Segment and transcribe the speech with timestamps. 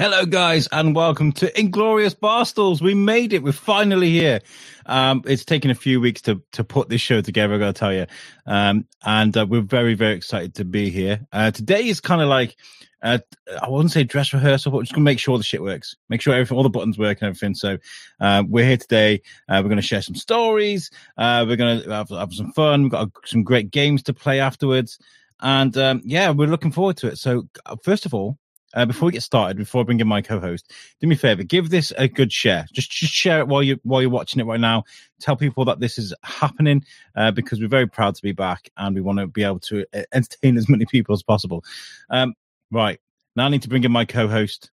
[0.00, 2.80] Hello, guys, and welcome to Inglorious Barstools.
[2.80, 3.42] We made it.
[3.42, 4.40] We're finally here.
[4.86, 7.56] Um, it's taken a few weeks to to put this show together.
[7.56, 8.06] I got to tell you,
[8.46, 11.20] um, and uh, we're very very excited to be here.
[11.34, 12.56] Uh, today is kind of like
[13.02, 13.18] uh,
[13.60, 16.32] I wouldn't say dress rehearsal, but just gonna make sure the shit works, make sure
[16.32, 17.54] everything, all the buttons work and everything.
[17.54, 17.76] So
[18.20, 19.20] uh, we're here today.
[19.50, 20.90] Uh, we're gonna share some stories.
[21.18, 22.84] Uh, we're gonna have, have some fun.
[22.84, 24.98] We've got some great games to play afterwards,
[25.40, 27.18] and um, yeah, we're looking forward to it.
[27.18, 28.38] So uh, first of all,
[28.74, 31.42] uh, before we get started, before I bring in my co-host, do me a favor,
[31.42, 32.66] give this a good share.
[32.72, 34.84] Just, just share it while you while you're watching it right now.
[35.20, 36.84] Tell people that this is happening
[37.16, 39.84] uh, because we're very proud to be back and we want to be able to
[39.92, 41.64] uh, entertain as many people as possible.
[42.08, 42.34] Um,
[42.70, 43.00] right
[43.36, 44.70] now, I need to bring in my co-host.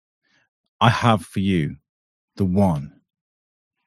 [0.80, 1.78] I have for you
[2.36, 3.02] the one,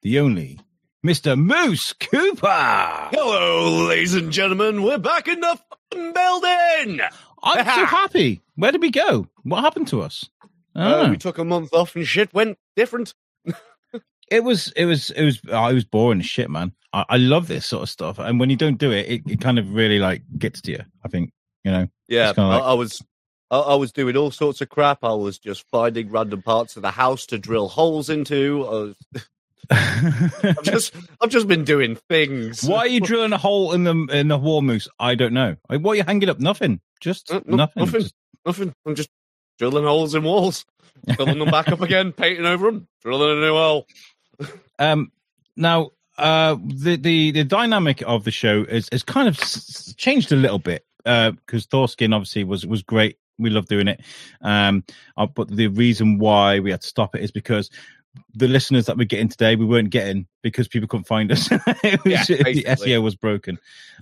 [0.03, 0.59] the only,
[1.03, 3.09] Mister Moose Cooper.
[3.13, 4.83] Hello, ladies and gentlemen.
[4.83, 5.59] We're back in the
[5.91, 7.01] building.
[7.43, 8.41] I'm so happy.
[8.57, 9.27] Where did we go?
[9.43, 10.29] What happened to us?
[10.75, 13.15] Don't Uh, we took a month off and shit went different.
[14.31, 16.71] It was, it was, it was, oh, it was boring as shit, man.
[16.93, 19.41] I, I love this sort of stuff, and when you don't do it, it, it
[19.41, 20.85] kind of really like gets to you.
[21.05, 21.33] I think
[21.65, 21.89] you know.
[22.07, 23.03] Yeah, I, like- I was.
[23.51, 25.03] I, I was doing all sorts of crap.
[25.03, 28.65] I was just finding random parts of the house to drill holes into.
[28.69, 28.97] I was,
[29.71, 32.65] I've just, I've just been doing things.
[32.65, 34.89] Why are you drilling a hole in the in the wall, Moose?
[34.99, 35.57] I don't know.
[35.69, 36.41] Like, what are you hanging up?
[36.41, 36.81] Nothing.
[37.01, 37.85] Just Uh, no- nothing.
[37.85, 38.01] nothing.
[38.03, 38.15] Just-
[38.47, 38.73] Nothing.
[38.87, 39.11] I'm just
[39.59, 40.65] drilling holes in walls,
[41.17, 43.87] filling them back up again, painting over them, drilling a new hole.
[44.79, 45.13] Um,
[45.57, 50.33] now, uh, the, the the dynamic of the show is is kind of s- changed
[50.33, 53.19] a little bit because Thorskin obviously was was great.
[53.39, 54.01] We love doing it.
[54.41, 54.85] Um,
[55.19, 57.69] uh, but the reason why we had to stop it is because
[58.35, 61.49] the listeners that we're getting today we weren't getting because people couldn't find us.
[61.51, 61.61] was,
[62.05, 62.65] Yeah, the.
[62.69, 63.59] SEO was broken.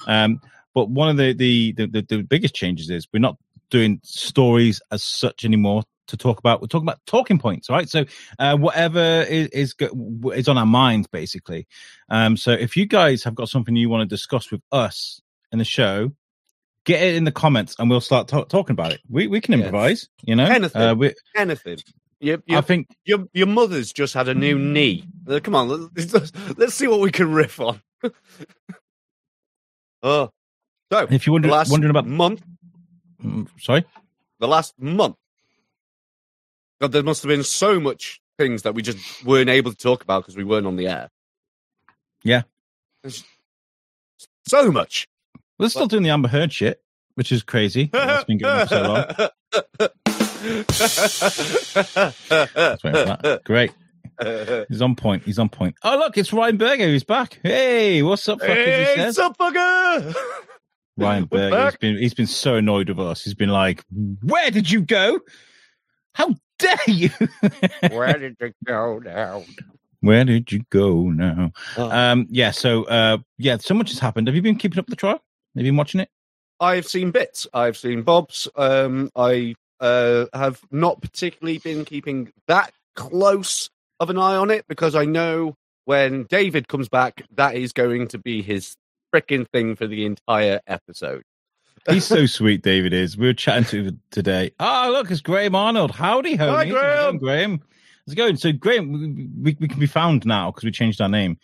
[0.06, 0.41] Um,
[0.75, 3.37] but one of the the, the the biggest changes is we're not
[3.71, 6.60] doing stories as such anymore to talk about.
[6.62, 7.88] We're talking about talking points, right?
[7.88, 8.05] So
[8.38, 9.75] uh, whatever is is,
[10.34, 11.66] is on our minds, basically.
[12.09, 15.21] Um, so if you guys have got something you want to discuss with us
[15.53, 16.12] in the show,
[16.84, 19.00] get it in the comments and we'll start ta- talking about it.
[19.10, 19.66] We we can Yes.
[19.66, 20.44] improvise, you know.
[20.47, 20.81] Anything.
[20.83, 21.78] Uh, we, Anything.
[22.21, 25.05] You, I think your your mother's just had a new knee.
[25.27, 27.81] Uh, Come on, let's, let's see what we can riff on.
[30.03, 30.31] oh,
[30.91, 32.43] so if you're wondering, wondering about, month,
[33.23, 33.84] Mm, sorry,
[34.39, 35.17] the last month,
[36.81, 40.03] God, there must have been so much things that we just weren't able to talk
[40.03, 41.09] about because we weren't on the air.
[42.23, 42.43] Yeah.
[43.03, 43.25] There's
[44.47, 45.09] so much.
[45.59, 46.81] we're still doing the Amber Heard shit,
[47.15, 47.87] which is crazy.
[47.93, 49.89] That's been going on so long.
[50.43, 51.75] Let's
[52.84, 53.41] wait for that.
[53.44, 53.72] Great.
[54.69, 55.22] He's on point.
[55.25, 55.76] He's on point.
[55.82, 57.38] Oh, look, it's Ryan Berger who's back.
[57.43, 58.47] Hey, what's up, fuckers?
[58.65, 59.19] Hey, says.
[59.19, 60.15] what's up, bugger?
[60.97, 61.56] Ryan We're Berger.
[61.56, 61.81] He's back.
[61.81, 63.22] been he's been so annoyed with us.
[63.22, 63.84] He's been like,
[64.22, 65.21] "Where did you go?
[66.15, 67.10] How dare you?
[67.91, 69.44] Where did you go now?
[70.00, 71.91] Where did you go now?" Oh.
[71.91, 72.50] Um, yeah.
[72.50, 74.27] So, uh, yeah, so much has happened.
[74.27, 75.22] Have you been keeping up with the trial?
[75.54, 76.10] Have you been watching it?
[76.60, 77.47] I've seen bits.
[77.54, 78.48] I've seen Bob's.
[78.56, 84.65] Um, I uh, have not particularly been keeping that close of an eye on it
[84.69, 88.77] because I know when David comes back, that is going to be his
[89.15, 91.22] freaking thing for the entire episode.
[91.89, 92.62] He's so sweet.
[92.62, 93.16] David is.
[93.16, 94.50] We were chatting to him today.
[94.61, 95.93] Oh, look, it's Graham Arnold.
[95.93, 96.50] Howdy, homie.
[96.50, 97.19] Hi, Graham.
[97.19, 97.60] Graham.
[98.06, 98.37] How's it going?
[98.37, 101.39] So, Graham, we, we, we can be found now because we changed our name.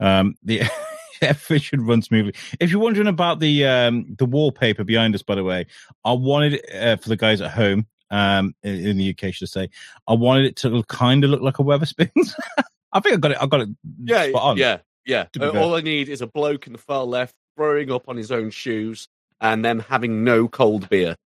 [0.00, 0.62] Um, the
[1.22, 2.34] everything should run smoothly.
[2.60, 5.66] If you're wondering about the um the wallpaper behind us, by the way,
[6.04, 7.86] I wanted it uh, for the guys at home.
[8.10, 9.70] Um, in, in the UK, should I say?
[10.06, 12.34] I wanted it to kind of look like a Wetherspoons.
[12.92, 13.38] I think I got it.
[13.40, 13.68] I got it.
[14.04, 15.24] Yeah, yeah, yeah.
[15.40, 18.30] Uh, all I need is a bloke in the far left throwing up on his
[18.30, 19.08] own shoes
[19.40, 21.16] and them having no cold beer.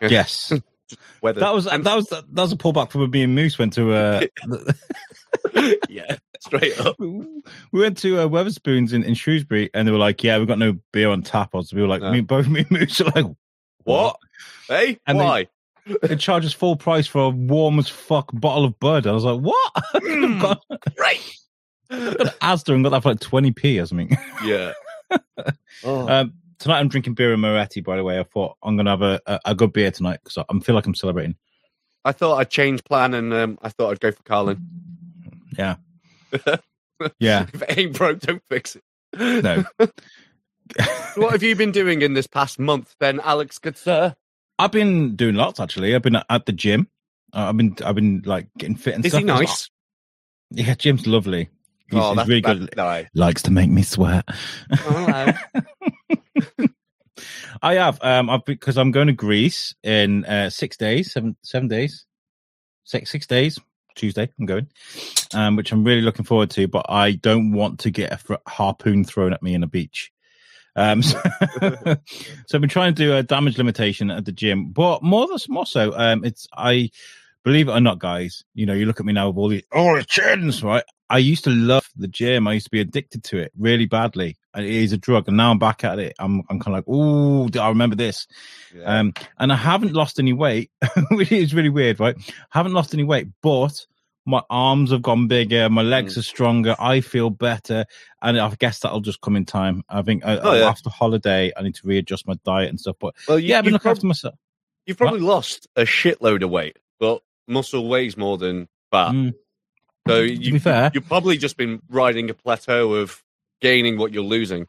[0.00, 0.52] Yes,
[1.20, 3.72] Whether that was and- that was that was a pullback from me and Moose went
[3.74, 3.92] to.
[3.92, 4.20] Uh,
[5.88, 6.96] yeah, straight up.
[6.98, 7.40] we
[7.72, 10.78] went to uh, Wetherspoons in, in Shrewsbury, and they were like, "Yeah, we've got no
[10.92, 12.12] beer on tap." Us, we were like, No.
[12.12, 13.26] me, both me and Moose are like,
[13.84, 14.16] What?
[14.68, 15.46] Hey, And they- why?
[16.02, 19.06] It charges full price for a warm as fuck bottle of Bud.
[19.06, 20.40] I was like, "What?" Mm.
[20.40, 20.60] got,
[20.96, 21.20] Great.
[21.90, 24.16] Asda and got that for like twenty p or something.
[24.44, 24.72] Yeah.
[25.84, 26.08] Oh.
[26.08, 27.80] Um, tonight I'm drinking Birra Moretti.
[27.80, 30.44] By the way, I thought I'm gonna have a, a, a good beer tonight because
[30.48, 31.36] I feel like I'm celebrating.
[32.04, 34.60] I thought I'd change plan and um, I thought I'd go for Carling.
[35.58, 35.76] Yeah,
[37.18, 37.46] yeah.
[37.52, 38.82] if it ain't broke, don't fix it.
[39.18, 39.64] No,
[41.16, 43.58] what have you been doing in this past month, then, Alex?
[43.58, 44.14] Good sir.
[44.58, 45.94] I've been doing lots actually.
[45.94, 46.88] I've been at, the gym.
[47.32, 49.22] Uh, I've been I've been like getting fit and Is stuff.
[49.22, 49.70] Is he nice?
[50.50, 51.50] Yeah, Jim's lovely.
[51.90, 52.74] He's, oh, he's that's really good.
[52.76, 53.04] No.
[53.14, 54.24] Likes to make me sweat.
[54.70, 55.32] hello.
[57.62, 61.68] I have um I've because I'm going to Greece in uh six days, seven seven
[61.68, 62.06] days,
[62.84, 63.58] six six days.
[63.94, 64.68] Tuesday, I'm going,
[65.32, 66.68] um, which I'm really looking forward to.
[66.68, 70.12] But I don't want to get a fr- harpoon thrown at me in a beach.
[70.76, 71.18] Um, so,
[71.60, 71.96] so
[72.54, 75.66] I've been trying to do a damage limitation at the gym, but more than more
[75.66, 76.90] so, um, it's I
[77.42, 78.44] believe it or not, guys.
[78.54, 80.84] You know, you look at me now with all the all the chins, right?
[81.08, 82.48] I used to love the gym.
[82.48, 84.36] I used to be addicted to it really badly.
[84.54, 86.14] And it is a drug, and now I'm back at it.
[86.18, 88.26] I'm I'm kind of like, oh, I remember this.
[88.74, 88.84] Yeah.
[89.00, 90.70] Um, and I haven't lost any weight,
[91.10, 92.16] which is really weird, right?
[92.18, 93.86] I haven't lost any weight, but
[94.28, 96.18] my arms have gone bigger, my legs Mm.
[96.18, 97.84] are stronger, I feel better,
[98.20, 99.84] and I guess that'll just come in time.
[99.88, 100.68] I think uh, Oh, yeah.
[100.68, 102.96] after holiday, I need to readjust my diet and stuff.
[102.98, 104.34] But well, you, yeah, I've been looking prob- after myself.
[104.86, 109.12] you've probably lost a shitload of weight, but muscle weighs more than fat.
[109.12, 109.34] Mm,
[110.06, 113.22] So to you, be fair, you've probably just been riding a plateau of
[113.60, 114.66] gaining what you're losing.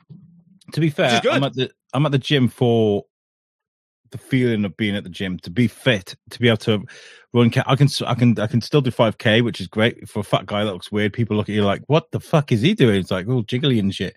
[0.74, 1.22] to be fair.
[1.30, 3.06] I'm at the I'm at the gym for
[4.12, 5.38] the feeling of being at the gym.
[5.40, 6.84] To be fit to be able to
[7.34, 10.08] run i can i can i can still do 5k which is great.
[10.08, 11.14] For a fat guy that looks weird.
[11.14, 13.00] People look at you like what the fuck is he doing?
[13.00, 14.16] It's like all jiggly and shit.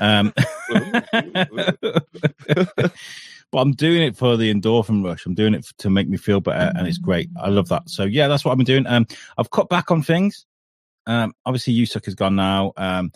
[0.00, 0.32] Um
[3.52, 5.26] but i'm doing it for the endorphin rush.
[5.26, 7.30] I'm doing it to make me feel better and it's great.
[7.40, 7.88] I love that.
[7.88, 8.86] So yeah that's what i've been doing.
[8.86, 9.06] Um
[9.38, 10.46] i've cut back on things
[11.10, 12.72] um obviously Yusuk has gone now.
[12.76, 13.12] Um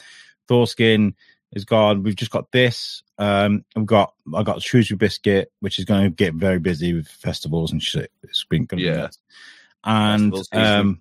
[0.49, 1.15] thorskin
[1.53, 2.03] is gone.
[2.03, 3.03] We've just got this.
[3.19, 7.07] Um i've got i got shrewsbury biscuit which is going to get very busy with
[7.09, 8.11] festivals and shit.
[8.23, 9.07] It's been going Yeah.
[9.07, 9.13] be
[9.85, 11.01] and um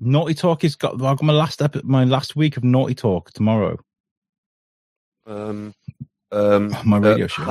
[0.00, 3.32] naughty talk is got i got my last epi- my last week of naughty talk
[3.32, 3.78] tomorrow.
[5.26, 5.74] Um,
[6.30, 7.42] um, my uh, radio show.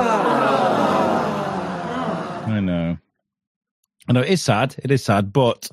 [2.47, 2.97] I know.
[4.07, 4.75] I know it's sad.
[4.83, 5.69] It is sad, but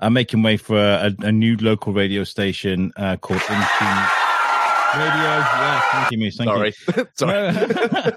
[0.00, 4.26] I'm making way for a, a new local radio station uh, called Intune
[4.94, 5.22] Radio.
[5.22, 6.36] Yeah, thank you, Miss.
[6.36, 6.74] Thank sorry,
[7.14, 7.52] sorry.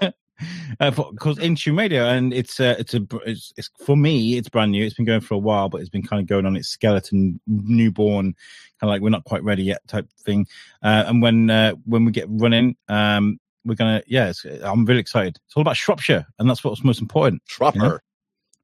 [0.02, 0.12] you.
[0.80, 4.36] uh, for, called Intune Radio, and it's uh, it's a it's, it's for me.
[4.36, 4.84] It's brand new.
[4.84, 7.40] It's been going for a while, but it's been kind of going on its skeleton,
[7.46, 8.34] newborn,
[8.80, 10.46] kind of like we're not quite ready yet type thing.
[10.82, 14.30] Uh, and when uh, when we get running, um, we're gonna yeah.
[14.30, 15.38] It's, I'm really excited.
[15.46, 17.42] It's all about Shropshire, and that's what's most important.
[17.46, 18.02] Trapper.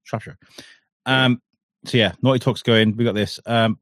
[0.04, 0.38] Shropshire.
[1.06, 1.40] Um,
[1.84, 2.96] so yeah, Naughty Talk's going.
[2.96, 3.40] We got this.
[3.46, 3.78] Um,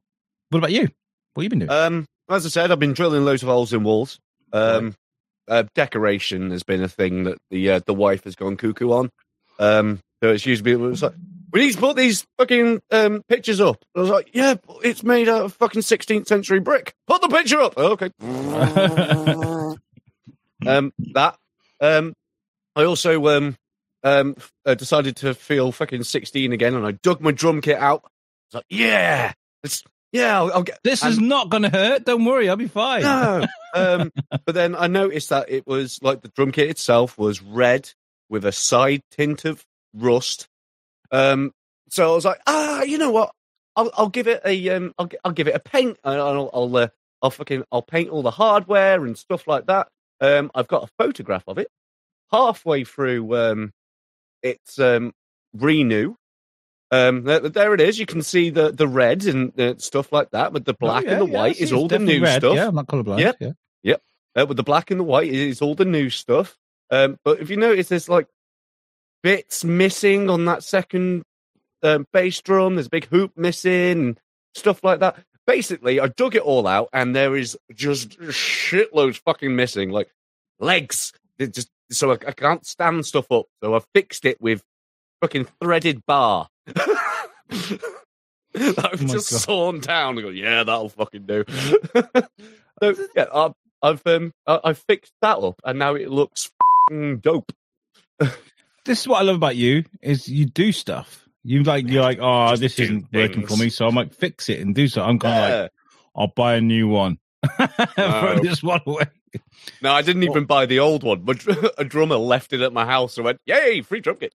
[0.49, 0.87] what about you?
[1.33, 1.71] What have you been doing?
[1.71, 4.19] Um, as I said, I've been drilling loads of holes in walls.
[4.53, 4.95] Um,
[5.47, 9.09] uh, decoration has been a thing that the uh, the wife has gone cuckoo on.
[9.59, 11.13] Um, so it's usually it was like,
[11.51, 13.77] we need to put these fucking um, pictures up.
[13.95, 16.93] I was like, yeah, it's made out of fucking 16th century brick.
[17.07, 17.75] Put the picture up.
[17.77, 18.09] Oh, okay.
[20.67, 21.37] um, that.
[21.79, 22.13] Um,
[22.75, 23.55] I also um,
[24.05, 24.35] um,
[24.65, 28.03] uh, decided to feel fucking 16 again, and I dug my drum kit out.
[28.05, 30.79] I was like, yeah, it's, yeah, I'll, I'll get.
[30.83, 32.05] this and- is not going to hurt.
[32.05, 33.01] Don't worry, I'll be fine.
[33.01, 33.45] no.
[33.73, 34.11] um,
[34.45, 37.91] but then I noticed that it was like the drum kit itself was red
[38.29, 40.47] with a side tint of rust.
[41.11, 41.51] Um,
[41.89, 43.31] so I was like, ah, you know what?
[43.75, 45.97] I'll, I'll give it a um, I'll, I'll give it a paint.
[46.03, 46.87] and I'll I'll, uh,
[47.21, 49.87] I'll fucking I'll paint all the hardware and stuff like that.
[50.21, 51.67] Um, I've got a photograph of it.
[52.31, 53.71] Halfway through, um,
[54.45, 55.11] it's um,
[55.53, 56.15] renew.
[56.91, 57.99] Um, there, it is.
[57.99, 61.07] You can see the the red and uh, stuff like that, but the black Oh,
[61.07, 62.41] yeah, and the yeah, white is all the new red.
[62.41, 62.55] stuff.
[62.55, 63.19] Yeah, I'm not colorblind.
[63.19, 63.37] Yep.
[63.41, 63.51] Yeah.
[64.37, 66.57] Uh, with the black and the white is all the new stuff.
[66.91, 68.27] Um, but if you notice, there's like
[69.23, 71.23] bits missing on that second
[71.83, 72.75] um, bass drum.
[72.75, 74.19] There's a big hoop missing and
[74.53, 75.17] stuff like that.
[75.47, 80.09] Basically, I dug it all out, and there is just shitloads fucking missing, like
[80.59, 81.13] legs.
[81.37, 83.45] They're just so I, I can't stand stuff up.
[83.63, 84.63] So I fixed it with
[85.21, 86.47] fucking threaded bar.
[87.51, 87.81] I've
[88.57, 89.41] Oh just God.
[89.41, 91.43] sawn down and go, yeah, that'll fucking do.
[92.81, 93.51] so yeah, I,
[93.81, 96.45] I've um, I, I fixed that up, and now it looks
[96.89, 97.51] f***ing dope.
[98.85, 101.27] This is what I love about you is you do stuff.
[101.43, 104.47] You like you're like, oh, Just this isn't working for me, so I might fix
[104.49, 105.01] it and do so.
[105.03, 105.71] I'm kind of like,
[106.15, 107.19] I'll buy a new one.
[107.97, 108.39] No.
[108.41, 109.05] this one away.
[109.81, 111.21] No, I didn't even buy the old one.
[111.21, 111.45] But
[111.77, 114.33] a drummer left it at my house and went, "Yay, free drum kit!"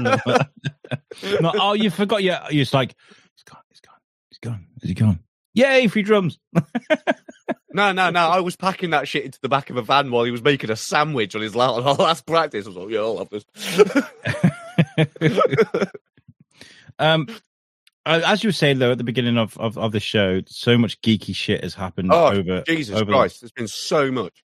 [0.00, 0.16] no,
[1.40, 2.22] no, oh, you forgot.
[2.22, 2.94] Yeah, you're like,
[3.36, 4.00] he's gone, he's gone,
[4.30, 5.20] he's gone, is he gone?
[5.54, 6.38] Yay, free drums.
[7.72, 8.28] No, no, no.
[8.28, 10.70] I was packing that shit into the back of a van while he was making
[10.70, 12.66] a sandwich on his la- last practice.
[12.66, 13.44] I was like, "Yeah, I'll have this."
[16.98, 17.28] um,
[18.16, 21.00] as you were saying though at the beginning of, of, of the show, so much
[21.02, 24.42] geeky shit has happened Oh, over Jesus over the- Christ, there's been so much.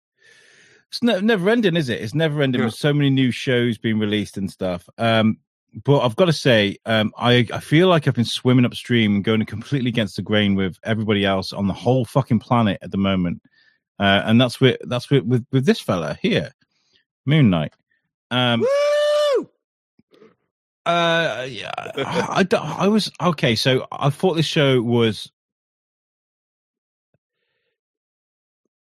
[0.89, 2.01] it's ne- never ending, is it?
[2.01, 2.65] It's never ending Yeah.
[2.65, 4.87] with so many new shows being released and stuff.
[4.97, 5.37] Um,
[5.83, 9.23] but I've got to say, um, I I feel like I've been swimming upstream and
[9.23, 12.97] going completely against the grain with everybody else on the whole fucking planet at the
[12.97, 13.41] moment.
[13.99, 16.51] Uh, and that's with that's with, with with this fella here,
[17.25, 17.73] Moon Knight.
[18.29, 18.67] Um, Woo!
[20.85, 23.55] Uh, yeah, I, I, I was okay.
[23.55, 25.31] So I thought this show was.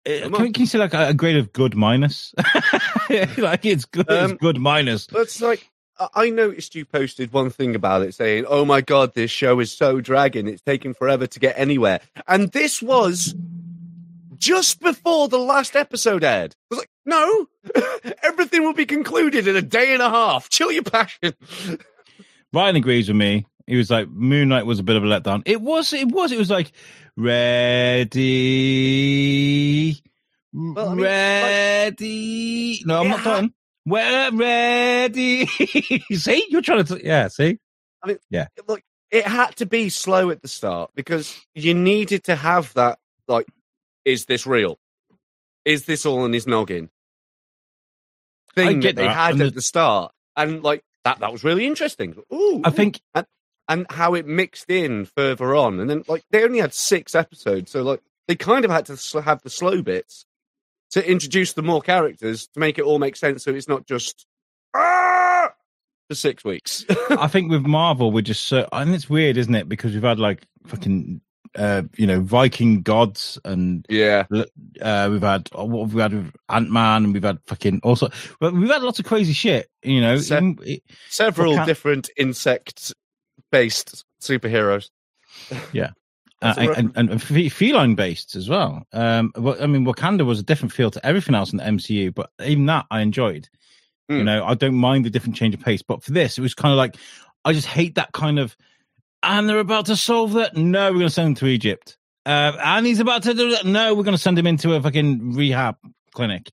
[0.07, 2.33] Uh, Can, can you say like a, a grade of good minus?
[3.37, 5.07] like it's good, Um, it's good minus.
[5.07, 5.67] That's like
[5.99, 9.59] I- I noticed you posted one thing about it saying, "Oh my god, this show
[9.59, 10.47] is so dragging.
[10.47, 13.33] It's taking forever to get anywhere." And this was
[14.37, 16.53] just before the last episode aired.
[16.53, 17.47] I was like, "No,
[18.23, 20.49] everything will be concluded in a day and a half.
[20.49, 21.33] Chill your passion."
[22.53, 23.45] Ryan agrees with me.
[23.67, 25.41] He was like, Moon Knight was a bit of a letdown.
[25.45, 26.71] It was, it was, it was like,
[28.55, 30.01] ready,
[30.53, 32.83] Well, I mean, like- ready.
[32.85, 33.53] no, I'm not ha- done.
[33.85, 35.45] We're ready.
[36.13, 37.59] see, you're trying to, yeah, see?
[38.03, 38.47] I mean, Yeah.
[38.67, 38.81] Look,
[39.11, 42.99] it had to be slow at the start because you needed to have that.
[43.27, 43.47] Like,
[44.05, 44.77] is this real?
[45.65, 46.89] Is this all in his noggin?
[48.55, 51.31] Thing get that they that, had and at the- the start, and like that, that
[51.31, 52.15] was really interesting.
[52.33, 53.01] Ooh, I think,
[53.67, 57.71] and how it mixed in further on, and then like they only had six episodes,
[57.71, 60.25] so like they kind of had to have the slow bits
[60.91, 64.25] to introduce the more characters to make it all make sense, so it's not just
[64.75, 65.51] "Ah!"
[66.07, 66.85] for six weeks.
[67.09, 69.67] I think with Marvel, we're just so, and it's weird, isn't it?
[69.67, 71.21] Because we've had like fucking,
[71.55, 74.25] uh, you know, Viking gods and yeah,
[74.81, 78.09] uh, we've had oh, what have we had Ant Man, and we've had fucking also,
[78.39, 79.69] but we've had lots of crazy shit.
[79.83, 84.89] You know, Se- it- several different insect-based superheroes.
[86.41, 88.83] uh, and, and, and feline based as well.
[88.93, 92.13] Um, well, I mean, Wakanda was a different feel to everything else in the MCU,
[92.13, 93.47] but even that I enjoyed.
[94.09, 94.25] You Hmm.
[94.25, 96.71] know, I don't mind the different change of pace, but for this, it was kind
[96.71, 96.95] of like
[97.45, 98.55] I just hate that kind of.
[99.27, 100.55] And they're about to solve that.
[100.55, 101.97] No, we're going to send him to Egypt.
[102.25, 103.65] Uh, and he's about to do that.
[103.65, 105.77] No, we're going to send him into a fucking rehab
[106.13, 106.51] clinic.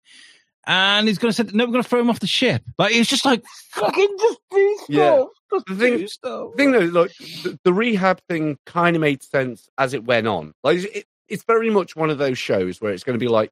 [0.67, 1.55] And he's going to send.
[1.55, 2.63] No, we're going to throw him off the ship.
[2.79, 4.89] Like it's just like fucking just do stuff.
[4.89, 5.25] Yeah.
[5.53, 6.51] Just The thing- stuff.
[6.53, 7.13] The thing though, like
[7.43, 10.53] the, the rehab thing, kind of made sense as it went on.
[10.63, 13.51] Like it, it's very much one of those shows where it's going to be like,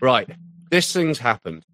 [0.00, 0.28] right,
[0.70, 1.64] this thing's happened.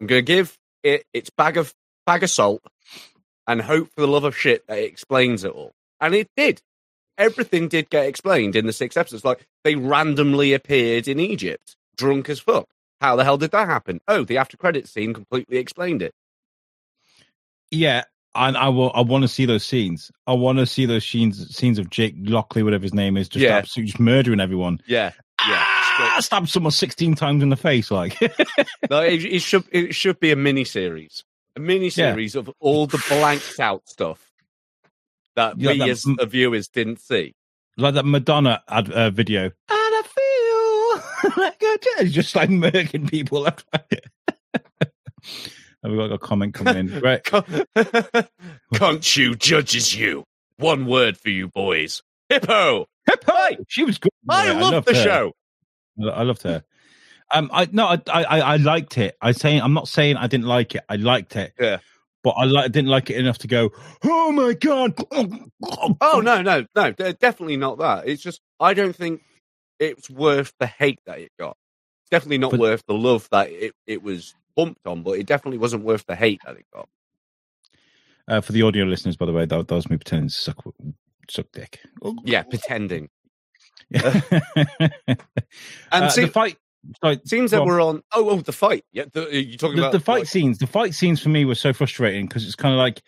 [0.00, 1.74] I'm going to give it its bag of
[2.06, 2.62] bag of salt
[3.48, 5.72] and hope for the love of shit that it explains it all.
[6.00, 6.60] And it did.
[7.16, 9.24] Everything did get explained in the six episodes.
[9.24, 12.68] Like they randomly appeared in Egypt, drunk as fuck.
[13.00, 14.00] How the hell did that happen?
[14.06, 16.12] Oh, the after credit scene completely explained it.
[17.70, 18.90] Yeah, and I will.
[18.94, 20.10] I want to see those scenes.
[20.26, 21.54] I want to see those scenes.
[21.56, 23.56] Scenes of Jake Lockley, whatever his name is, just Yeah.
[23.56, 24.80] absolutely just murdering everyone.
[24.86, 25.12] Yeah,
[25.48, 25.64] yeah.
[25.64, 27.90] Ah, stabbed someone sixteen times in the face.
[27.90, 28.16] Like,
[28.90, 31.24] No, it, it should it should be a mini series,
[31.58, 34.30] a mini series of all the blanked out stuff
[35.36, 37.34] that Yeah, we that- as uh, viewers didn't see.
[37.76, 39.44] like that Madonna ad, uh, video.
[39.44, 41.62] And I feel like
[42.00, 43.44] a just like murking people.
[43.44, 43.64] Have
[45.84, 47.00] we got a comment coming in?
[47.00, 47.22] Right.
[48.74, 50.24] Can't you judges you?
[50.58, 52.02] One word for you boys.
[52.28, 52.86] Hippo.
[53.26, 54.12] Hey, she was good.
[54.28, 55.02] I Yeah, love loved the her.
[55.02, 55.32] show.
[56.12, 56.62] I loved her.
[57.32, 59.16] Um, I no, I, I, I liked it.
[59.20, 60.82] I saying, I'm not saying I didn't like it.
[60.88, 61.52] I liked it.
[61.60, 61.78] Yeah.
[62.24, 63.70] but I like, didn't like it enough to go.
[64.04, 64.94] Oh my god!
[66.00, 68.08] Oh no, no, no, definitely not that.
[68.08, 69.22] It's just I don't think
[69.78, 71.56] it's worth the hate that it got.
[72.02, 75.26] It's definitely not But- worth the love that it, it was pumped on, but it
[75.26, 76.88] definitely wasn't worth the hate that it got.
[78.26, 80.62] Uh, for the audio listeners, by the way, that, that was me pretending to suck,
[81.30, 81.80] suck dick.
[82.24, 83.08] Yeah, pretending.
[83.90, 84.20] Yeah.
[85.06, 86.56] And Uh, see, the fight.
[87.02, 88.02] Sorry, Seems that we're on.
[88.12, 88.84] Oh, oh, the fight.
[88.92, 90.58] Yeah, the, you're talking the, about the fight like- scenes.
[90.58, 93.02] The fight scenes for me were so frustrating because it's kind of like.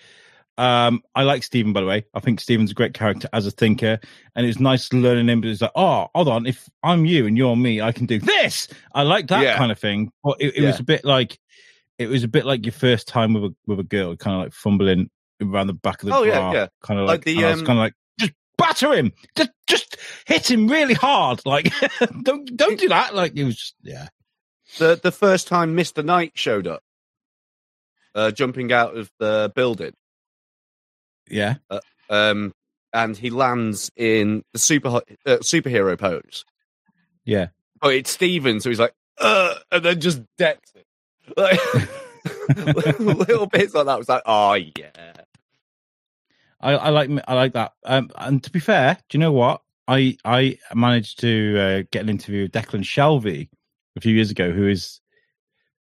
[0.59, 2.05] Um, I like Stephen, by the way.
[2.12, 3.99] I think Stephen's a great character as a thinker,
[4.37, 5.41] and it's nice learning him.
[5.41, 8.19] But it's like, oh, hold on, if I'm you and you're me, I can do
[8.19, 8.69] this.
[8.95, 9.57] I like that Yeah.
[9.57, 10.12] kind of thing.
[10.23, 10.67] But it, it Yeah.
[10.67, 11.39] was a bit like,
[11.99, 14.43] it was a bit like your first time with a with a girl, kind of
[14.43, 15.09] like fumbling
[15.41, 16.67] around the back of the Oh, yeah, yeah.
[16.83, 17.95] kind of Like like, the, and I was um, kind of like,
[18.61, 21.73] batter him, just just hit him really hard, like
[22.23, 23.14] don't don't do that.
[23.14, 24.09] Like it was just yeah.
[24.79, 26.83] the the first time Mister Knight showed up,
[28.14, 29.95] uh, jumping out of the building,
[31.29, 31.57] Yeah,
[32.09, 32.52] um,
[32.93, 35.00] and he lands in the super uh,
[35.38, 36.45] superhero pose.
[37.25, 37.49] yeah.
[37.83, 40.85] Oh, it's Steven, so he's like, uh, and then just decks it.
[41.35, 41.59] Like,
[42.99, 45.12] little bits like that was like, oh yeah,
[46.61, 47.73] I, I like I like that.
[47.85, 49.62] Um, and to be fair, do you know what?
[49.88, 53.49] I I managed to uh, get an interview with Declan Shalvey
[53.97, 55.00] a few years ago, who is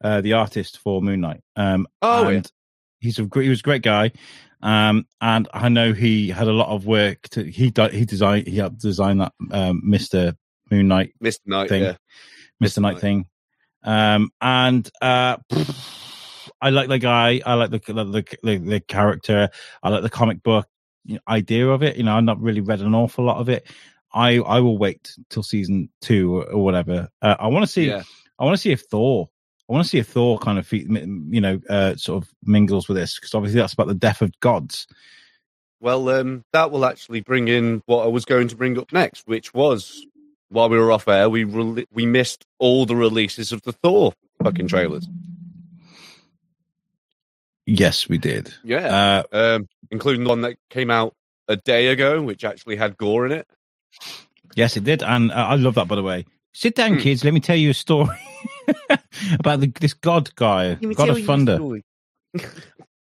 [0.03, 1.41] uh, the artist for Moon Knight.
[1.55, 2.38] Um, Oh, yeah.
[2.38, 2.51] and
[3.00, 4.12] he's a great, he was a great guy.
[4.62, 8.58] Um, and I know he had a lot of work to he he designed he
[8.58, 10.36] helped design that um, Mister
[10.72, 11.70] Moon Knight Mister Knight.
[11.70, 11.84] Thing.
[11.84, 11.96] Yeah,
[12.63, 12.79] Mr.
[12.79, 13.01] Knight Knight.
[13.01, 13.25] thing.
[13.84, 15.38] Um, and uh,
[16.65, 17.41] I like the guy.
[17.45, 19.50] I like the the the, the character.
[19.84, 20.67] I like the comic book
[21.27, 21.95] idea of it.
[21.95, 23.67] You know, I've not really read an awful lot of it.
[24.12, 27.10] I I will wait till season two or, or whatever.
[27.22, 27.89] Uh, I want to see.
[27.89, 28.01] Yeah.
[28.39, 29.29] I want to see if Thor.
[29.69, 32.98] I want to see if Thor kind of you know uh, sort of mingles with
[32.98, 34.88] this because obviously that's about the death of gods.
[35.79, 39.27] Well, um, that will actually bring in what I was going to bring up next,
[39.27, 40.03] which was
[40.50, 44.13] while we were off air, we re- we missed all the releases of the Thor
[44.43, 45.07] fucking trailers.
[47.65, 48.53] Yes, we did.
[48.63, 51.13] Yeah, uh, um, including the one that came out
[51.48, 53.48] a day ago, which actually had gore in it.
[54.55, 55.88] Yes, it did, and uh, I love that.
[55.88, 57.00] By the way, sit down, hmm.
[57.00, 57.24] kids.
[57.24, 58.17] Let me tell you a story
[59.39, 61.81] about the, this god guy, God of Thunder.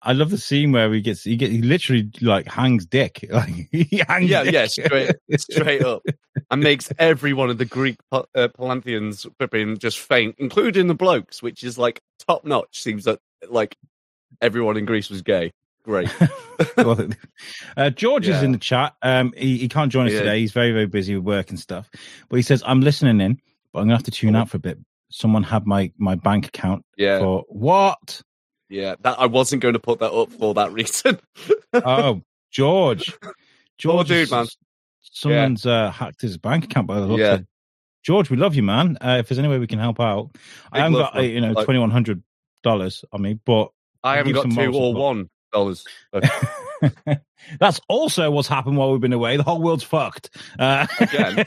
[0.01, 3.69] I love the scene where he gets he get he literally like hangs dick, like
[3.71, 4.53] he hangs yeah, dick.
[4.53, 6.03] yeah, straight straight up,
[6.51, 11.41] and makes every one of the Greek uh, Pantheons flipping just faint, including the blokes,
[11.41, 12.81] which is like top notch.
[12.81, 13.19] Seems that
[13.49, 13.75] like
[14.41, 15.51] everyone in Greece was gay.
[15.83, 16.09] Great.
[17.77, 18.37] uh, George yeah.
[18.37, 18.95] is in the chat.
[19.01, 20.19] Um, he, he can't join us yeah.
[20.19, 20.39] today.
[20.39, 21.89] He's very very busy with work and stuff.
[22.29, 23.39] But he says I'm listening in,
[23.71, 24.39] but I'm gonna have to tune oh.
[24.39, 24.79] out for a bit.
[25.09, 26.83] Someone had my my bank account.
[26.97, 27.19] Yeah.
[27.19, 28.21] For what?
[28.69, 31.19] Yeah, that I wasn't going to put that up for that reason.
[31.73, 33.15] oh, George,
[33.77, 34.47] George, dude, man.
[35.01, 35.85] Someone's yeah.
[35.85, 37.37] uh, hacked his bank account by the looks yeah.
[38.03, 38.97] George, we love you, man.
[39.01, 40.41] Uh, if there's any way we can help out, Big
[40.73, 42.23] I haven't got uh, you know twenty one hundred
[42.63, 43.69] dollars on me, but
[44.05, 45.83] I haven't got two or one dollars.
[47.59, 49.37] That's also what's happened while we've been away.
[49.37, 50.29] The whole world's fucked.
[50.59, 50.87] Uh,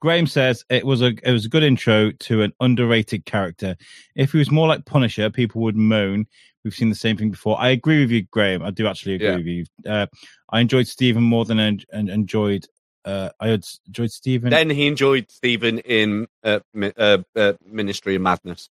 [0.00, 3.76] Graham says it was a it was a good intro to an underrated character.
[4.14, 6.26] If he was more like Punisher, people would moan.
[6.62, 7.60] We've seen the same thing before.
[7.60, 8.62] I agree with you, Graham.
[8.62, 9.36] I do actually agree yeah.
[9.36, 9.64] with you.
[9.86, 10.06] Uh,
[10.50, 12.66] I enjoyed Stephen more than I enjoyed.
[13.04, 14.50] Uh, I enjoyed Stephen.
[14.50, 18.70] Then he enjoyed Stephen in uh, uh, uh Multiverse of Madness.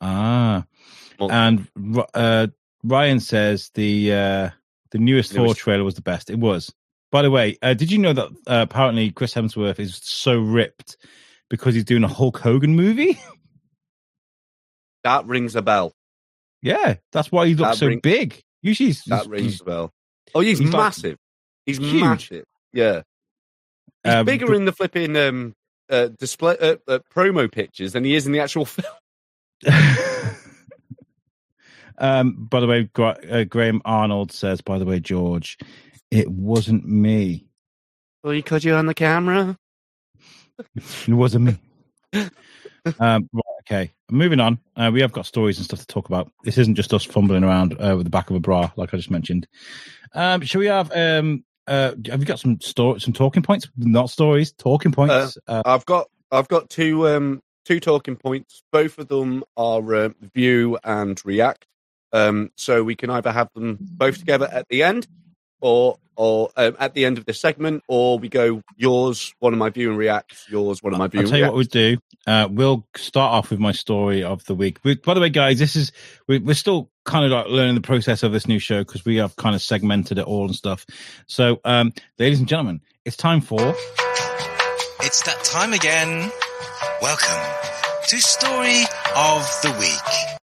[0.00, 0.64] ah,
[1.28, 1.66] and
[2.14, 2.46] uh,
[2.84, 4.50] Ryan says the uh,
[4.90, 6.30] the newest Thor trailer was the best.
[6.30, 6.72] It was.
[7.10, 10.96] By the way, uh, did you know that uh, apparently Chris Hemsworth is so ripped
[11.48, 13.18] because he's doing a Hulk Hogan movie?
[15.02, 15.94] That rings a bell.
[16.62, 18.38] Yeah, that's why he looks that so ring- big.
[18.62, 19.92] Usually, he's, that he's, rings he's, a bell.
[20.34, 21.12] Oh, he's, he's massive.
[21.12, 21.18] Like,
[21.64, 22.02] he's huge.
[22.02, 22.44] massive.
[22.74, 23.00] Yeah,
[24.04, 25.54] he's um, bigger but, in the flipping um,
[25.88, 28.92] uh, display uh, uh, promo pictures than he is in the actual film.
[32.00, 35.58] um, by the way, uh, Graham Arnold says, by the way, George,
[36.10, 37.46] it wasn't me.
[38.24, 39.56] Well, he caught you on the camera.
[40.76, 41.58] it wasn't me.
[42.98, 44.58] um, right, okay, moving on.
[44.76, 46.32] Uh, we have got stories and stuff to talk about.
[46.42, 48.96] This isn't just us fumbling around uh, with the back of a bra, like I
[48.96, 49.46] just mentioned.
[50.14, 50.90] Um, shall we have?
[50.92, 53.68] Um, uh, have you got some story, some talking points?
[53.76, 55.38] Not stories, talking points.
[55.46, 58.62] Uh, uh, I've got, I've got two, um, two talking points.
[58.72, 61.66] Both of them are uh, view and react.
[62.12, 65.06] Um, so we can either have them both together at the end,
[65.60, 69.58] or or um, at the end of this segment, or we go yours, one of
[69.58, 71.20] my view and react, yours, one of my view.
[71.20, 71.98] I'll tell you what we'll do.
[72.26, 74.78] Uh, we'll start off with my story of the week.
[74.84, 75.92] We, by the way, guys, this is
[76.28, 79.16] we, we're still kind of like learning the process of this new show because we
[79.16, 80.84] have kind of segmented it all and stuff.
[81.26, 83.74] So, um, ladies and gentlemen, it's time for.
[85.02, 86.30] It's that time again.
[87.00, 87.40] Welcome
[88.08, 88.82] to Story
[89.16, 90.39] of the Week.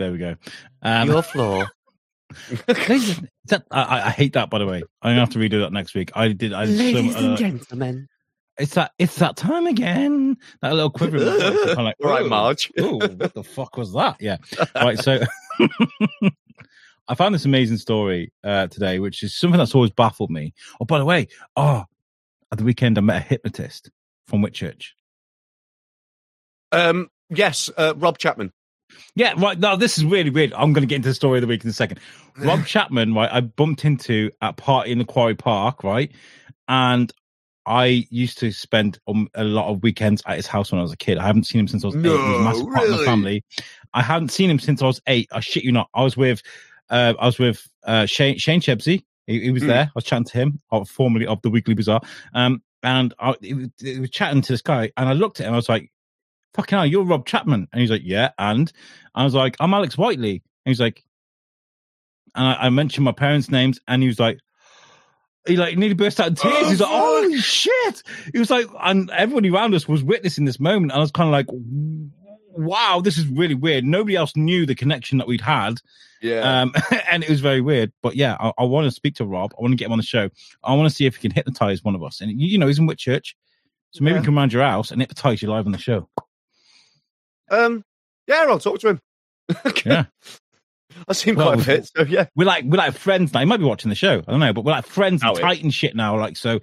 [0.00, 0.34] There we go.
[0.80, 1.70] Um, Your floor.
[2.66, 4.48] that, I, I, hate that.
[4.48, 6.10] By the way, I'm gonna have to redo that next week.
[6.14, 6.54] I did.
[6.54, 8.08] I Ladies and uh, gentlemen,
[8.56, 8.92] it's that.
[8.98, 10.38] It's that time again.
[10.62, 11.18] That little quiver.
[11.18, 12.72] kind like, right, Marge.
[12.78, 14.16] oh, what the fuck was that?
[14.20, 14.38] Yeah.
[14.74, 14.98] Right.
[14.98, 15.20] So.
[17.06, 20.54] I found this amazing story uh, today, which is something that's always baffled me.
[20.80, 21.84] Oh, by the way, oh,
[22.50, 23.90] at the weekend I met a hypnotist
[24.28, 24.92] from Whitchurch.
[26.72, 28.52] Um, yes, uh, Rob Chapman.
[29.14, 29.58] Yeah, right.
[29.58, 30.52] Now this is really weird.
[30.54, 32.00] I'm going to get into the story of the week in a second.
[32.38, 33.30] Rob Chapman, right?
[33.32, 36.10] I bumped into at party in the Quarry Park, right?
[36.68, 37.12] And
[37.66, 40.92] I used to spend um, a lot of weekends at his house when I was
[40.92, 41.18] a kid.
[41.18, 42.20] I haven't seen him since I was no, eight.
[42.20, 43.44] He was a massive part of my family.
[43.92, 45.28] I haven't seen him since I was eight.
[45.32, 45.88] I shit you not.
[45.94, 46.42] I was with,
[46.88, 49.04] uh, I was with uh, Shane Shane Chebsey.
[49.26, 49.68] He, he was mm.
[49.68, 49.84] there.
[49.84, 52.00] I was chatting to him, formerly of the Weekly Bazaar.
[52.34, 55.52] Um, and I was chatting to this guy, and I looked at him.
[55.52, 55.90] I was like,
[56.54, 57.68] fucking hell, you're Rob Chapman.
[57.72, 58.30] And he's like, yeah.
[58.38, 58.72] And
[59.14, 60.42] I was like, I'm Alex Whiteley.
[60.64, 61.04] And he's like,
[62.34, 64.38] and I, I mentioned my parents' names, and he was like,
[65.46, 66.54] he like nearly burst out in tears.
[66.54, 70.60] Oh, he's like, "Holy shit!" He was like, and everybody around us was witnessing this
[70.60, 74.66] moment, and I was kind of like, "Wow, this is really weird." Nobody else knew
[74.66, 75.78] the connection that we'd had,
[76.20, 76.74] yeah, um,
[77.10, 77.92] and it was very weird.
[78.02, 79.52] But yeah, I, I want to speak to Rob.
[79.58, 80.28] I want to get him on the show.
[80.62, 82.20] I want to see if he can hypnotize one of us.
[82.20, 83.34] And you know, he's in Whitchurch,
[83.92, 84.20] so maybe yeah.
[84.20, 86.08] we can come around your house and hypnotize you live on the show.
[87.50, 87.82] Um,
[88.26, 89.00] yeah, I'll talk to him.
[89.84, 90.04] Yeah.
[91.08, 91.90] I've seen Well, quite a bit.
[91.96, 93.40] So yeah, We're like we're like friends now.
[93.40, 94.18] You might be watching the show.
[94.26, 95.46] I don't know, but we're like friends and Oh, yeah.
[95.46, 96.18] tight shit now.
[96.18, 96.60] Like so,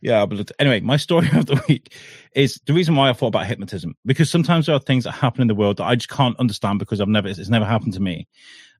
[0.00, 0.24] yeah.
[0.26, 1.92] But anyway, my story of the week
[2.34, 5.42] is the reason why I thought about hypnotism because sometimes there are things that happen
[5.42, 8.00] in the world that I just can't understand because I've never it's never happened to
[8.00, 8.26] me.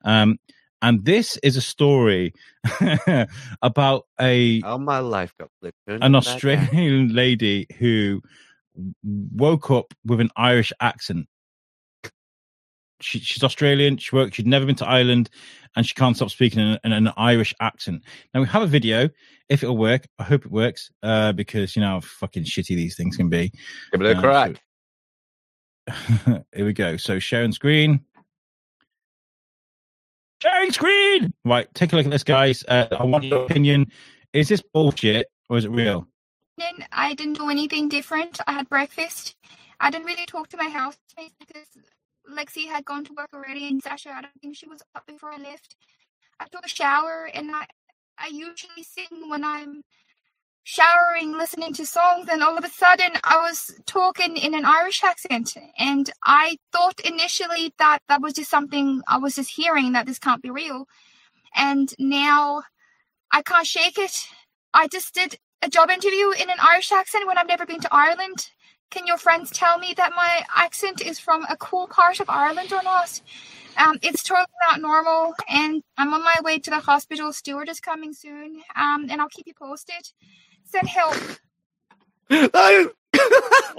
[0.05, 0.39] Um,
[0.81, 2.33] and this is a story
[3.63, 5.79] about a how my life got flipped.
[5.87, 6.15] an.
[6.15, 8.23] Australian lady who
[9.03, 11.27] woke up with an Irish accent.
[13.01, 13.97] She, she's Australian.
[13.99, 14.35] She worked.
[14.37, 15.31] She'd never been to Ireland,
[15.77, 18.03] and she can't stop speaking in, in an Irish accent.
[18.33, 19.09] Now we have a video.
[19.49, 20.91] If it'll work, I hope it works.
[21.03, 23.53] Uh, because you know how fucking shitty these things can be.
[23.93, 24.51] Give it a Uh, crack.
[24.57, 26.97] so- here we go.
[26.97, 28.01] So sharing screen.
[30.43, 31.33] Sharing screen.
[31.45, 32.65] Right, take a look at this, guys.
[32.69, 33.91] Uh, I want your opinion.
[34.33, 36.07] Is this bullshit or is it real?
[36.93, 38.41] I didn't do anything different.
[38.47, 39.35] I had breakfast.
[39.81, 41.67] I didn't really talk to my housemates because
[42.31, 45.33] Lexi had gone to work already and Sasha, I don't think she was up before
[45.33, 45.77] I left.
[46.41, 47.67] I took a shower and I,
[48.19, 49.83] I usually sing when I'm
[50.65, 55.05] showering, listening to songs, and all of a sudden I was talking in an Irish
[55.05, 55.55] accent.
[55.79, 60.19] And I thought initially that that was just something I was just hearing, that this
[60.19, 60.87] can't be real.
[61.55, 62.63] And now
[63.31, 64.27] I can't shake it.
[64.73, 67.95] I just did a job interview in an Irish accent when I've never been to
[67.95, 68.51] Ireland.
[68.95, 72.73] Can your friends tell me that my accent is from a cool part of Ireland
[72.73, 73.21] or not?
[73.77, 77.33] Um, it's totally not normal, and I'm on my way to the hospital.
[77.33, 80.13] Steward is coming soon, um, and I'll keep you posted.
[80.65, 81.17] Send help.
[82.31, 82.87] I-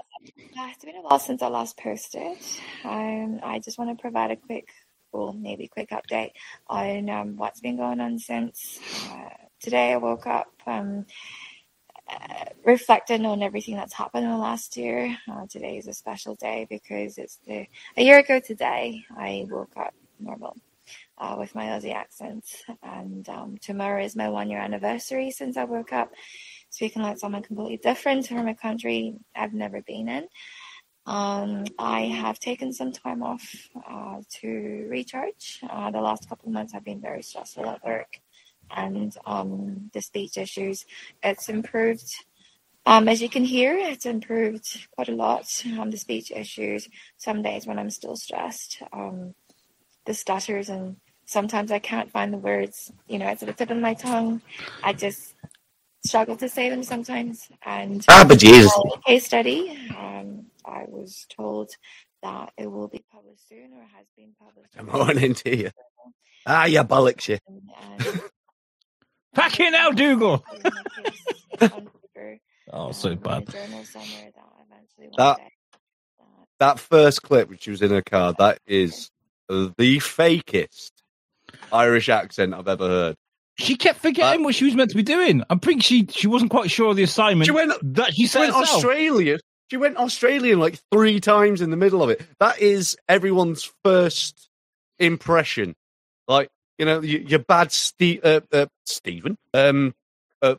[0.57, 2.37] Uh, it's been a while since I last posted.
[2.85, 4.69] Um, I just want to provide a quick,
[5.11, 6.31] well, maybe quick update
[6.67, 8.79] on um, what's been going on since
[9.11, 9.91] uh, today.
[9.91, 11.05] I woke up um,
[12.63, 15.17] reflecting on everything that's happened in the last year.
[15.29, 19.03] Uh, today is a special day because it's the a year ago today.
[19.17, 20.55] I woke up normal.
[21.17, 22.45] Uh, with my Aussie accent,
[22.83, 26.11] and um, tomorrow is my one year anniversary since I woke up
[26.69, 30.27] speaking like someone completely different from a country I've never been in.
[31.05, 35.59] Um, I have taken some time off uh, to recharge.
[35.69, 38.19] Uh, the last couple of months have been very stressful at work,
[38.71, 40.85] and um, the speech issues.
[41.23, 42.13] It's improved.
[42.85, 45.45] Um, as you can hear, it's improved quite a lot.
[45.79, 46.87] Um, the speech issues.
[47.17, 49.33] Some days when I'm still stressed, um,
[50.05, 52.91] the stutters, and sometimes I can't find the words.
[53.07, 54.41] You know, it's at the tip of my tongue.
[54.83, 55.33] I just
[56.05, 58.71] struggle to say them sometimes, and ah, but Jesus.
[59.05, 59.77] case study.
[59.97, 61.71] Um, I was told
[62.21, 64.75] that it will be published soon or has been published.
[64.75, 65.71] Good morning to you.
[66.45, 67.39] Ah, you bollocks you.
[67.47, 68.21] And,
[69.35, 70.43] and Back in now, Dougal.
[70.47, 71.13] I will make
[71.55, 72.39] case on paper,
[72.71, 73.47] Oh, so bad.
[73.49, 75.51] journal somewhere that eventually That- that
[76.59, 79.09] That first clip, which was in her car, that is
[79.49, 80.91] the fakest
[81.71, 83.15] Irish accent I've ever heard.
[83.57, 85.43] She kept forgetting what she was meant to be doing.
[85.49, 88.37] I think she she wasn't quite sure of the assignment She went, that she she
[88.39, 88.77] went herself.
[88.77, 89.37] Australia.
[89.71, 92.21] She went Australian like three times in the middle of it.
[92.39, 94.49] That is everyone's first
[94.99, 95.75] impression.
[96.27, 99.93] Like you know, your, your bad Ste- uh, uh, Stephen, um,
[100.41, 100.55] uh,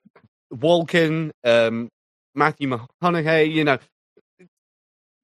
[0.55, 1.88] Walken, um,
[2.35, 3.52] Matthew McConaughey.
[3.52, 3.79] You know,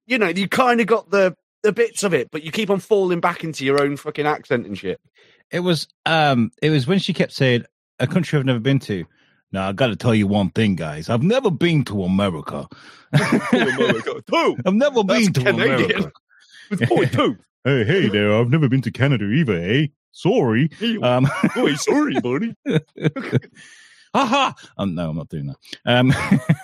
[0.06, 2.80] you know, you kind of got the the bits of it, but you keep on
[2.80, 5.00] falling back into your own fucking accent and shit.
[5.50, 7.64] It was um it was when she kept saying
[7.98, 9.04] a country I've never been to.
[9.52, 11.10] Now I got to tell you one thing, guys.
[11.10, 12.66] I've never been to America.
[13.14, 15.90] Two, I've never That's been to Canadian.
[15.90, 16.12] America.
[16.70, 17.36] it's point two.
[17.64, 18.34] Hey, hey there!
[18.34, 19.54] I've never been to Canada either.
[19.54, 19.86] Eh?
[20.12, 20.70] Sorry.
[21.02, 22.54] Um, Oh, sorry, buddy.
[24.14, 24.52] Haha!
[24.76, 25.56] Um, no, I'm not doing that.
[25.86, 26.12] Um,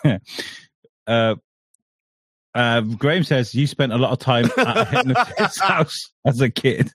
[1.07, 1.35] uh,
[2.55, 6.51] uh, Graham says you spent a lot of time at a hypnotist's house as a
[6.51, 6.91] kid,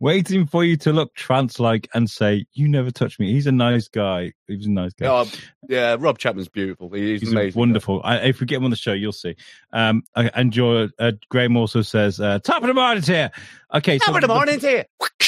[0.00, 3.88] waiting for you to look trance-like and say, "You never touched me." He's a nice
[3.88, 4.32] guy.
[4.46, 5.06] He's a nice guy.
[5.06, 5.30] Oh,
[5.68, 6.90] yeah, Rob Chapman's beautiful.
[6.90, 7.58] He's, He's amazing.
[7.58, 8.00] wonderful.
[8.04, 9.36] I, if we get him on the show, you'll see.
[9.72, 13.30] Um, and your, uh, Graham also says, uh, "Top of the morning here."
[13.74, 14.86] Okay, Top of the morning to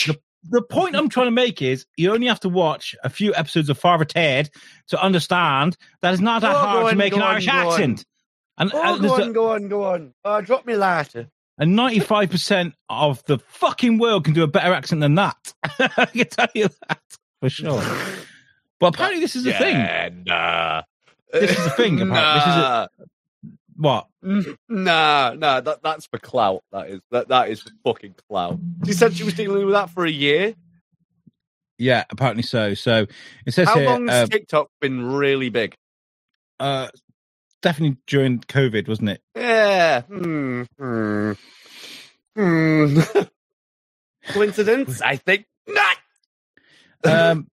[0.09, 0.15] you.
[0.51, 3.71] the point I'm trying to make is you only have to watch a few episodes
[3.71, 4.51] of Father Ted
[4.89, 7.67] to understand that it's not that Oh, hard to make an on, Irish go on.
[7.73, 8.05] accent.
[8.59, 10.15] And, Oh, and, go on, go on, go on.
[10.25, 11.21] Uh, drop me later.
[11.21, 11.27] a,
[11.59, 15.55] and 95% of the fucking world can do a better accent than that.
[15.79, 17.01] I can tell you that
[17.41, 17.83] for sure.
[18.81, 20.25] But apparently, this is a thing.
[20.27, 20.83] Nah.
[21.33, 22.41] This is a thing, apparently.
[22.41, 22.87] This is Nah.
[23.77, 24.07] What?
[24.23, 26.63] Nah, nah, that, that's for clout.
[26.71, 28.59] That is that that is for fucking clout.
[28.87, 30.55] She said she was dealing with that for a year.
[31.77, 32.75] Yeah, apparently so.
[32.75, 33.07] So
[33.45, 35.75] it says How here, long has uh, TikTok been really big?
[36.61, 36.89] uh,
[37.65, 39.23] definitely during COVID, wasn't it?
[39.35, 40.03] Yeah.
[40.03, 40.63] Hmm.
[40.79, 41.33] Hmm.
[42.37, 43.01] Hmm.
[44.29, 45.01] Coincidence?
[45.03, 45.97] I think not.
[47.05, 47.49] um,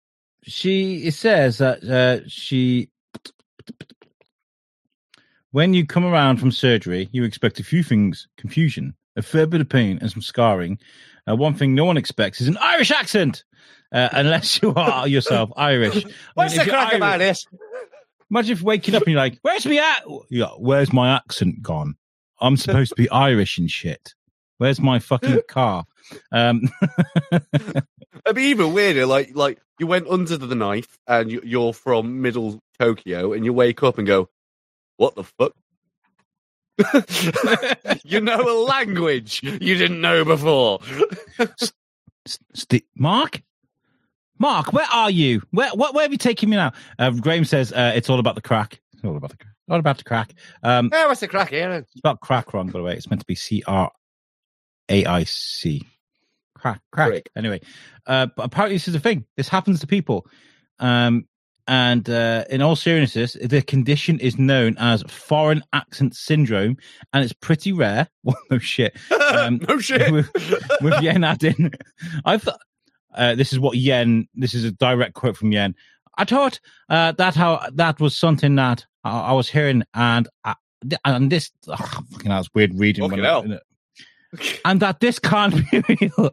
[0.43, 2.89] she says that uh, she
[5.51, 9.61] when you come around from surgery, you expect a few things: confusion, a fair bit
[9.61, 10.79] of pain, and some scarring.
[11.29, 13.43] Uh, one thing no one expects is an Irish accent,
[13.91, 16.03] uh, unless you are yourself Irish.
[16.05, 17.45] I What's mean, the you're crack about this?
[18.31, 20.03] Imagine if waking up and you're like, "Where's my at?
[20.29, 21.95] Yeah, where's my accent gone?
[22.39, 24.13] I'm supposed to be Irish and shit.
[24.57, 25.85] Where's my fucking car?"
[26.31, 26.61] Um,
[27.31, 29.05] It'd be even weirder.
[29.05, 33.53] Like, like you went under the knife and you, you're from middle Tokyo, and you
[33.53, 34.29] wake up and go,
[34.97, 35.53] "What the fuck?"
[38.05, 40.79] you know a language you didn't know before.
[42.53, 43.41] St- Mark,
[44.39, 45.41] Mark, where are you?
[45.51, 46.71] Where, what, where have you taken me now?
[46.97, 48.79] Uh, Graham says uh, it's all about the crack.
[48.93, 49.53] It's all about the crack.
[49.69, 50.33] All about the crack.
[50.63, 51.71] Um, Yeah, what's the crack here?
[51.71, 52.93] it's about crack wrong, by the way.
[52.95, 53.91] It's meant to be C R
[54.89, 55.85] A I C.
[56.55, 57.29] Crack, crack.
[57.37, 57.61] Anyway,
[58.07, 59.25] uh, but apparently this is a thing.
[59.37, 60.25] This happens to people.
[60.79, 61.25] Um,
[61.67, 66.77] and uh, in all seriousness, the condition is known as foreign accent syndrome,
[67.13, 68.07] and it's pretty rare.
[68.23, 68.97] Well, no shit.
[69.29, 70.11] Um, no shit.
[70.11, 70.31] with,
[70.81, 71.71] with Yen adding,
[72.25, 72.59] I thought
[73.15, 74.27] uh, this is what Yen.
[74.35, 75.75] This is a direct quote from Yen.
[76.17, 80.55] I thought uh, that how that was something that I, I was hearing, and I,
[81.05, 83.09] and this oh, fucking it's weird reading.
[83.09, 83.59] When I-
[84.63, 85.83] and that this can't be
[86.17, 86.29] real.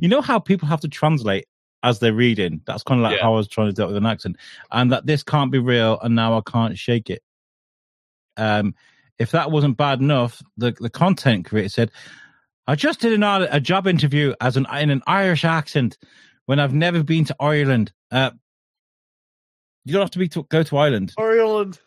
[0.00, 1.46] You know how people have to translate
[1.82, 2.60] as they're reading.
[2.66, 3.22] That's kind of like Yeah.
[3.22, 4.36] how I was trying to do it with an accent,
[4.70, 7.22] and that this can't be real, and now I can't shake it.
[8.36, 8.74] Um,
[9.18, 11.90] if that wasn't bad enough, the the content creator said,
[12.68, 15.98] "I just did an, a job interview as an in an Irish accent
[16.46, 18.30] when I've never been to Ireland." Uh,
[19.84, 21.14] you don't have to be to go to Ireland.
[21.18, 21.80] Ireland.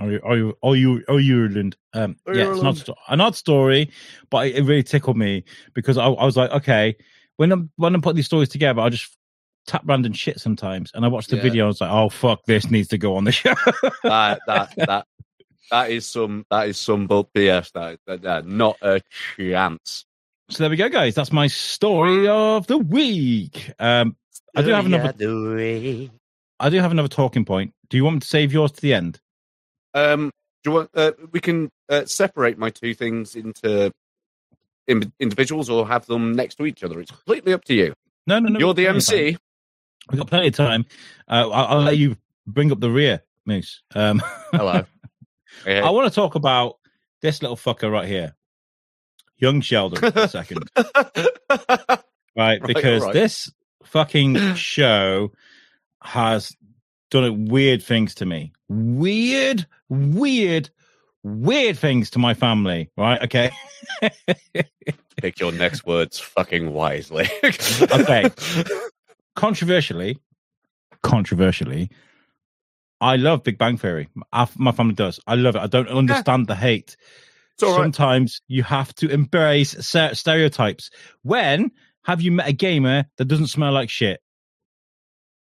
[0.00, 0.20] Are you?
[0.24, 0.58] Are you?
[0.62, 1.04] Are you?
[1.08, 1.76] Are you Ireland?
[1.94, 3.90] Um, yeah, it's not an odd story,
[4.30, 6.96] but it, it really tickled me because I, I was like, okay,
[7.36, 9.16] when I'm when I'm putting these stories together, I just
[9.66, 11.42] tap random shit sometimes, and I watched the Yeah.
[11.42, 11.64] video.
[11.64, 13.54] I was like, oh fuck, this needs to go on the show.
[14.04, 15.06] that that that
[15.70, 17.72] that is some that is some bull BS.
[17.72, 19.00] That, that, that not a
[19.36, 20.04] chance.
[20.50, 21.14] so there we go, guys.
[21.14, 23.72] That's my story of the week.
[23.78, 24.16] Um,
[24.54, 25.14] I do have another.
[26.58, 27.74] I do have another talking point.
[27.90, 29.20] Do you want me to save yours to the end?
[29.94, 30.30] Um,
[30.62, 30.90] do you want?
[30.94, 33.92] Uh, we can uh, separate my two things into
[34.86, 37.00] in, individuals, or have them next to each other.
[37.00, 37.94] It's completely up to you.
[38.26, 38.58] No, no, no.
[38.58, 39.26] You're the we've got plenty of time.
[39.26, 39.38] MC.
[40.10, 40.86] We've got plenty of time.
[41.28, 43.82] Uh, I'll, I'll let you bring up the rear, Moose.
[43.94, 44.84] Um, Hello.
[45.64, 46.76] Hey, I want to talk about
[47.22, 48.34] this little fucker right here,
[49.38, 52.00] young Sheldon, for a second, right?
[52.36, 53.14] Right, Because alright.
[53.14, 53.50] this
[53.84, 55.32] fucking show
[56.02, 56.54] has
[57.10, 58.52] done weird things to me.
[58.68, 60.70] Weird, weird,
[61.22, 62.90] weird things to my family.
[62.96, 63.22] Right?
[63.22, 63.50] Okay.
[65.16, 67.28] Pick your next words fucking wisely.
[67.42, 68.30] Okay.
[69.34, 70.18] Controversially,
[71.02, 71.90] controversially,
[73.00, 74.08] I love Big Bang Theory.
[74.32, 75.20] I- My family does.
[75.26, 75.60] I love it.
[75.60, 76.96] I don't understand the hate.
[77.62, 77.76] All right.
[77.76, 80.90] Sometimes you have to embrace st- stereotypes.
[81.22, 81.70] When
[82.04, 84.20] have you met a gamer that doesn't smell like shit?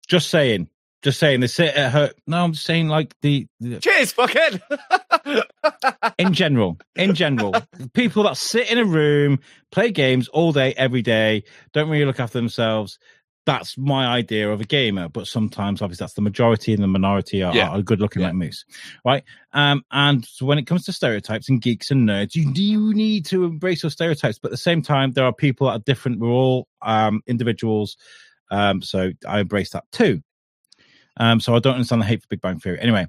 [0.08, 0.68] Just saying.
[1.02, 1.40] Just saying.
[1.40, 2.12] They sit at her.
[2.26, 4.60] No, I'm just saying like the, the Cheers, fuckhead.
[6.18, 7.54] in general, in general,
[7.92, 9.38] people that sit in a room,
[9.70, 12.98] play games all day, every day, don't really look after themselves.
[13.48, 15.08] That's my idea of a gamer.
[15.08, 17.68] But sometimes, obviously, that's the majority, and the minority are, Yeah.
[17.70, 18.28] are good looking Yeah.
[18.28, 18.66] like moose,
[19.06, 19.24] right?
[19.54, 23.24] Um, and so when it comes to stereotypes and geeks and nerds, you do need
[23.26, 24.38] to embrace those stereotypes.
[24.38, 26.20] But at the same time, there are people that are different.
[26.20, 27.96] We're all um, individuals,
[28.50, 30.22] um, so I embrace that too.
[31.16, 32.78] Um, so I don't understand the hate for Big Bang Theory.
[32.80, 33.06] Anyway,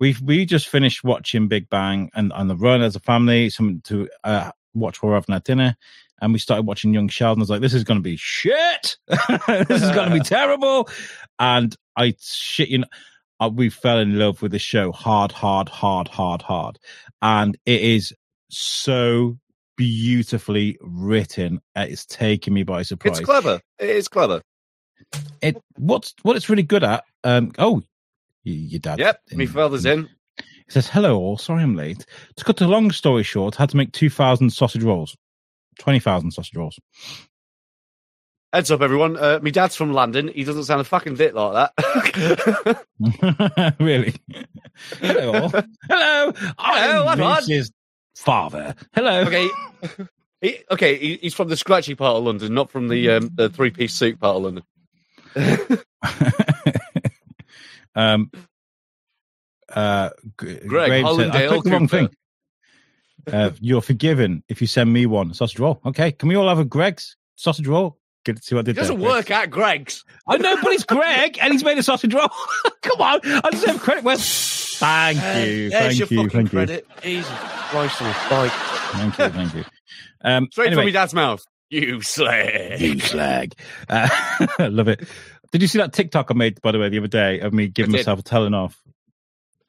[0.00, 3.82] we we just finished watching Big Bang and on the run as a family, something
[3.82, 5.76] to uh, watch while we're having our dinner,
[6.22, 7.40] and we started watching Young Sheldon.
[7.40, 8.96] I was like, this is going to be shit.
[9.08, 10.88] this is going to be terrible,
[11.38, 12.78] and I shit you.
[12.78, 12.86] Know,
[13.40, 16.78] uh, we fell in love with the show hard, hard, hard, hard, hard,
[17.20, 18.14] and it is
[18.48, 19.36] so
[19.76, 21.60] beautifully written.
[21.76, 23.60] Uh, It's taking me by surprise it's clever.
[23.80, 24.42] It is clever.
[25.42, 27.02] it what's what it's really good at.
[27.24, 27.82] Um, oh,
[28.44, 29.00] your dad.
[29.00, 30.08] Yep, me father's in.
[30.38, 31.36] He says, "Hello, all.
[31.36, 32.06] Sorry, I'm late.
[32.36, 35.16] To cut a long story short, had to make two thousand sausage rolls,
[35.78, 36.78] twenty thousand sausage rolls.
[38.52, 39.16] Heads up, everyone.
[39.16, 40.28] Uh, my dad's from London.
[40.28, 42.84] He doesn't sound a fucking bit like that.
[43.80, 44.14] really?
[45.00, 45.48] Hello.
[45.88, 46.32] Hello.
[46.58, 47.70] Hello, I'm what?
[48.14, 48.74] Father.
[48.94, 49.20] Hello.
[49.22, 49.48] okay.
[50.42, 53.48] He, okay, he, he's from the scratchy part of London, not from the um, the
[53.48, 54.42] three piece suit part of
[55.34, 55.82] London.
[57.94, 58.30] um.
[59.72, 62.08] Uh, Greg Graham said, I clicked the wrong Cooper.
[62.08, 62.16] thing.
[63.30, 65.80] Uh, you're forgiven if you send me one sausage roll.
[65.86, 67.98] Okay, can we all have a Greg's sausage roll.
[68.24, 69.08] Good to see what I It doesn't there.
[69.10, 70.04] work at Greggs.
[70.28, 72.28] I know, but it's Greg, and he's made a sausage roll.
[72.82, 74.04] Come on, I deserve credit.
[74.04, 74.16] Where?
[74.16, 76.86] Thank you, There's thank you, thank you, credit.
[77.02, 78.52] Jesus Christ on a bike.
[78.52, 79.64] thank you, thank you.
[80.22, 81.44] Um, Straight anyway, from your dad's mouth.
[81.70, 82.80] You slag.
[82.80, 83.54] you slag.
[83.88, 84.08] Uh,
[84.58, 85.06] I love it.
[85.50, 87.66] Did you see that TikTok I made, by the way, the other day of me
[87.68, 88.80] giving myself a telling off?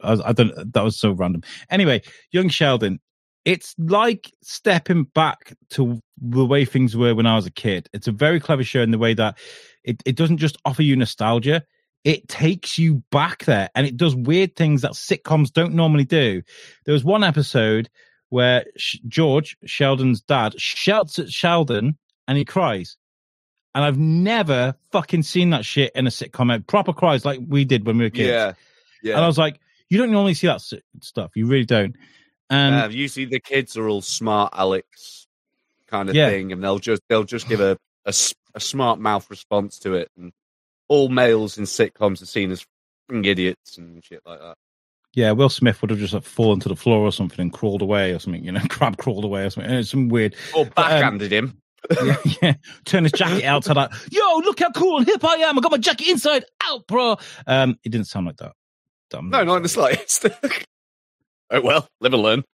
[0.01, 0.73] I, was, I don't.
[0.73, 1.43] That was so random.
[1.69, 2.99] Anyway, young Sheldon.
[3.45, 7.89] It's like stepping back to the way things were when I was a kid.
[7.93, 9.37] It's a very clever show in the way that
[9.83, 11.63] it, it doesn't just offer you nostalgia,
[12.03, 16.41] it takes you back there and it does weird things that sitcoms don't normally do.
[16.85, 17.89] There was one episode
[18.29, 22.97] where Sh- George, Sheldon's dad, shouts at Sheldon and he cries.
[23.75, 26.55] And I've never fucking seen that shit in a sitcom.
[26.55, 28.29] It proper cries like we did when we were kids.
[28.29, 28.53] Yeah.
[29.01, 29.15] Yeah.
[29.15, 30.61] And I was like, you don't normally see that
[31.01, 31.31] stuff.
[31.35, 31.95] You really don't.
[32.49, 35.27] And Uh, usually the kids are all smart Alex
[35.87, 36.29] kind of Yeah.
[36.29, 40.11] thing, and they'll just they'll just give a a smart mouth response to it.
[40.17, 40.31] And
[40.89, 42.65] all males in sitcoms are seen as
[43.11, 44.57] idiots and shit like that.
[45.13, 47.81] yeah, Will Smith would have just like fallen to the floor or something and crawled
[47.81, 49.71] away or something, you know, crab crawled away or something.
[49.71, 50.35] It's some weird.
[50.55, 51.57] Or But, um, backhanded him.
[52.03, 52.53] yeah, yeah.
[52.85, 55.57] Turn his jacket out outside like, yo, look how cool and hip I am.
[55.57, 57.17] I got my jacket inside out, bro.
[57.47, 58.53] Um, it didn't sound like that.
[59.13, 60.25] I'm No, not in the slightest.
[61.53, 62.43] oh well, live and learn.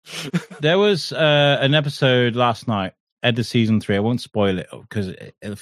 [0.60, 3.94] There was uh, an episode last night, end of season three.
[3.94, 5.14] I won't spoil it because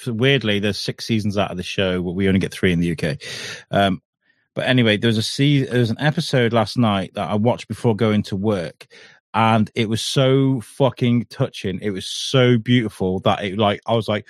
[0.07, 2.91] weirdly, there's six seasons out of the show, but we only get three in the
[2.93, 3.17] UK.
[3.69, 4.01] Um,
[4.55, 7.67] but anyway, there was a se- there was an episode last night that I watched
[7.67, 8.87] before going to work,
[9.35, 11.77] and it was so fucking touching.
[11.79, 14.27] It was so beautiful that it like I was like,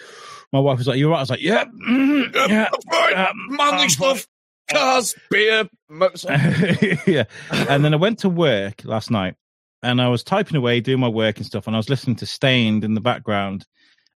[0.51, 3.89] my wife was like, "You're right." I was like, "Yeah, mm, yeah." Yeah, Manly I'm
[3.89, 4.27] stuff.
[4.71, 6.97] Cars, beer, motorcycle.
[7.08, 7.23] yeah.
[7.51, 9.36] And then I went to work last night
[9.84, 12.25] and I was typing away, doing my work and stuff, and I was listening to
[12.25, 13.65] Staind in the background.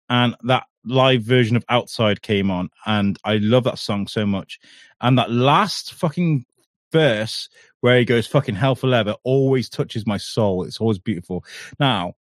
[0.08, 4.58] And that live version of Outside came on, and I love that song so much.
[5.00, 6.44] And that last fucking
[6.92, 7.48] verse
[7.80, 10.64] where he goes fucking hell for leather always touches my soul.
[10.64, 11.44] It's always beautiful.
[11.78, 12.14] Now,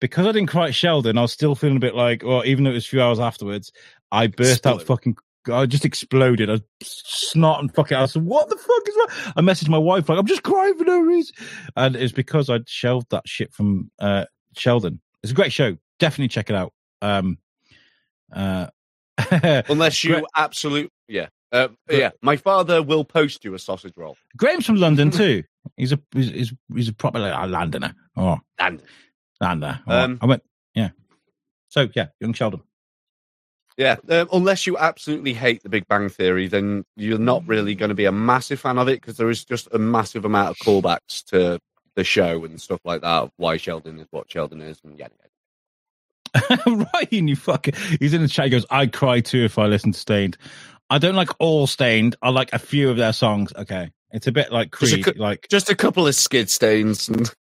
[0.00, 2.64] because I didn't cry at Sheldon, I was still feeling a bit like, well, even
[2.64, 3.72] though it was a few hours afterwards,
[4.10, 5.16] I burst out fucking
[5.52, 6.50] I just exploded.
[6.50, 7.96] I snot and fucking.
[7.96, 10.76] I said, "What the fuck is that?" I messaged my wife like, "I'm just crying
[10.76, 11.34] for no reason,"
[11.76, 15.00] and it's because I'd shelved that shit from uh, Sheldon.
[15.22, 15.76] It's a great show.
[15.98, 16.72] Definitely check it out.
[17.02, 17.38] Um,
[18.32, 18.68] uh,
[19.30, 21.28] Unless you Gra- absolute yeah.
[21.50, 24.18] Uh, yeah, my father will post you a sausage roll.
[24.36, 25.44] Graham's from London too.
[25.76, 27.94] He's a he's he's, he's a proper like, uh, Londoner.
[28.16, 28.82] Oh, And
[29.40, 29.80] Londoner.
[29.86, 30.42] Oh, Um, I went.
[30.74, 30.90] Yeah.
[31.68, 32.60] So yeah, young Sheldon.
[33.78, 37.90] Yeah, um, unless you absolutely hate The Big Bang Theory, then you're not really going
[37.90, 40.56] to be a massive fan of it because there is just a massive amount of
[40.58, 41.60] callbacks to
[41.94, 43.22] the show and stuff like that.
[43.22, 45.06] of Why Sheldon is what Sheldon is, and yeah,
[46.66, 47.74] Ryan, you fucker.
[48.00, 48.46] He's in the chat.
[48.46, 50.36] He goes, I'd cry too if I listen to Staind.
[50.90, 52.16] I don't like all Staind.
[52.22, 53.52] I like a few of their songs.
[53.54, 53.90] Okay.
[54.10, 55.18] It's a bit like Just a Creed.
[55.18, 57.32] like, just a couple of skid stains and.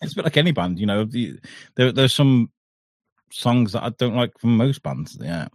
[0.00, 1.04] It's a bit like any band, you know.
[1.04, 1.38] The,
[1.74, 2.50] there, there's some
[3.30, 5.16] songs that I don't like from most bands.
[5.20, 5.48] Yeah.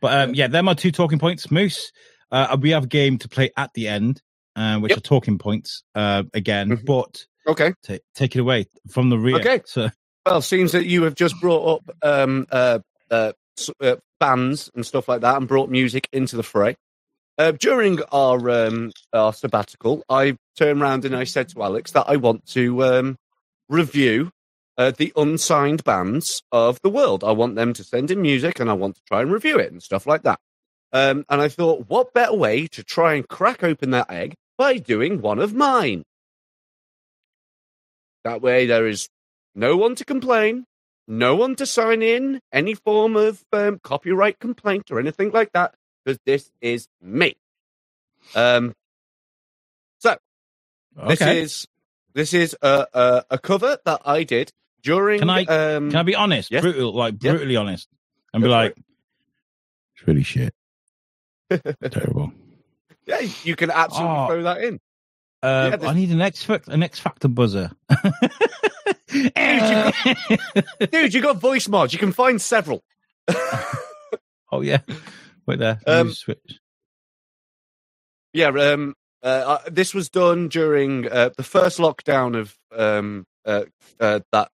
[0.00, 1.50] But um, yeah, they're my two talking points.
[1.50, 1.92] Moose,
[2.30, 4.22] uh, we have a game to play at the end,
[4.54, 4.98] uh, which Yep.
[4.98, 6.70] are talking points uh, again.
[6.70, 6.84] Mhm.
[6.84, 7.72] But okay.
[7.82, 9.36] ta take it away from the rear.
[9.36, 9.60] Okay.
[9.66, 9.90] So,
[10.24, 13.32] Well, seems that you have just brought up um, uh, uh,
[13.80, 16.74] uh, bands and stuff like that, and brought music into the fray.
[17.38, 22.06] Uh, during our um, our sabbatical, I turned around and I said to Alex that
[22.08, 23.16] I want to um,
[23.68, 24.30] review
[24.78, 27.24] uh, the unsigned bands of the world.
[27.24, 29.72] I want them to send in music, and I want to try and review it
[29.72, 30.38] and stuff like that.
[30.92, 34.78] Um, and I thought, what better way to try and crack open that egg by
[34.78, 36.04] doing one of mine?
[38.24, 39.08] That way, there is
[39.54, 40.64] no one to complain,
[41.08, 45.74] no one to sign in any form of um, copyright complaint or anything like that,
[46.04, 47.36] because this is me.
[48.34, 48.74] Um,
[49.98, 50.16] so
[51.08, 51.66] this is
[52.14, 54.50] this is a, a a cover that I did
[54.86, 55.18] during.
[55.18, 56.50] Can I- Um, Can I be honest?
[56.50, 56.62] Yes.
[56.62, 57.88] Brutal, like brutally honest,
[58.32, 58.76] and Go be like,
[59.96, 60.54] it's really shit.
[61.50, 62.32] Terrible.
[63.06, 64.26] yeah, you can absolutely Oh.
[64.28, 64.80] throw that in.
[65.42, 67.70] Uh, Yeah, this- I need an X Factor, an X Factor buzzer.
[70.90, 71.92] Dude, you got voice mods.
[71.92, 72.82] You can find several.
[74.50, 74.78] oh yeah,
[75.46, 75.80] wait there.
[75.86, 76.60] Um, Um, switch.
[78.32, 83.64] Yeah, um, uh, uh, this was done during uh, the first lockdown of um, uh,
[83.98, 84.50] uh, that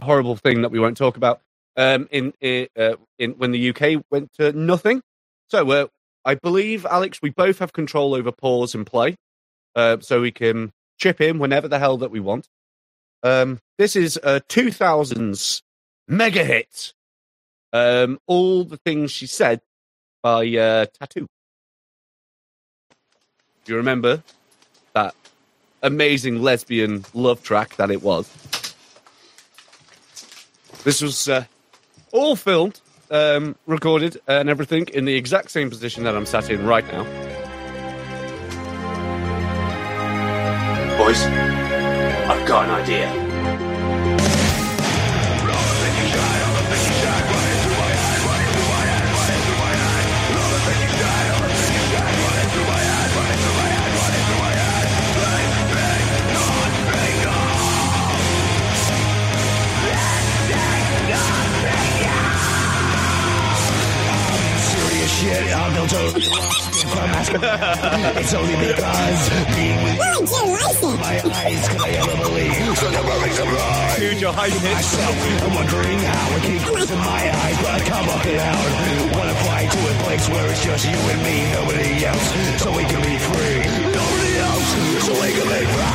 [0.00, 1.40] horrible thing that we won't talk about.
[1.78, 5.02] Um, in uh, in when the UK went to nothing.
[5.48, 5.86] So uh,
[6.24, 9.16] I believe Alex, we both have control over pause and play,
[9.74, 12.48] uh, so we can chip in whenever the hell that we want.
[13.22, 15.62] Um, this is a 2000s
[16.08, 16.94] mega hit
[17.72, 19.60] um, all the things she said
[20.22, 21.26] by uh, Tatu.
[23.64, 24.22] Do you remember
[24.94, 25.14] that
[25.82, 28.30] amazing lesbian love track that it was?
[30.84, 31.44] This was uh,
[32.12, 36.64] all filmed, um, recorded, and everything in the exact same position that I'm sat in
[36.66, 37.04] right now.
[40.96, 43.25] Boys, I've got an idea.
[65.86, 66.16] Joke.
[68.18, 72.78] It's only because being with you, my eyes, could I ever believe?
[72.78, 73.98] So never make surprise.
[73.98, 74.64] Dude, you're high pitched.
[74.64, 78.70] Myself, I'm wondering how I keep closing my eyes, but I come up loud.
[79.16, 82.26] Wanna fly to a place where it's just you and me, nobody else,
[82.62, 83.62] so we can be free.
[83.94, 84.68] Nobody else,
[85.06, 85.86] so we can be free.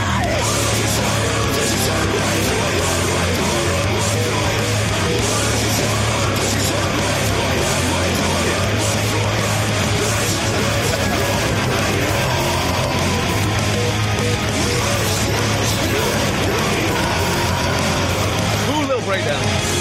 [19.24, 19.81] Cool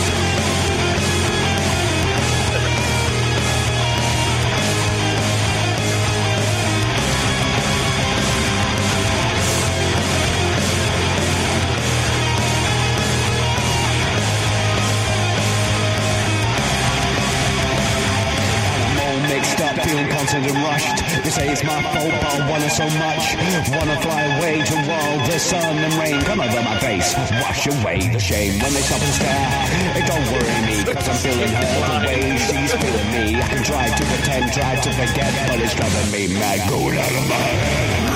[20.28, 21.24] and rushed.
[21.24, 23.24] They say it's my fault, but I want it so much.
[23.72, 27.14] Wanna fly away to all the sun and rain come over my face.
[27.40, 29.48] Wash away the shame when they stop and stare.
[29.96, 33.40] It don't worry me, cause I'm feeling her the way she's feeling me.
[33.40, 37.10] I can try to pretend, try to forget, but it's driving me mad, going out
[37.10, 38.09] of my head.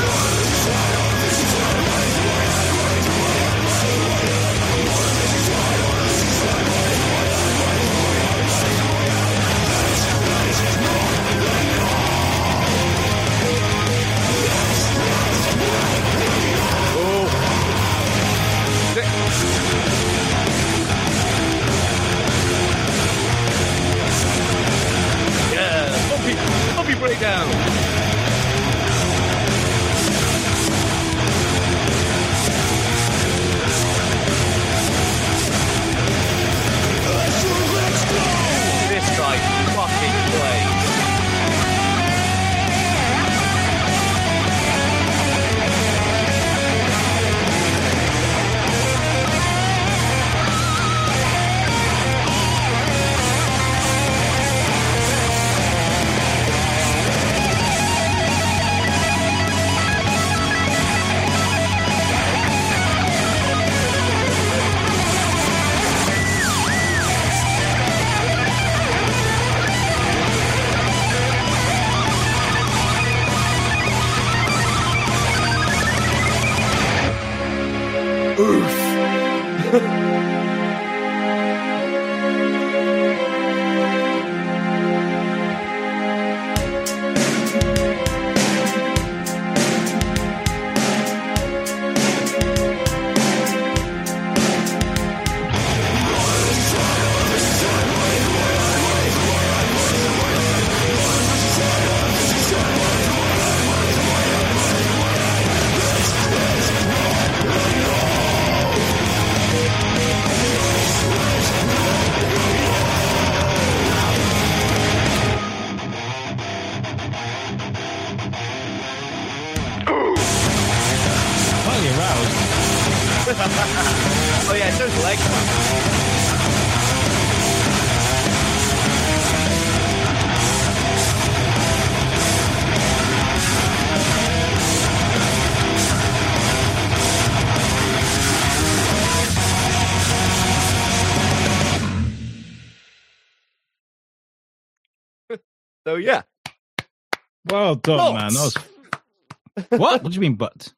[147.84, 148.32] Done, man.
[148.32, 148.54] That was
[149.80, 150.02] what?
[150.02, 150.72] What do you mean, but?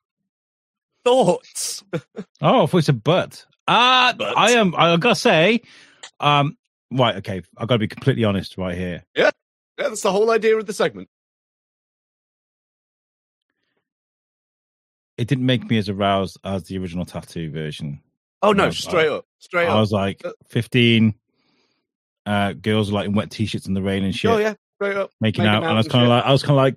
[1.05, 1.85] thoughts.
[2.43, 3.45] Oh, I thought it's a but.
[3.69, 4.37] Uh, But.
[4.37, 4.75] I am.
[4.77, 5.61] I gotta say,
[6.19, 6.57] um,
[6.91, 7.15] right.
[7.17, 9.05] Okay, I gotta be completely honest right here.
[9.15, 9.31] Yeah,
[9.79, 9.89] yeah.
[9.89, 11.09] that's the whole idea of the segment.
[15.17, 18.01] It didn't make me as aroused as the original Tatu version.
[18.43, 19.79] Oh no, straight up, straight I up.
[19.81, 21.15] was like Uh, 15.
[22.27, 25.11] Uh, girls like in wet t-shirts in the rain and shit, Oh yeah, straight up.
[25.21, 25.63] making Making out.
[25.65, 26.77] out And I was kind of like, I was kind of like,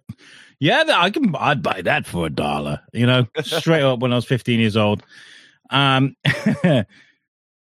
[0.59, 4.15] yeah, I can, I'd buy that for a dollar, you know, straight up when I
[4.15, 5.03] was 15 years old.
[5.69, 6.15] Um,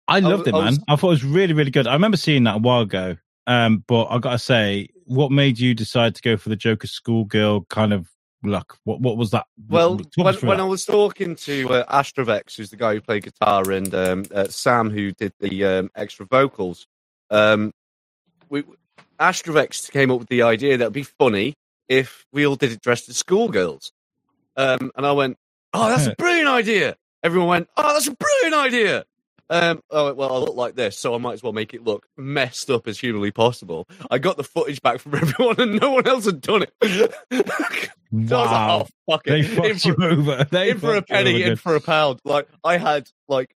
[0.07, 0.65] I loved it, I man.
[0.67, 1.87] was- I thought it was really, really good.
[1.87, 3.17] I remember seeing that a while ago.
[3.47, 7.65] Um, but I gotta say, what made you decide to go for the Joker schoolgirl
[7.69, 8.07] kind of
[8.43, 8.77] look?
[8.83, 9.45] What, what was that?
[9.67, 10.59] Well, when, when.
[10.59, 14.47] I was talking to uh, Astrovex, who's the guy who played guitar, and um, uh,
[14.47, 16.85] Sam, who did the um, extra vocals,
[17.31, 17.73] um,
[18.49, 18.63] we,
[19.19, 21.53] Astrovex came up with the idea that it'd be funny
[21.87, 23.91] if we all did it dressed as schoolgirls.
[24.57, 25.37] Um, and I went,
[25.73, 29.05] "Oh, that's a brilliant idea!" Everyone went, "Oh, that's a brilliant idea!"
[29.49, 31.83] Um, I went, "Well, I look like this, so I might as well make it
[31.83, 35.91] look messed up as humanly possible." I got the footage back from everyone, and no
[35.91, 36.73] one else had done it.
[38.27, 39.29] So I was like, wow, oh, fuck it.
[39.61, 40.43] they In for- you over.
[40.51, 42.19] They in for a penny, in for a pound.
[42.25, 43.55] Like I had like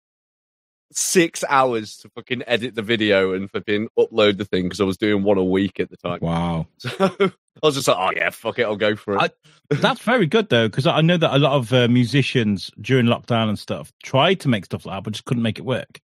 [0.96, 4.96] six hours to fucking edit the video and fucking upload the thing because I was
[4.96, 6.20] doing one a week at the time.
[6.22, 6.66] Wow.
[7.56, 9.20] So I was just like, oh yeah, fuck it, I'll go for it.
[9.20, 13.06] I- That's very good though, because I know that a lot of uh, musicians during
[13.06, 16.00] lockdown and stuff tried to make stuff like that, but just couldn't make it work.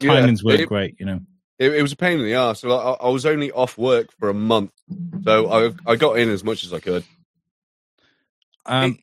[0.00, 1.20] Yeah, Timings weren't it- great, you know.
[1.58, 2.60] it, it was a pain in the ass.
[2.60, 4.72] So I, I was only off work for a month,
[5.24, 5.50] so
[5.86, 7.04] I I got in as much as I could.
[8.66, 8.98] Um,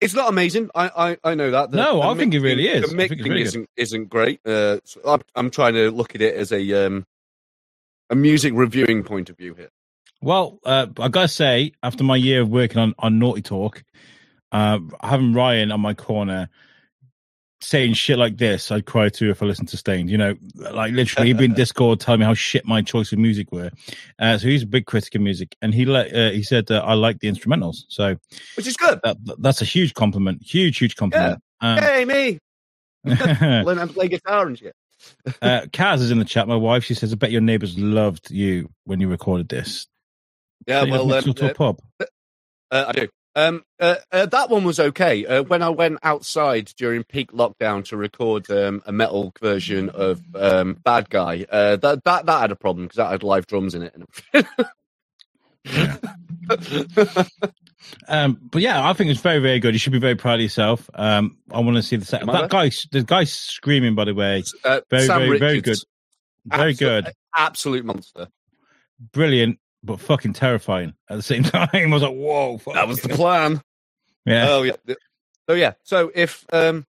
[0.00, 0.70] It's not amazing.
[0.74, 0.90] I
[1.24, 1.70] I, I know that.
[1.70, 2.90] The- No, the I think it really is.
[2.90, 4.40] The mixing really isn't isn't great.
[4.46, 7.06] Uh, so I'm, I'm trying to look at it as a um
[8.10, 9.70] a music reviewing point of view here.
[10.22, 13.82] well, uh, I gotta say, after my year of working on on Naughty Talk,
[14.52, 16.48] uh, having Ryan on my corner
[17.66, 20.08] saying shit like this, I'd cry too if I listened to Staind.
[20.08, 23.18] You know, like literally, he'd been in Discord telling me how shit my choice of
[23.18, 23.70] music were.
[24.20, 26.78] Uh, so he's a big critic of music, and he let uh, he said uh,
[26.78, 27.78] I like the instrumentals.
[27.88, 28.16] So
[28.56, 29.00] Which is good.
[29.02, 31.42] that, that's a huge compliment, huge, huge compliment.
[31.60, 32.38] Um, Hey, me.
[33.04, 34.74] Learn how to play guitar and shit.
[35.42, 36.48] uh, Kaz is in the chat.
[36.48, 39.86] My wife, she says, "I bet your neighbors loved you when you recorded this."
[40.66, 41.80] Yeah, us well, um, to a pub.
[42.70, 43.08] uh, I do.
[43.36, 45.24] Um, uh, uh, that one was okay.
[45.26, 50.22] Uh, when I went outside during peak lockdown to record um, a metal version of
[50.34, 53.74] um, Bad Guy, uh, that that that had a problem because that had live drums
[53.74, 54.46] in it.
[58.08, 59.74] Um, but yeah, I think it's very, very good.
[59.74, 60.88] You should be very proud of yourself.
[60.94, 62.22] Um, I want to see the set.
[62.22, 65.78] Am That guy, the guy screaming, by the way, uh, Very, Sam very, very good,
[66.44, 68.28] very absolute- good, absolute monster.
[69.12, 71.68] brilliant, but fucking terrifying at the same time.
[71.72, 72.74] I was like, whoa, fuck.
[72.74, 73.60] That was the plan.
[74.24, 74.46] yeah.
[74.48, 74.74] Oh yeah.
[75.48, 75.72] So yeah.
[75.84, 76.84] So if um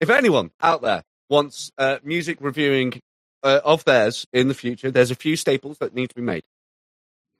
[0.00, 3.00] if anyone out there wants uh, music reviewing
[3.42, 6.42] uh, of theirs in the future, there's a few staples that need to be made.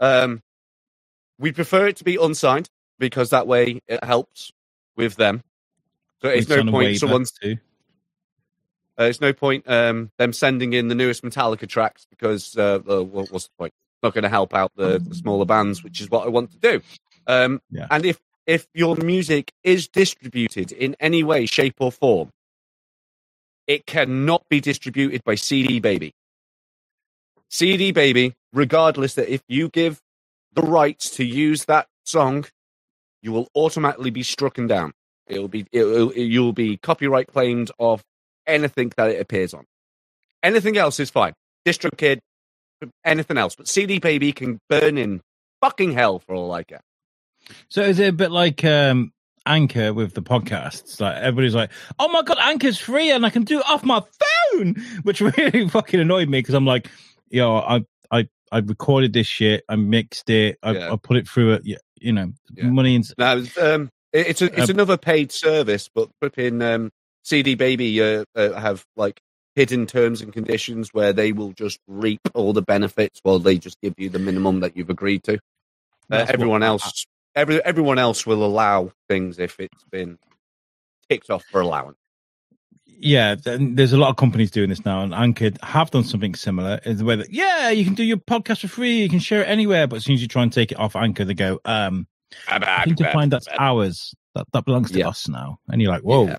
[0.01, 0.43] Um,
[1.39, 2.69] we prefer it to be unsigned
[2.99, 4.53] because that way it helps
[4.97, 5.43] with them.
[6.23, 7.59] So it's It's no point someone's too.
[8.99, 13.03] uh, it's no point um, them sending in the newest Metallica tracks because uh, uh,
[13.03, 13.75] what's the point?
[14.05, 16.59] Not going to help out the, the smaller bands, which is what I want to
[16.59, 16.83] do.
[17.27, 17.87] Um, Yeah.
[17.91, 22.29] And if if your music is distributed in any way, shape, or form,
[23.67, 26.13] it cannot be distributed by CD Baby.
[27.49, 30.01] CD Baby, regardless that if you give
[30.53, 32.45] the rights to use that song,
[33.23, 34.93] you will automatically be strucken down.
[35.27, 38.05] It'll be it'll, you'll be copyright claimed of
[38.47, 39.65] anything that it appears on.
[40.43, 41.33] Anything else is fine.
[41.67, 42.19] DistroKid,
[43.05, 45.21] anything else, but CD Baby can burn in
[45.61, 46.81] fucking hell for all I care.
[47.69, 49.13] So is it a bit like um,
[49.47, 51.01] Anchor with the podcasts?
[51.01, 54.03] Like everybody's like, "Oh my god, Anchor's free and I can do it off my
[54.53, 56.89] phone," which really fucking annoyed me because I'm like,
[57.31, 60.93] "Yo, I I I recorded this shit, I mixed it, I, Yeah.
[60.93, 61.63] I put it through it,
[61.97, 62.67] you, know, Yeah.
[62.67, 66.91] money and Now, it's, um, it's a, it's Um, another paid service, but flipping um,
[67.25, 69.21] CD Baby uh, uh, have like
[69.57, 73.81] hidden terms and conditions where they will just reap all the benefits while they just
[73.81, 75.39] give you the minimum that you've agreed to.
[76.11, 80.19] Uh, everyone else, every everyone else will allow things if it's been
[81.09, 81.99] ticked off for allowance.
[82.87, 86.81] yeah, there's a lot of companies doing this now, and Anchor have done something similar
[86.85, 89.43] in the way that yeah, you can do your podcast for free, you can share
[89.43, 91.61] it anywhere, but as soon as you try and take it off Anchor, they go,
[91.65, 92.07] um,
[92.49, 94.15] I need to find that's ours.
[94.35, 95.09] That that belongs to Yeah.
[95.09, 95.59] us now.
[95.69, 96.27] And you're like, whoa.
[96.27, 96.37] Yeah.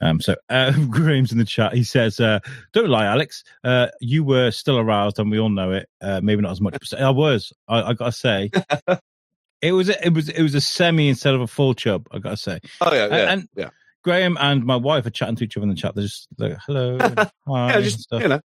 [0.00, 0.20] Um.
[0.22, 1.74] So uh, Graham's in the chat.
[1.74, 2.38] He says, uh,
[2.72, 3.44] "Don't lie, Alex.
[3.62, 5.88] Uh, you were still aroused, and we all know it.
[6.00, 7.52] Uh, maybe not as much, but I was.
[7.68, 8.50] I, I gotta say."
[9.62, 12.06] It was a, it was it was a semi instead of a full chub.
[12.12, 13.70] I gotta say, Oh yeah, yeah, and- yeah.
[14.04, 15.94] Graham and my wife are chatting to each other in the chat.
[15.94, 16.98] They're just like, "Hello,
[17.48, 18.20] hi," yeah, just stuff.
[18.22, 18.40] you know.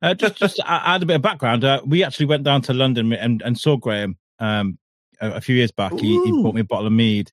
[0.00, 1.64] Uh, just just to add a bit of background.
[1.64, 4.78] Uh, we actually went down to London and, and saw Graham um,
[5.22, 5.98] a, a few years back.
[5.98, 7.30] He, he bought me a bottle of mead,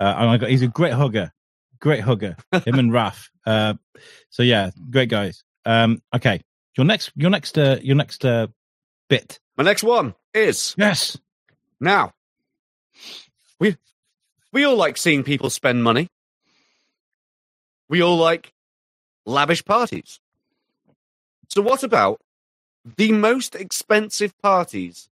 [0.00, 1.32] uh, and I got he's a great hugger,
[1.80, 2.36] great hugger.
[2.64, 3.28] Him and Raf.
[3.44, 3.74] Uh,
[4.30, 5.42] so yeah, great guys.
[5.66, 6.40] Um, okay,
[6.76, 8.46] your next your next uh, your next uh,
[9.08, 9.40] bit.
[9.56, 11.18] My next one is Yes.
[11.80, 12.12] now.
[13.58, 13.76] We
[14.52, 16.06] we all like seeing people spend money.
[17.88, 18.52] We all like
[19.26, 20.20] lavish parties.
[21.48, 22.20] So what about
[22.96, 25.08] the most expensive parties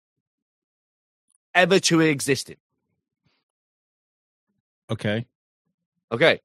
[1.56, 2.58] ever to exist in?
[4.92, 5.26] Okay.
[6.12, 6.40] Okay.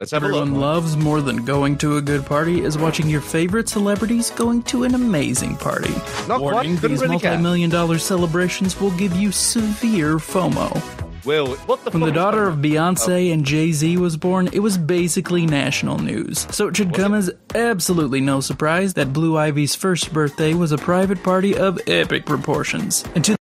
[0.00, 0.42] Let's have a look.
[0.42, 4.62] Everyone loves more than going to a good party is watching your favorite celebrities going
[4.64, 5.94] to an amazing party.
[6.28, 6.90] Not Warning, quite.
[6.90, 7.30] These really care.
[7.30, 11.00] multi-million dollar celebrations will give you severe FOMO.
[11.24, 13.32] Will, what the When the daughter of Beyonce oh.
[13.32, 16.46] and Jay-Z was born, it was basically national news.
[16.50, 20.76] So it should come as absolutely no surprise that Blue Ivy's first birthday was a
[20.76, 23.04] private party of epic proportions.
[23.14, 23.36] And to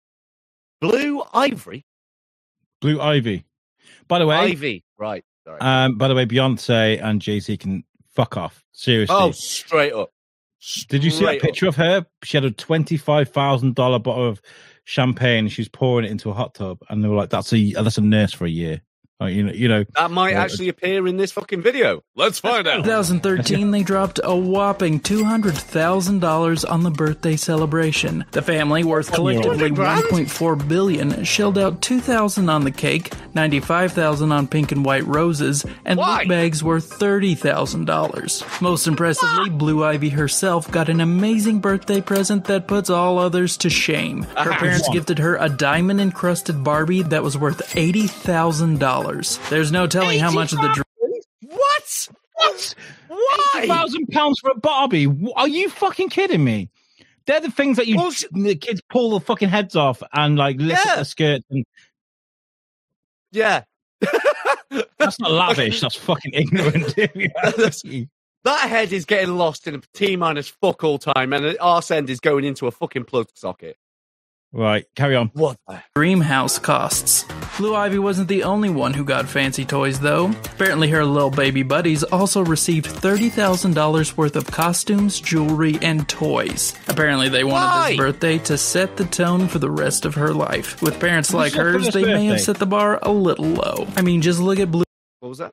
[0.81, 1.85] Blue Ivory?
[2.81, 3.45] Blue Ivy.
[4.07, 4.83] By the way, Ivy.
[4.97, 5.23] Right.
[5.45, 5.59] Sorry.
[5.61, 8.63] um, by the way, Beyonce and Jay Z can fuck off.
[8.73, 9.15] Seriously.
[9.17, 10.11] oh, straight up.
[10.89, 11.45] Did you see that Straight up.
[11.45, 12.05] picture of her?
[12.23, 14.41] She had a twenty-five thousand dollar bottle of
[14.83, 15.47] champagne.
[15.47, 18.01] She's pouring it into a hot tub, and they were like, "That's a that's a
[18.01, 18.81] nurse for a year."
[19.21, 19.85] Like, you know, you know.
[19.95, 22.01] That might Yeah, actually appear in this fucking video.
[22.15, 22.83] Let's find out.
[22.83, 28.25] 2013, they dropped a whopping $200,000 on the birthday celebration.
[28.31, 30.03] The family, worth collectively 200 grand?
[30.05, 35.99] 1.4 billion, shelled out 2,000 on the cake, 95,000 on pink and white roses, and
[35.99, 36.19] Why?
[36.21, 38.61] loot bags worth $30,000.
[38.61, 39.55] Most impressively, ah!
[39.55, 44.23] Blue Ivy herself got an amazing birthday present that puts all others to shame.
[44.35, 47.75] Her Ah, parents gifted her a diamond encrusted Barbie that was worth
[49.19, 49.49] $80,000.
[49.49, 50.85] There's no telling how much of the dr-
[51.41, 52.07] What?
[52.35, 52.75] What?
[53.07, 53.65] Why?
[53.67, 55.07] thousand pounds for a Barbie?
[55.35, 56.69] Are you fucking kidding me?
[57.27, 58.31] They're the things that you Bullshit.
[58.33, 60.93] the kids pull the fucking heads off and like lift Yeah.
[60.93, 61.65] up the skirts, and
[63.31, 63.63] Yeah.
[64.97, 65.81] that's not lavish.
[65.81, 66.93] that's fucking ignorant.
[66.97, 68.09] if you ask me.
[68.43, 71.91] that head is getting lost in a T minus fuck all time, and the arse
[71.91, 73.77] end is going into a fucking plug socket.
[74.53, 75.27] Right, carry on.
[75.33, 75.81] What the?
[75.95, 77.25] dream house costs.
[77.57, 80.27] Blue Ivy wasn't the only one who got fancy toys, though.
[80.45, 86.73] Apparently, her little baby buddies also received $30,000 worth of costumes, jewelry, and toys.
[86.87, 87.89] Apparently, they wanted Why?
[87.89, 90.81] this birthday to set the tone for the rest of her life.
[90.81, 93.87] With parents like hers, first they may have set the bar a little low.
[93.95, 94.83] I mean, just look at Blue
[95.19, 95.51] What was that?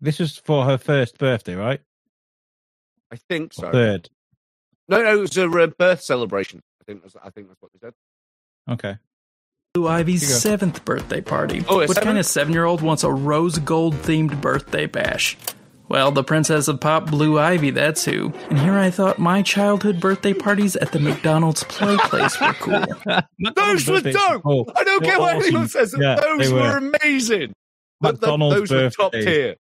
[0.00, 1.80] This was for her first birthday, right?
[3.10, 3.72] I think Or so.
[3.72, 4.08] Third.
[4.88, 6.60] No, no, it was a uh, birth celebration.
[6.80, 7.94] I think that's, I think that's what they said.
[8.70, 8.96] Okay.
[9.74, 10.38] Blue Ivy's Here you go.
[10.38, 11.64] seventh birthday party.
[11.68, 15.36] Oh, a what kind of seven year old wants a rose gold themed birthday bash?
[15.88, 18.32] Well, the Princess of Pop Blue Ivy, that's who.
[18.48, 22.84] And here I thought my childhood birthday parties at the McDonald's Play Place were cool.
[23.54, 24.42] Those were Birthdays dope.
[24.42, 24.72] cool.
[24.74, 25.46] I don't Were care what awesome.
[25.48, 25.94] anyone says.
[25.98, 26.60] Yeah, those were.
[26.60, 26.76] were.
[27.02, 27.52] amazing.
[28.00, 29.56] But the- McDonald's those were top tier.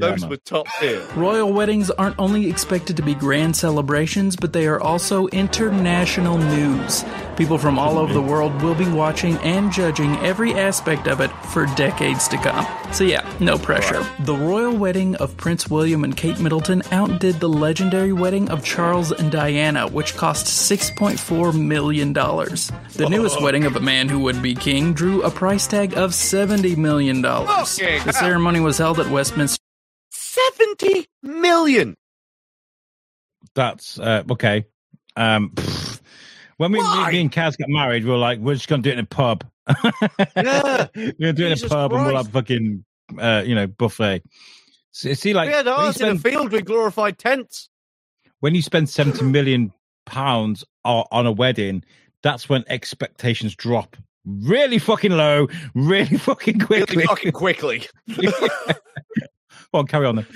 [0.00, 0.30] Yeah, Those man.
[0.30, 1.06] were top tier.
[1.14, 7.04] Royal weddings aren't only expected to be grand celebrations, but they are also international news.
[7.36, 11.30] People from all over the world will be watching and judging every aspect of it
[11.52, 12.66] for decades to come.
[12.92, 14.04] So, yeah, no pressure.
[14.20, 19.12] The royal wedding of Prince William and Kate Middleton outdid the legendary wedding of Charles
[19.12, 22.12] and Diana, which cost $6.4 million.
[22.12, 23.44] The newest oh.
[23.44, 27.22] wedding of a man who would be king drew a price tag of $70 million.
[27.22, 29.59] Fucking The ceremony was held at Westminster.
[30.30, 31.96] 70 million.
[33.54, 34.66] That's uh, okay.
[35.16, 36.00] Um, pfft.
[36.56, 37.10] when we Why?
[37.12, 39.06] me and Kaz got married, we were like, we're just gonna do it in a
[39.06, 39.44] pub.
[40.36, 40.88] Yeah.
[40.94, 42.26] we're gonna do it in a pub, and we'll Christ.
[42.26, 42.84] have fucking,
[43.18, 44.22] uh, you know, buffet.
[44.92, 47.68] See, see like we had ours in a field with glorified tents.
[48.40, 49.72] when you spend seventy million
[50.06, 51.84] pounds on a wedding,
[52.22, 56.96] that's when expectations drop really fucking low, really fucking quickly.
[56.96, 57.86] Really fucking quickly.
[59.72, 60.26] Well, carry on then.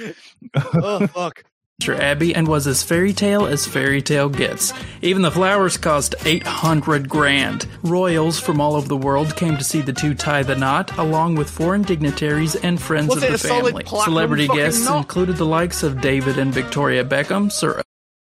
[0.74, 1.42] oh, fuck.
[1.88, 4.72] Abbey and was as fairy tale as fairy tale gets.
[5.02, 7.66] Even the flowers cost 800 grand.
[7.82, 11.34] Royals from all over the world came to see the two tie the knot, along
[11.34, 13.84] with foreign dignitaries and friends Was of the family.
[13.84, 14.98] Celebrity guests knot?
[14.98, 17.82] included the likes of David and Victoria Beckham, Sir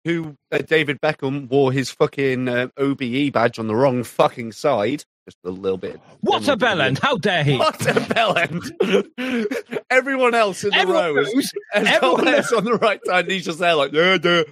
[0.05, 5.05] Who uh, David Beckham wore his fucking uh, OBE badge on the wrong fucking side.
[5.29, 6.01] Just a little bit.
[6.23, 7.01] What's a bell end?
[7.01, 7.59] How dare he?
[7.59, 9.47] What a bell end!
[9.91, 13.59] Everyone else in the Everyone row is, Everyone else on the right side, he's just
[13.59, 14.45] there like, duh, duh.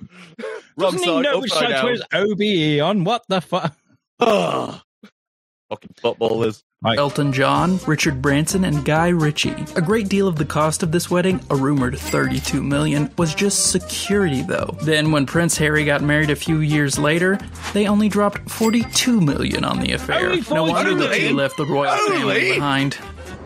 [0.78, 3.04] Doesn't he side, know which upside side to his OBE on?
[3.04, 3.74] What the fuck?
[4.20, 6.62] Fucking footballers.
[6.94, 9.54] Elton John, Richard Branson, and Guy Ritchie.
[9.74, 13.70] A great deal of the cost of this wedding, a rumored 32 million, was just
[13.70, 14.76] security though.
[14.82, 17.38] Then when Prince Harry got married a few years later,
[17.72, 20.36] they only dropped 42 million on the affair.
[20.50, 21.28] No wonder the 42?
[21.28, 22.98] two left the royal family behind.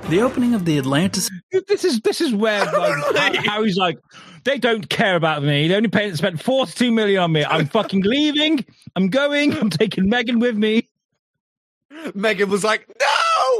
[0.09, 1.30] The opening of the Atlantis
[1.68, 3.99] This is this is where like, Har- Harry's like,
[4.45, 5.68] They don't care about me.
[5.68, 7.45] They only paid, spent 42 million on me.
[7.45, 8.64] I'm fucking leaving.
[8.97, 9.53] I'm going.
[9.57, 10.88] I'm taking Meghan with me.
[12.07, 13.07] Meghan was like, "No,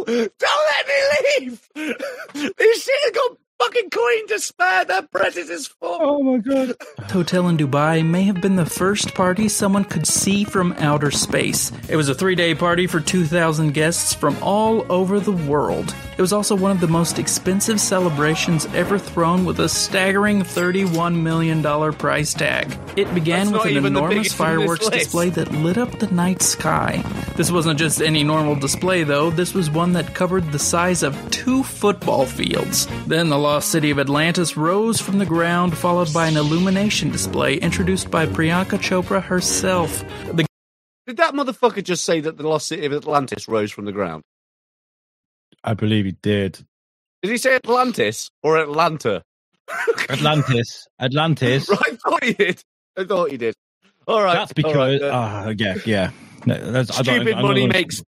[0.07, 1.71] don't let me leave.
[2.59, 4.85] This shit has got fucking coin to spare.
[4.85, 5.71] That bread is his.
[5.83, 6.75] Oh my god.
[7.11, 11.73] Hotel in Dubai may have been the first party someone could see from outer space.
[11.89, 15.95] It was a three day party for 2,000 guests from all over the world.
[16.17, 21.19] It was also one of the most expensive celebrations ever thrown with a staggering $31
[21.19, 21.63] million
[21.95, 22.77] price tag.
[22.95, 26.09] It began That's with an enormous biggest in this fireworks display that lit up the
[26.09, 27.03] night sky.
[27.37, 29.31] This wasn't just any normal display, though.
[29.31, 32.87] This was one that covered the size of two football fields.
[33.07, 37.57] Then the lost city of Atlantis rose from the ground, followed by an illumination display
[37.57, 40.05] introduced by Priyanka Chopra herself.
[40.27, 40.47] The
[41.09, 44.23] Did that motherfucker just say that the lost city of Atlantis rose from the ground?
[45.65, 46.65] I believe he did.
[47.23, 49.25] Did he say Atlantis or Atlanta?
[50.09, 50.87] Atlantis.
[51.01, 51.69] Atlantis.
[51.69, 52.63] right, I thought he did.
[52.97, 53.55] I thought he did.
[54.07, 54.49] All right.
[54.49, 55.03] That's all right, because.
[55.03, 56.11] uh, ah, yeah, yeah.
[56.47, 58.01] No, that's, I don't- stupid I don't money know- makes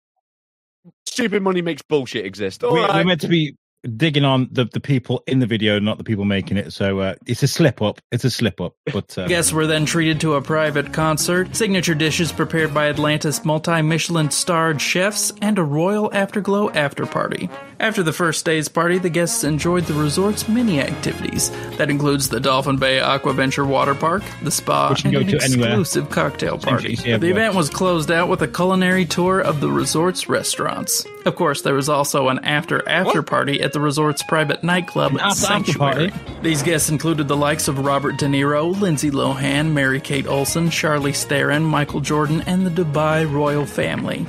[1.04, 2.62] stupid money makes bullshit exist.
[2.62, 2.94] All we, right.
[2.94, 3.56] We're meant to be
[3.96, 6.72] digging on the, the people in the video, not the people making it.
[6.72, 8.00] So uh, it's a slip up.
[8.10, 8.74] It's a slip up.
[8.92, 13.44] But um, guests were then treated to a private concert, signature dishes prepared by Atlantis
[13.44, 17.48] multi Michelin starred chefs, and a royal afterglow after party.
[17.80, 21.50] After the first day's party, the guests enjoyed the resort's many activities.
[21.78, 25.68] That includes the Dolphin Bay Aquaventure Water Park, the spa, and an to anywhere.
[25.68, 26.94] exclusive cocktail party.
[26.94, 31.04] The event was closed out with a culinary tour of the resort's restaurants.
[31.24, 35.24] Of course, there was also an after after party at the resort's private nightclub, after-
[35.24, 36.12] after Sanctuary.
[36.42, 41.24] These guests included the likes of Robert De Niro, Lindsay Lohan, Mary Kate Olsen, Charlize
[41.24, 44.26] Theron, Michael Jordan, and the Dubai royal family.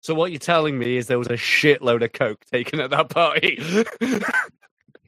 [0.00, 3.08] so what you're telling me is there was a shitload of coke taken at that
[3.08, 3.62] party.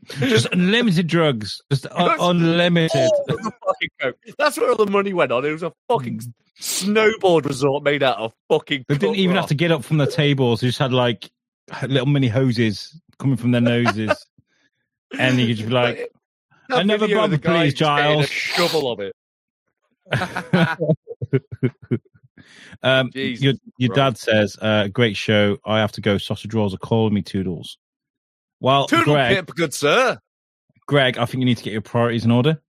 [0.05, 1.61] just unlimited drugs.
[1.71, 3.11] Just un- unlimited.
[3.11, 4.17] All the fucking coke.
[4.39, 5.45] That's where all the money went on.
[5.45, 6.21] It was a fucking
[6.61, 8.85] snowboard resort made out of fucking.
[8.89, 10.61] They didn't even have to get up from the tables.
[10.61, 11.31] They just had like
[11.83, 14.27] little mini hoses coming from their noses.
[15.19, 16.13] and you could just be like,
[16.69, 18.25] That another bumper, please, Giles.
[18.25, 19.15] A shovel of it.
[22.83, 24.27] um, Jesus your, your Christ.
[24.27, 25.59] dad says, uh, great show.
[25.65, 26.19] I have to go.
[26.19, 27.79] Sausage rolls are calling me Toodles.
[28.65, 30.19] Well, Toodle Greg, pip, good sir.
[30.87, 32.63] Greg, I think you need to get your priorities in order.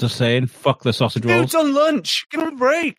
[0.00, 1.40] Just saying, fuck the sausage rolls.
[1.42, 2.26] Dude's on lunch.
[2.32, 2.96] Give him a break.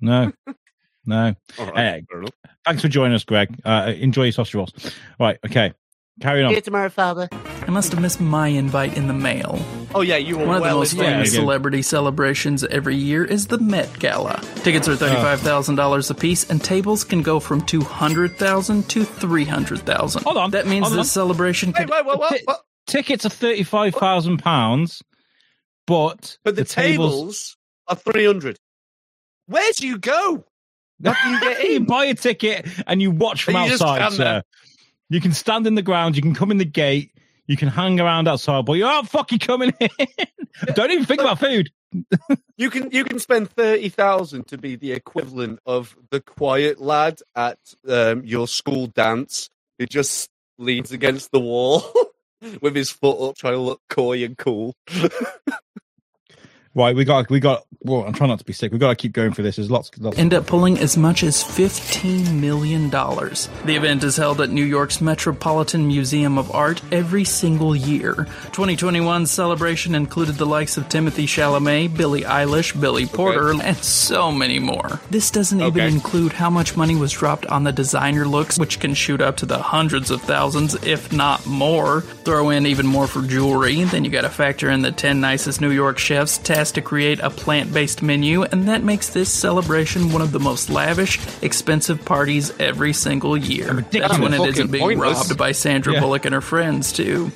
[0.00, 0.32] No,
[1.06, 1.36] no.
[1.56, 2.30] All right, Hey, fair enough.
[2.64, 3.56] thanks for joining us, Greg.
[3.64, 4.72] Uh, enjoy your sausage rolls.
[5.20, 5.72] Right, okay.
[6.20, 6.50] Carry on.
[6.50, 7.28] See you tomorrow, father.
[7.32, 9.64] I must have missed my invite in the mail.
[9.96, 11.40] Oh yeah, you were One of the most famous yeah.
[11.40, 14.42] celebrity celebrations every year is the Met Gala.
[14.56, 18.90] Tickets are thirty-five thousand dollars a piece, and tables can go from two hundred thousand
[18.90, 20.22] to three hundred thousand.
[20.24, 22.56] Hold on, That means hold this celebration Wait, could wait, wait, wait, wait.
[22.86, 25.02] Tickets are thirty-five thousand pounds,
[25.86, 27.12] but But the, tables.
[27.14, 27.56] tables
[27.88, 28.58] are three hundred.
[29.46, 30.44] Where do you go?
[31.02, 34.24] How do you get you buy a ticket and you watch from You outside, sir.
[34.24, 34.42] there.
[35.08, 36.16] You can stand in the ground.
[36.16, 37.12] You can come in the gate.
[37.46, 39.88] You can hang around outside, but you're not fucking coming in.
[40.74, 41.70] Don't even think about food.
[42.58, 47.20] You can you can spend thirty thousand to be the equivalent of the quiet lad
[47.34, 51.82] at um, your school dance who just leans against the wall
[52.62, 54.74] with his foot up, trying to look coy and cool.
[56.76, 57.64] Right, we got, we got.
[57.80, 58.70] Well, I'm trying not to be sick.
[58.70, 59.56] We got to keep going for this.
[59.56, 60.18] There's lots, lots.
[60.18, 62.90] end up pulling as much as $15 million.
[62.90, 68.12] The event is held at New York's Metropolitan Museum of Art every single year.
[68.52, 74.58] 2021's celebration included the likes of Timothée Chalamet, Billie Eilish, Billy Porter, and so many
[74.58, 75.00] more.
[75.10, 75.88] This doesn't even Okay.
[75.94, 79.46] include how much money was dropped on the designer looks, which can shoot up to
[79.46, 82.02] the hundreds of thousands, if not more.
[82.24, 85.70] Throw in even more for jewelry, then you gotta factor in the 10 nicest New
[85.70, 90.22] York chefs tasked to create a plant based menu, and that makes this celebration one
[90.22, 93.86] of the most lavish, expensive parties every single year.
[93.92, 95.28] That's when it isn't being pointless.
[95.28, 96.00] robbed by Sandra Yeah.
[96.00, 97.30] Bullock and her friends, too.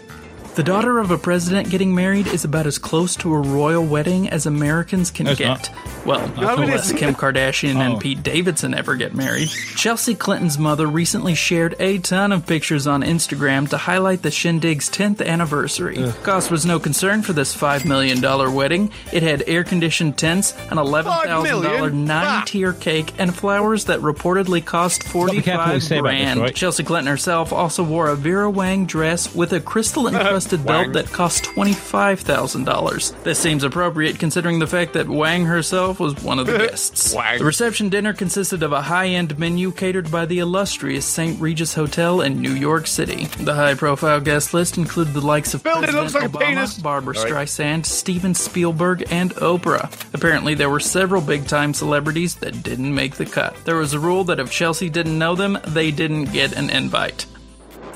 [0.57, 4.29] The daughter of a president getting married is about as close to a royal wedding
[4.29, 5.47] as Americans can No, it's get.
[5.49, 5.71] not.
[6.05, 6.93] Well, No, it unless.
[6.93, 7.81] Kim Kardashian Oh.
[7.81, 9.49] and Pete Davidson ever get married.
[9.77, 14.91] Chelsea Clinton's mother recently shared a ton of pictures on Instagram to highlight the shindig's
[14.91, 16.13] 10th anniversary.
[16.25, 18.21] Cost was no concern for this $5 million
[18.53, 18.91] wedding.
[19.13, 22.05] It had air conditioned tents, an $11,000 million?
[22.05, 26.11] nine tier cake, and flowers that reportedly cost be careful what you 45 say about
[26.11, 26.41] this, grand.
[26.41, 26.55] right?
[26.55, 30.95] Chelsea Clinton herself also wore a Vera Wang dress with a crystal encrusted busted belt
[30.95, 33.23] that cost $25,000.
[33.25, 37.15] This seems appropriate considering the fact that Wang herself was one of the guests.
[37.15, 37.39] Wang.
[37.39, 41.39] The reception dinner consisted of a high end menu catered by the illustrious St.
[41.39, 43.27] Regis Hotel in New York City.
[43.27, 46.83] The high profile guest list included the likes of Building President like Obama.
[46.83, 47.31] Barbara Sorry.
[47.31, 49.93] Streisand, Steven Spielberg, and Oprah.
[50.15, 53.55] Apparently, there were several big time celebrities that didn't make the cut.
[53.67, 57.27] There was a rule that if Chelsea didn't know them, they didn't get an invite.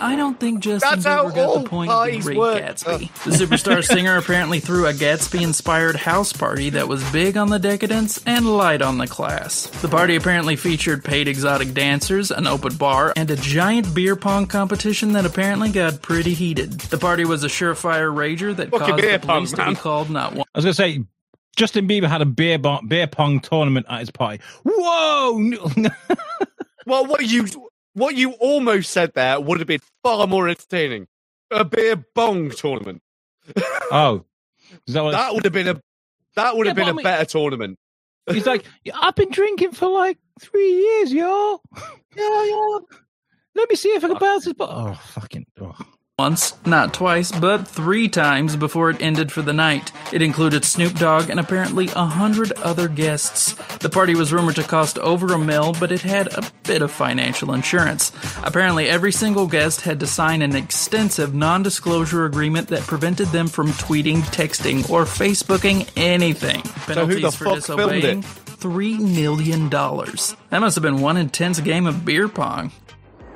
[0.01, 2.63] I don't think Justin That's Bieber got the point of the Great work.
[2.63, 3.11] Gatsby.
[3.11, 3.31] Uh.
[3.31, 8.23] The superstar singer apparently threw a Gatsby-inspired house party that was big on the decadence
[8.27, 9.67] and light on the class.
[9.83, 14.47] The party apparently featured paid exotic dancers, an open bar, and a giant beer pong
[14.47, 16.73] competition that apparently got pretty heated.
[16.73, 19.77] The party was a surefire rager that Fucking caused beer the police pong, to be
[19.81, 20.47] called not one.
[20.55, 21.05] I was going to say,
[21.57, 24.43] Justin Bieber had a beer bon- beer pong tournament at his party.
[24.65, 25.69] Whoa!
[26.87, 27.47] Well, what are you
[27.95, 31.07] what you almost said there would have been far more entertaining.
[31.51, 33.01] A beer bong tournament.
[33.91, 34.25] oh,
[34.87, 35.81] that That would have been a
[36.37, 37.79] that would have been a I mean- better tournament.
[38.31, 38.65] He's like,
[38.95, 41.61] I've been drinking for like three years, y'all.
[42.17, 42.79] Yeah, yeah.
[43.57, 44.55] Let me see if I can bounce this.
[44.55, 45.47] But oh, fucking.
[45.61, 45.75] Oh.
[46.17, 49.91] Once, not twice, but three times before it ended for the night.
[50.13, 53.55] It included Snoop Dogg and apparently a hundred other guests.
[53.79, 56.93] The party was rumored to cost over a mil, but it had a bit of
[56.93, 58.13] financial insurance.
[58.45, 63.49] Apparently, every single guest had to sign an extensive non disclosure agreement that prevented them
[63.49, 66.63] from tweeting, texting, or Facebooking anything.
[66.87, 68.23] Penalties the for disobeying?
[68.23, 69.69] $3 million.
[69.69, 72.71] That must have been one intense game of beer pong.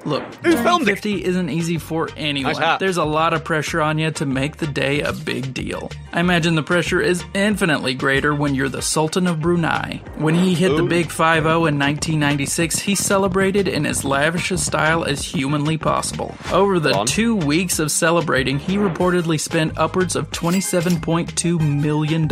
[0.05, 2.53] Look, Who filmed 50 isn't easy for anyone.
[2.53, 2.80] Nice hat.
[2.80, 5.90] There's a lot of pressure on you to make the day a big deal.
[6.12, 10.01] I imagine the pressure is infinitely greater when you're the Sultan of Brunei.
[10.16, 14.59] When he hit the big 5 0 in 1996, he celebrated in as lavish a
[14.59, 16.34] style as humanly possible.
[16.53, 22.28] Over the two weeks of celebrating, he reportedly spent upwards of $27.2 million.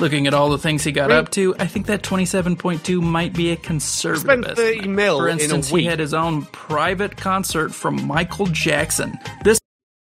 [0.00, 3.50] Looking at all the things he got up to, I think that 27.2 might be
[3.50, 4.76] a conservative Spent estimate.
[4.76, 6.83] 30 mil For in instance, he had his own private
[7.16, 9.18] concert from Michael Jackson.
[9.42, 9.58] This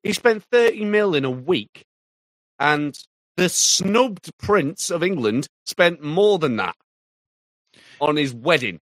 [0.04, 1.86] He spent 30 mil in a week.
[2.60, 2.98] And
[3.38, 6.76] the snubbed Prince of England spent more than that
[8.02, 8.80] on his wedding.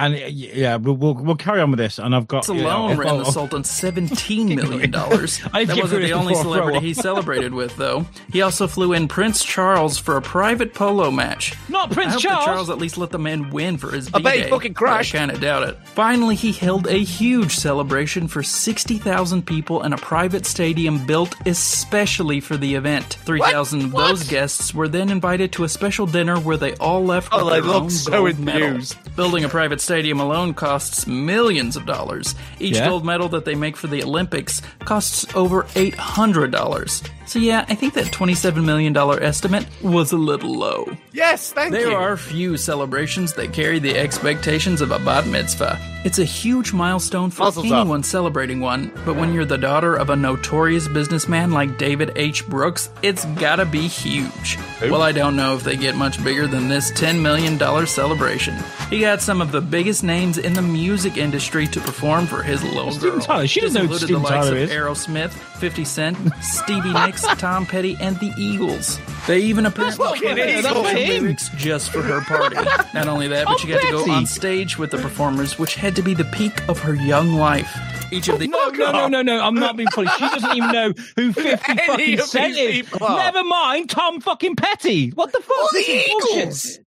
[0.00, 1.98] And uh, yeah, we'll, we'll we'll carry on with this.
[1.98, 4.90] And I've got you know, alone ran the Sultan $17 million.
[5.70, 8.06] That wasn't the only before I throw celebrity he celebrated with, though.
[8.32, 11.54] He also flew in Prince Charles for a private polo match.
[11.68, 12.44] Not I Prince hope Charles.
[12.44, 15.04] Charles at least let the man win for his I bet he fucking but I
[15.04, 15.76] kind of doubt it.
[15.88, 22.40] Finally, he held a huge celebration for 60,000 people in a private stadium built especially
[22.40, 23.18] for the event.
[23.24, 27.28] 3,000 of those guests were then invited to a special dinner where they all left
[27.32, 28.80] Oh, with they their look own so gold medal.
[29.16, 32.36] Building a private stadium alone costs millions of dollars.
[32.60, 32.88] Each Yeah?
[32.88, 37.02] gold medal that they make for the Olympics costs over $800.
[37.30, 40.88] So yeah, I think that $27 million estimate was a little low.
[41.12, 41.94] Yes, thank There you.
[41.96, 45.78] are few celebrations that carry the expectations of a bat mitzvah.
[46.04, 47.80] It's a huge milestone for Mazel tov.
[47.82, 52.44] anyone celebrating one, but when you're the daughter of a notorious businessman like David H.
[52.48, 54.58] Brooks, it's gotta be huge.
[54.80, 58.56] Well, I don't know if they get much bigger than this $10 million celebration.
[58.88, 62.64] He got some of the biggest names in the music industry to perform for his
[62.64, 63.20] little Steven girl.
[63.20, 63.46] Tyler.
[63.46, 64.70] She This doesn't know who included Steven the likes Tyler of is.
[64.70, 68.98] Aerosmith, 50 Cent, Stevie Nicks, Tom Petty, and the Eagles.
[69.26, 70.88] They even apparently Eagles.
[70.90, 72.56] him lyrics just for her party.
[72.94, 75.96] Not only that, but she got to go on stage with the performers, which had
[75.96, 77.70] to be the peak of her young life.
[78.12, 79.40] Each of the No, no, no, no, no!
[79.40, 80.08] I'm not being funny.
[80.18, 83.00] She doesn't even know who Fifty fucking Cent is.
[83.00, 85.10] Never mind Tom fucking Petty.
[85.10, 85.68] What the fuck?
[85.76, 86.86] Is bullshit.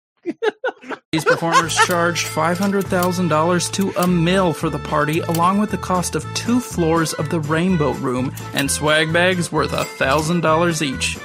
[1.11, 6.26] These performers charged $500,000 to a mill for the party, along with the cost of
[6.34, 11.17] two floors of the Rainbow Room and swag bags worth $1,000 each.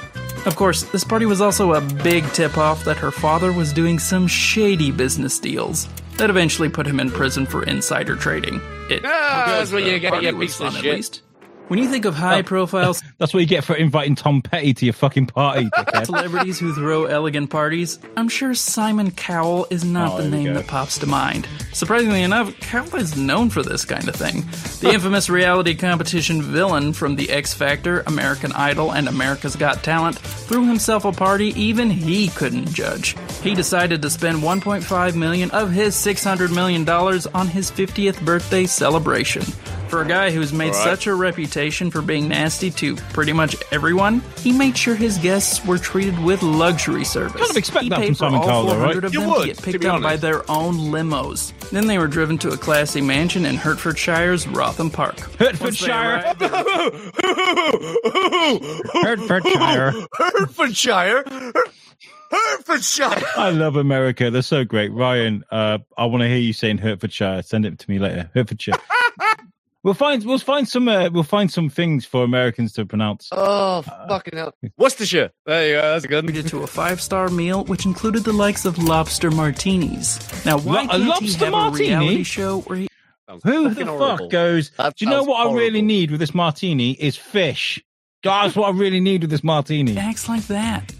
[0.45, 3.97] Of course, this party was also a big tip off that her father was doing
[3.99, 5.87] some shady business deals
[6.17, 8.59] that eventually put him in prison for insider trading.
[8.89, 10.95] It, Ah, that's what you the get, piece of fun, at shit.
[10.95, 11.21] least.
[11.67, 14.85] When you think of high profiles, That's what you get for inviting Tom Petty to
[14.85, 15.69] your fucking party.
[16.05, 20.67] celebrities who throw elegant parties, I'm sure Simon Cowell is not Oh, the name that
[20.67, 21.45] pops to mind.
[21.73, 24.45] Surprisingly enough, Cowell is known for this kind of thing.
[24.79, 30.17] The infamous reality competition villain from The X Factor, American Idol, and America's Got Talent
[30.19, 33.17] threw himself a party even he couldn't judge.
[33.41, 38.65] He decided to spend 1.5 million of his 600 million dollars on his 50th birthday
[38.65, 39.43] celebration.
[39.89, 40.83] For a guy who's made All right.
[40.83, 45.65] such a reputation for being nasty to pretty much everyone, he made sure his guests
[45.65, 47.37] were treated with luxury service.
[47.39, 49.03] Kind of expect he that paid from for Simon all Cowell, 400 right?
[49.05, 51.53] of You them would, to get to picked be up by their own limos.
[51.69, 55.19] Then they were driven to a classy mansion in Hertfordshire's Wrotham Park.
[55.39, 55.91] Hertfordshire.
[55.93, 56.61] arrived, they were
[59.03, 59.93] Hertfordshire.
[60.13, 61.23] Hertfordshire.
[62.29, 63.21] Hertfordshire.
[63.37, 64.29] I love America.
[64.29, 64.91] They're so great.
[64.91, 67.41] Ryan, uh, I want to hear you saying Hertfordshire.
[67.43, 68.29] Send it to me later.
[68.33, 68.73] Hertfordshire.
[69.83, 73.29] We'll find we'll find some uh, we'll find some things for Americans to pronounce.
[73.31, 74.53] Oh, fucking hell.
[74.77, 75.31] Worcestershire.
[75.45, 75.81] There you go.
[75.81, 76.25] That's good.
[76.25, 80.19] treated to a five-star meal, which included the likes of lobster martinis.
[80.45, 81.93] Now, why Lo- a can't he lobster have martini?
[81.93, 82.87] a reality show where he
[83.43, 84.29] Who the Fucking fuck horrible.
[84.29, 84.71] goes?
[84.77, 87.83] That Do you know sounds what I really need with this martini is fish.
[88.23, 89.97] That's what I really need with this martini.
[89.97, 90.91] acts like that?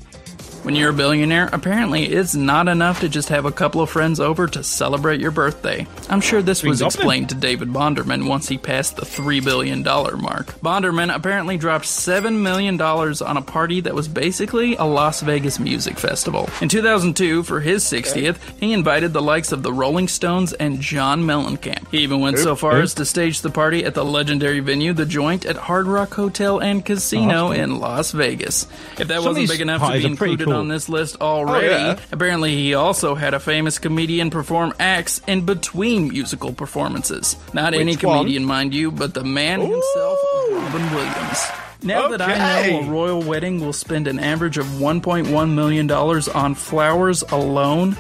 [0.64, 4.20] When you're a billionaire, apparently it's not enough to just have a couple of friends
[4.20, 5.88] over to celebrate your birthday.
[6.10, 6.99] I'm sure this was Things up then.
[7.01, 10.47] explained to David Bonderman once he passed the $3 billion mark.
[10.60, 15.97] Bonderman apparently dropped $7 million on a party that was basically a Las Vegas music
[15.97, 16.49] festival.
[16.62, 21.24] In 2002, for his 60th, he invited the likes of the Rolling Stones and John
[21.24, 21.88] Mellencamp.
[21.91, 25.05] He even went so far as to stage the party at the legendary venue The
[25.05, 28.68] Joint at Hard Rock Hotel and Casino in Las Vegas.
[28.99, 30.60] If that wasn't big enough to be included cool.
[30.60, 32.00] on this list already, yeah.
[32.12, 37.36] apparently he also had a famous comedian perform acts in between musical performances.
[37.54, 38.18] Not any Which one?
[38.20, 40.18] comedian, mind you, but the man himself,
[40.52, 41.45] Robin Williams.
[41.84, 46.56] Now that I know a royal wedding will spend an average of $1.1 million on
[46.56, 47.95] flowers alone,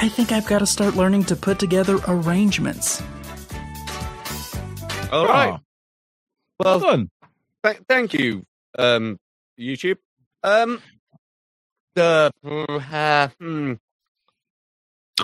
[0.00, 3.02] I think I've got to start learning to put together arrangements.
[5.12, 5.54] All right.
[5.54, 5.60] Oh,
[6.58, 7.10] Well, well done.
[7.64, 8.44] th- thank you,
[8.78, 9.18] um,
[9.58, 9.96] YouTube.
[10.42, 10.82] Um,
[11.98, 12.30] the
[12.92, 13.72] uh, hmm.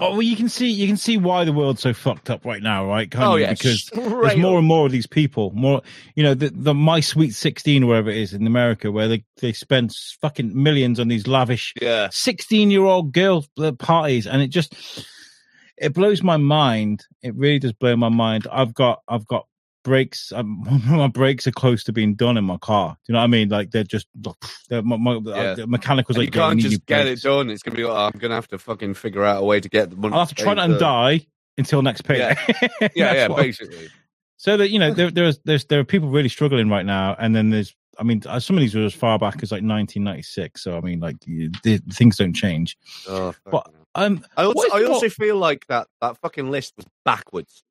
[0.01, 2.61] Oh, well, you can see you can see why the world's so fucked up right
[2.63, 3.09] now, right?
[3.09, 3.43] Can't Oh you?
[3.43, 5.53] yeah, because there's more and more of these people.
[5.53, 5.83] More,
[6.17, 9.25] you know, the, the My Sweet Sixteen, or whatever it is in America, where they
[9.41, 12.09] they spend fucking millions on these lavish Yeah.
[12.11, 14.75] 16 year old girl uh, parties and it just
[15.79, 19.47] it blows my mind it really does blow my mind i've got i've got
[19.85, 23.21] brakes um, my brakes are close to being done in my car do you know
[23.21, 24.09] what i mean like they're just
[24.69, 25.55] they're, my, my, Yeah.
[25.55, 27.51] the mechanic was like you can't just get brakes." it done.
[27.51, 27.85] It's gonna be.
[27.85, 30.13] Like, I'm gonna have to fucking figure out a way to get the money.
[30.15, 31.27] i'll have to try and die
[31.59, 32.35] until next payday
[32.81, 33.89] Yeah, yeah, what- basically.
[34.39, 37.37] so that you know there, there's there's there are people really struggling right now and
[37.37, 40.63] then there's i mean uh, some of these were as far back as like 1996
[40.63, 42.77] so i mean like you- the, things don't change
[43.09, 46.73] Oh, But- um I also, is- I also what- feel like that that fucking list
[46.77, 47.63] was backwards.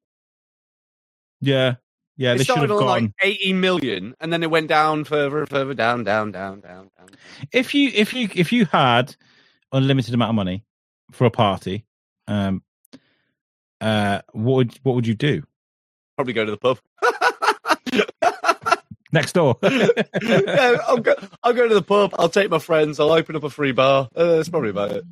[1.42, 1.76] yeah
[2.18, 4.68] yeah it they should have started on gone like 80 million, and then it went
[4.68, 7.10] down further and further down, down, down, down, down.
[7.52, 9.16] if you if you if you had
[9.72, 10.64] unlimited amount of money
[11.12, 11.86] for a party
[12.28, 12.62] um
[13.82, 15.44] uh what would what would you do
[16.16, 16.78] Probably go to the pub.
[19.12, 21.14] next door yeah, I'll go.
[21.44, 22.16] I'll go to the pub.
[22.18, 23.00] I'll take my friends.
[23.00, 24.10] I'll open up a free bar.
[24.16, 25.04] Uh, that's probably about it.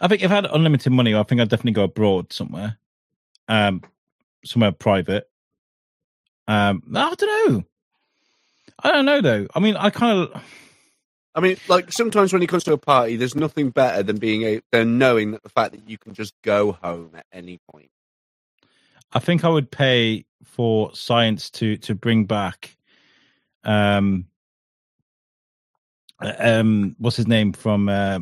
[0.00, 2.78] i think if i had unlimited money i think i'd definitely go abroad somewhere
[3.48, 3.82] um
[4.44, 5.28] somewhere private
[6.50, 7.64] um i don't know
[8.82, 10.42] i don't know though i mean i kind of
[11.32, 14.42] I mean, like sometimes when it comes to a party, there's nothing better than being
[14.42, 17.90] a than knowing that the fact that you can just go home at any point.
[19.12, 22.76] I think I would pay for science to to bring back
[23.62, 24.26] um
[26.20, 28.18] uh, um what's his name from uh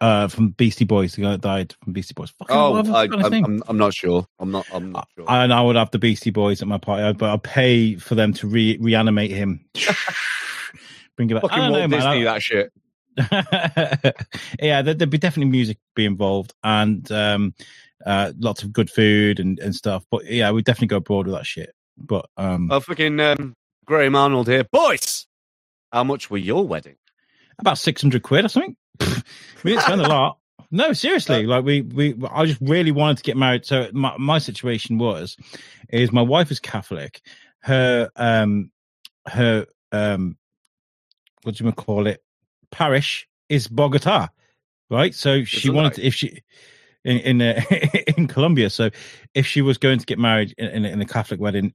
[0.00, 3.44] uh from Beastie Boys the guy that died from Beastie Boys Fucking Oh, I, I'm.
[3.44, 4.26] I'm, I'm not sure.
[4.38, 4.66] I'm not.
[4.72, 5.26] I'm not sure.
[5.28, 8.32] and I would have the Beastie Boys at my party but I'll pay for them
[8.34, 9.64] to re- reanimate him
[11.16, 11.96] bring it back Fucking I don't Walt know.
[11.96, 12.72] Disney, I- that shit.
[14.60, 17.54] yeah, there, there'd be definitely music be involved and um,
[18.06, 20.04] uh, lots of good food and, and stuff.
[20.10, 21.74] But yeah, we'd definitely go abroad with that shit.
[21.98, 25.26] But um, Oh, fucking um, Graham Arnold here, boys.
[25.92, 26.96] How much were your wedding?
[27.58, 28.74] about six hundred quid or something.
[29.64, 30.38] We didn't spend a lot.
[30.70, 31.46] No, seriously.
[31.46, 33.64] Like we, we, I just really wanted to get married.
[33.66, 35.36] So my, my situation was,
[35.88, 37.20] is my wife is Catholic.
[37.60, 38.70] Her, um,
[39.26, 40.36] her, um,
[41.42, 42.22] what do you call it?
[42.70, 44.28] Parish is Bogota,
[44.90, 45.14] right?
[45.14, 46.42] So she Isn't wanted that- if she
[47.04, 47.60] in in uh,
[48.16, 48.70] in Colombia.
[48.70, 48.90] So
[49.34, 51.72] if she was going to get married in, in, in a Catholic wedding,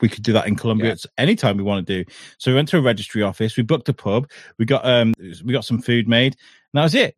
[0.00, 1.10] we could do that in Colombia Yeah.
[1.18, 2.10] Anytime we want to do.
[2.38, 3.56] So we went to a registry office.
[3.56, 4.30] We booked a pub.
[4.58, 6.34] We got um we got some food made.
[6.72, 7.16] And that was it.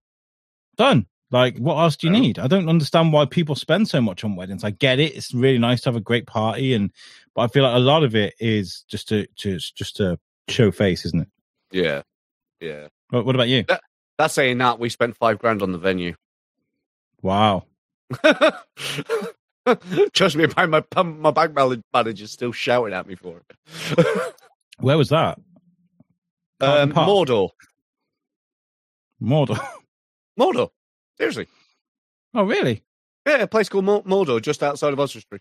[0.76, 1.06] Done.
[1.30, 2.20] Like what else do you Yeah.
[2.20, 2.38] need?
[2.38, 4.64] I don't understand why people spend so much on weddings.
[4.64, 5.14] I get it.
[5.14, 6.90] It's really nice to have a great party, and
[7.34, 10.18] but I feel like a lot of it is just to to just to
[10.48, 11.28] show face, isn't it?
[11.70, 12.02] Yeah,
[12.60, 12.88] yeah.
[13.10, 13.64] What, what about you?
[14.18, 16.14] That's saying that we spent five grand on the venue.
[17.22, 17.64] Wow.
[20.12, 21.54] Trust me, my my, my bank
[21.92, 24.34] manager's still shouting at me for it.
[24.78, 25.38] Where was that?
[26.60, 27.50] um, Mordor,
[29.22, 29.60] Mordor.
[30.38, 30.70] Mordor.
[31.18, 31.46] Seriously,
[32.34, 32.82] Oh, really?
[33.26, 35.40] yeah, a place called Mordor, just outside of Oswestry.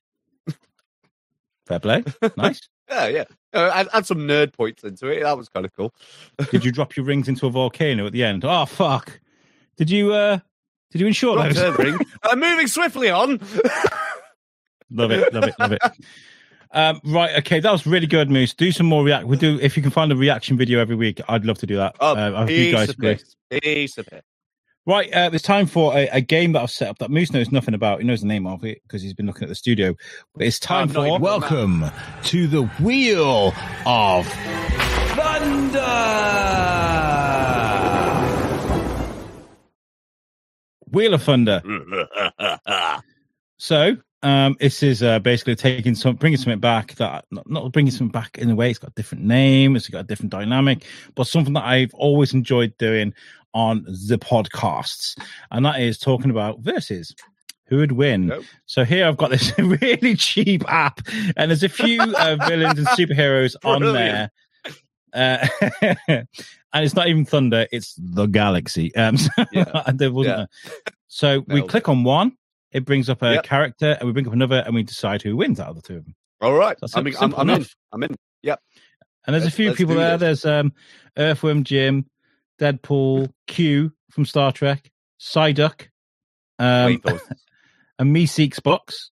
[1.65, 2.03] Fair play.
[2.36, 2.67] Nice.
[2.89, 3.24] Yeah, yeah.
[3.53, 5.22] Uh, add, add some nerd points into it.
[5.22, 5.93] That was kind of cool.
[6.49, 8.43] Did you drop your rings into a volcano at the end?
[8.43, 9.20] Oh, fuck.
[9.78, 10.39] Did you, uh,
[10.92, 11.76] did you insure Not those?
[11.76, 12.06] nerding.
[12.24, 13.40] uh, moving swiftly on.
[14.92, 15.82] Love it, love it, love it.
[16.72, 18.56] Um, right, okay, that was really good, Moose.
[18.56, 19.28] Do some more react.
[19.28, 21.22] We'll do if you can find a reaction video every week.
[21.30, 21.96] I'd love to do that.
[22.00, 23.20] Oh, Uh, I hope you guys of agree.
[23.62, 24.22] Piece of piss.
[24.88, 27.52] Right, uh, it's time for a, a game that I've set up that Moose knows
[27.52, 28.00] nothing about.
[28.02, 29.94] He knows the name of it because he's been looking at the studio.
[30.34, 31.86] But it's time I'm for Welcome
[32.24, 33.54] to the Wheel
[33.86, 34.26] of
[35.16, 36.78] Thunder.
[40.92, 41.62] Wheel of Thunder.
[43.62, 47.92] So, um, this is uh, basically taking some, bringing something back that not, not bringing
[47.92, 48.70] something back in a way.
[48.70, 50.86] It's got a different name, it's got a different dynamic,
[51.16, 53.14] but something that I've always enjoyed doing
[53.54, 55.20] on the podcasts,
[55.52, 57.14] and that is talking about versus.
[57.66, 58.26] Who would win?
[58.26, 58.46] Nope.
[58.66, 61.02] So here I've got this really cheap app,
[61.38, 64.32] and there's a few uh, villains and superheroes on there.
[65.14, 65.47] Uh,
[66.12, 66.28] and
[66.74, 68.93] it's not even Thunder; it's the Galaxy.
[68.95, 69.84] Um, so Yeah.
[69.93, 70.49] there wasn't.
[70.66, 70.72] Yeah.
[70.88, 72.34] a- so we click on one,
[72.72, 73.43] it brings up a Yep.
[73.43, 75.97] character, and we bring up another, and we decide who wins out of the two
[75.97, 76.16] of them.
[76.41, 76.78] All right.
[76.80, 77.66] That's I mean, I'm, I'm in.
[77.91, 78.16] I'm in.
[78.43, 78.62] Yep.
[79.26, 80.18] And there's a Let's- few let's people there.
[80.18, 80.41] this.
[80.43, 80.74] There's um,
[81.18, 82.05] Earthworm Jim,
[82.60, 85.88] Deadpool, Q from Star Trek, Psyduck,
[86.60, 87.01] um,
[87.99, 89.10] and Meeseeks Box.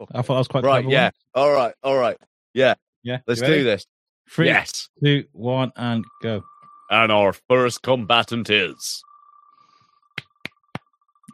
[0.00, 0.86] I thought that was quite right.
[0.88, 1.10] Yeah.
[1.32, 1.44] one.
[1.44, 1.74] All right.
[1.84, 2.16] All right.
[2.54, 2.74] Yeah.
[3.04, 3.18] yeah.
[3.26, 3.86] Let's do this.
[4.28, 4.88] Three, Yes.
[5.02, 6.42] two, one, and go.
[6.90, 9.02] And our first combatant is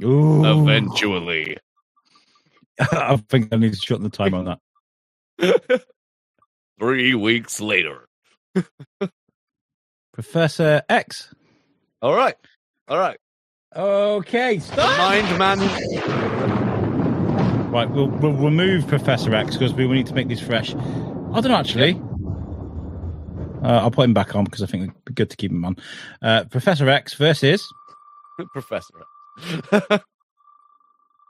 [0.02, 0.44] Ooh.
[0.44, 1.56] eventually
[2.80, 4.44] I think I need to shorten the time on
[5.38, 5.82] that.
[6.80, 8.08] three weeks later.
[10.12, 11.34] Professor X.
[12.02, 12.36] All right.
[12.86, 13.18] All right.
[13.74, 14.98] Okay, stop.
[14.98, 15.58] Mind man.
[17.70, 20.74] Right, we'll we'll remove Professor X because we will need to make these fresh.
[20.74, 22.00] I don't know actually.
[23.62, 25.64] Uh, I'll put him back on because I think it'd be good to keep him
[25.64, 25.76] on.
[26.22, 27.66] Uh, Professor X versus
[28.52, 28.94] Professor.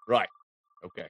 [0.09, 0.29] right.
[0.85, 1.07] Okay.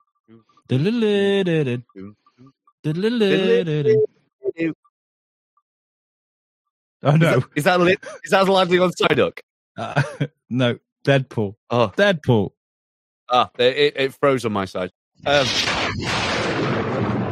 [7.03, 7.99] Oh no, Is that lit?
[8.25, 9.39] Is that lively on Psyduck?
[9.77, 10.03] uh,
[10.51, 11.55] no, Deadpool.
[11.71, 12.51] Oh, Deadpool.
[13.31, 14.91] ah, it, it froze on my side.
[15.27, 15.47] Um,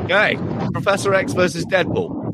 [0.04, 0.36] okay,
[0.72, 2.25] Professor X versus Deadpool.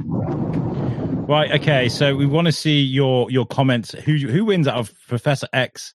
[1.26, 1.52] Right.
[1.52, 1.88] Okay.
[1.88, 3.92] So we want to see your your comments.
[3.92, 5.94] Who who wins out of Professor X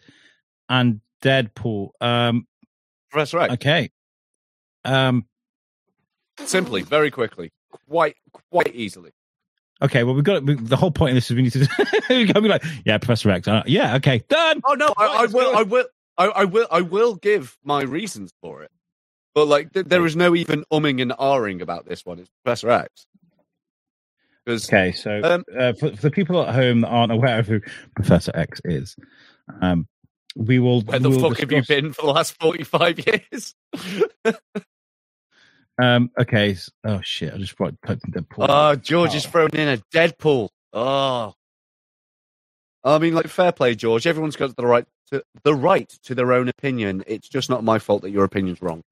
[0.68, 1.90] and Deadpool?
[2.00, 2.46] Um.
[3.10, 3.54] Professor X.
[3.54, 3.90] Okay.
[4.84, 5.26] Um.
[6.44, 7.50] Simply, very quickly,
[7.88, 8.16] quite
[8.50, 9.12] quite easily.
[9.82, 12.48] Okay, well, we've got we, the whole point of this is we need to be
[12.48, 13.46] like, yeah, Professor X.
[13.46, 14.62] Uh, yeah, okay, done.
[14.64, 15.56] Oh no, I, I will.
[15.56, 15.84] I will,
[16.16, 18.70] I, I will, I will give my reasons for it.
[19.34, 22.18] But like, th- there is no even umming and ahhing about this one.
[22.18, 23.06] It's Professor X.
[24.48, 27.60] Okay, so Um, uh, for, for the people at home that aren't aware of who
[27.96, 28.94] Professor X is,
[29.60, 29.88] um,
[30.36, 30.82] we will.
[30.82, 33.54] where the will fuck have you been for the last forty-five years?
[35.78, 36.56] Um, okay.
[36.84, 37.34] Oh shit!
[37.34, 38.46] I just brought put Deadpool.
[38.48, 39.30] Oh, George is Oh.
[39.30, 40.48] thrown in a Deadpool.
[40.72, 41.34] Oh,
[42.84, 44.06] I mean, like fair play, George.
[44.06, 47.02] Everyone's got the right to the right to their own opinion.
[47.06, 48.82] It's just not my fault that your opinion's wrong.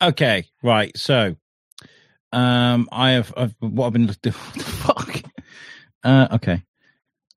[0.00, 0.96] Okay, right.
[0.96, 1.36] So,
[2.34, 4.32] um, I have I've, what I've been looking.
[4.32, 5.22] Fuck?
[6.02, 6.62] Uh, okay.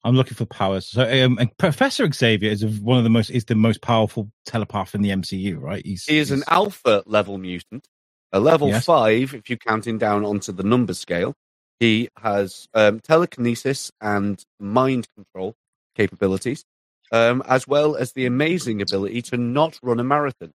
[0.04, 0.88] I'm looking for powers.
[0.88, 5.02] So, um, Professor Xavier is one of the most is the most powerful telepath in
[5.02, 5.86] the MCU, right?
[5.86, 7.88] He's He is an alpha level mutant,
[8.32, 8.86] a level Yes.
[8.86, 11.34] five if you count him down onto the number scale.
[11.80, 15.56] He has um, telekinesis and mind control
[15.96, 16.64] capabilities,
[17.12, 20.54] um, as well as the amazing ability to not run a marathon.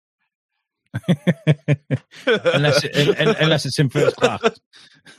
[2.26, 4.40] unless it, un- un- unless it's in first class.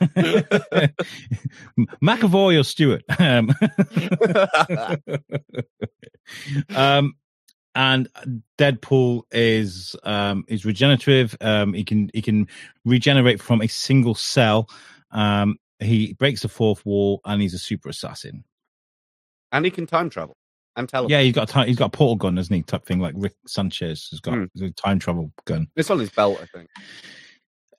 [2.02, 3.02] McAvoy or Stewart.
[3.18, 3.50] Um,
[6.76, 7.14] um,
[7.74, 8.08] and
[8.58, 11.36] Deadpool is um, is regenerative.
[11.40, 12.48] Um, he can he can
[12.84, 14.68] regenerate from a single cell.
[15.12, 18.44] Um, he breaks the fourth wall, and he's a super assassin.
[19.52, 20.36] and he can time travel
[20.76, 21.10] and teleport.
[21.10, 22.62] Yeah, he's got a time, he's got a portal gun, hasn't he?
[22.62, 24.44] Type thing like Rick Sanchez has got Hmm.
[24.64, 25.68] a time travel gun.
[25.76, 26.68] It's on his belt, I think.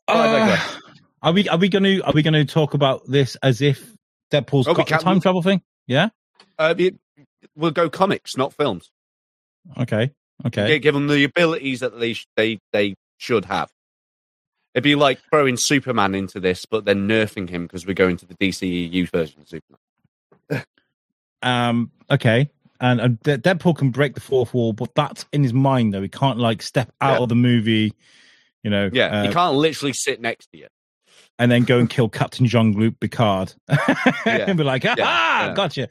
[0.07, 0.57] Uh,
[1.21, 3.91] are we are we going to are we going to talk about this as if
[4.31, 5.61] Deadpool's Oh, got the time travel thing?
[5.87, 6.09] Yeah.
[6.59, 6.95] Uh, it-
[7.55, 8.91] we'll go comics, not films.
[9.77, 10.11] Okay.
[10.45, 10.79] Okay.
[10.79, 13.71] Give them the abilities that they they they should have.
[14.73, 18.25] It'd be like throwing Superman into this, but then nerfing him because we're going to
[18.25, 20.65] the DCEU version of Superman.
[21.43, 21.91] Um.
[22.09, 22.49] Okay.
[22.81, 26.01] And uh, Deadpool can break the fourth wall, but that's in his mind though.
[26.01, 27.23] He can't like step out Yeah.
[27.23, 27.93] of the movie,
[28.63, 28.89] you know.
[28.91, 30.67] Yeah, uh, he can't literally sit next to you.
[31.39, 33.53] and then go and kill Captain Jean Luc Picard
[34.25, 35.53] and be like, ah, yeah.
[35.53, 35.87] gotcha.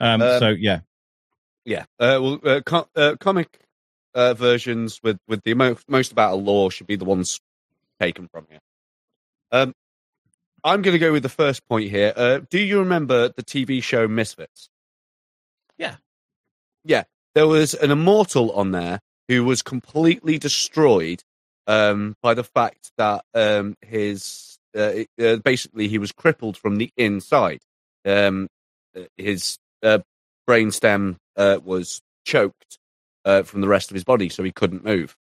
[0.00, 0.80] Um, Um, so yeah,
[1.64, 1.84] Yeah.
[2.00, 3.48] Uh, well, uh, co- uh, comic
[4.14, 7.40] uh, versions with with the mo- most about a law should be the ones
[8.00, 8.58] taken from here.
[9.52, 9.72] Um,
[10.64, 12.12] I'm going to go with the first point here.
[12.16, 14.68] Uh, do you remember the TV show Misfits?
[16.84, 17.04] Yeah.
[17.34, 21.22] There was an immortal on there who was completely destroyed
[21.66, 26.90] um, by the fact that um, his uh, uh, basically he was crippled from the
[26.96, 27.60] inside.
[28.04, 28.48] Um,
[29.16, 30.00] his uh,
[30.48, 32.78] brainstem uh, was choked
[33.24, 35.16] uh, from the rest of his body, so he couldn't move.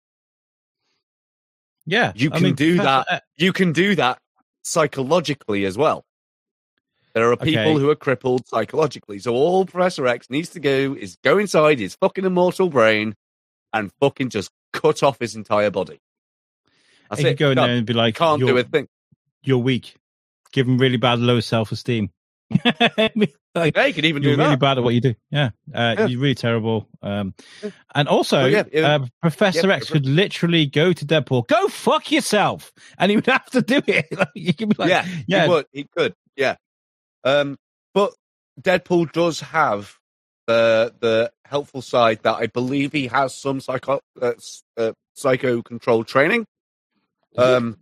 [1.85, 2.11] yeah.
[2.15, 3.23] You I can mean, do that.
[3.37, 4.19] You can do that
[4.63, 6.03] psychologically as well.
[7.17, 9.17] There are people who are crippled psychologically.
[9.17, 13.15] So all Professor X needs to do is go inside his fucking immortal brain
[13.73, 15.99] and fucking just cut off his entire body.
[17.09, 17.39] That's could it.
[17.39, 18.87] go in there and be like, Can't do a thing.
[19.41, 19.95] You're weak.
[20.51, 22.11] Give him really bad low self esteem.
[22.65, 24.59] like, Yeah, you can even you're do really that.
[24.59, 25.15] bad at what you do.
[25.31, 26.05] Yeah, uh, Yeah.
[26.05, 26.87] you're really terrible.
[27.01, 27.33] Um,
[27.95, 33.09] and also, yeah, uh, Professor X could literally go to Deadpool, go fuck yourself, and
[33.09, 34.05] he would have to do it.
[34.15, 35.43] Like, you could be like, yeah, yeah.
[35.45, 35.65] he would.
[35.71, 36.13] He could.
[36.35, 36.57] Yeah.
[37.23, 37.57] Um,
[37.93, 38.13] but
[38.61, 39.97] Deadpool does have
[40.47, 44.33] the the helpful side that I believe he has some psycho uh,
[44.77, 46.45] uh, psycho control training.
[47.37, 47.77] Um,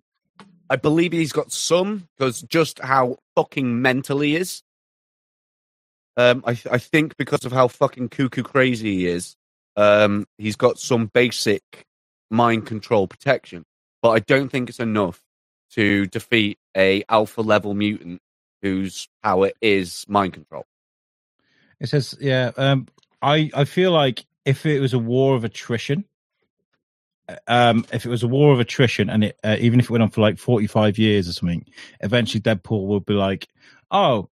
[0.70, 4.64] I believe he's got some because just how fucking mental he is.
[6.18, 9.36] Um, I I think because of how fucking cuckoo crazy he is,
[9.78, 11.86] um, he's got some basic
[12.32, 13.64] mind control protection,
[14.02, 15.22] but I don't think it's enough
[15.72, 18.22] to defeat a alpha level mutant
[18.62, 20.66] whose power is mind control.
[21.80, 22.52] It says, yeah.
[22.58, 22.88] Um,
[23.22, 26.06] I I feel like if it was a war of attrition,
[27.28, 29.92] uh, um, if it was a war of attrition, and it uh, even if it
[29.92, 31.66] went on for like forty five years or something,
[32.02, 33.48] eventually Deadpool would be like,
[33.92, 34.30] "Oh,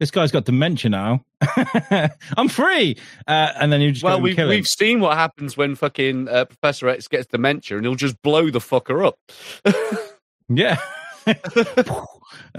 [0.00, 1.24] this guy's got dementia now.
[2.36, 2.96] I'm free,"
[3.26, 4.50] uh, and then you just well, we've, kill him.
[4.50, 8.50] we've seen what happens when fucking uh, Professor X gets dementia and he'll just blow
[8.50, 9.18] the fucker up.
[10.48, 10.78] Yeah.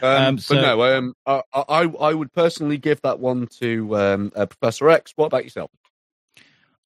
[0.00, 3.96] Um, Um, so- but no, um, I, I I would personally give that one to
[3.96, 5.12] um, uh, Professor X.
[5.16, 5.70] What about yourself?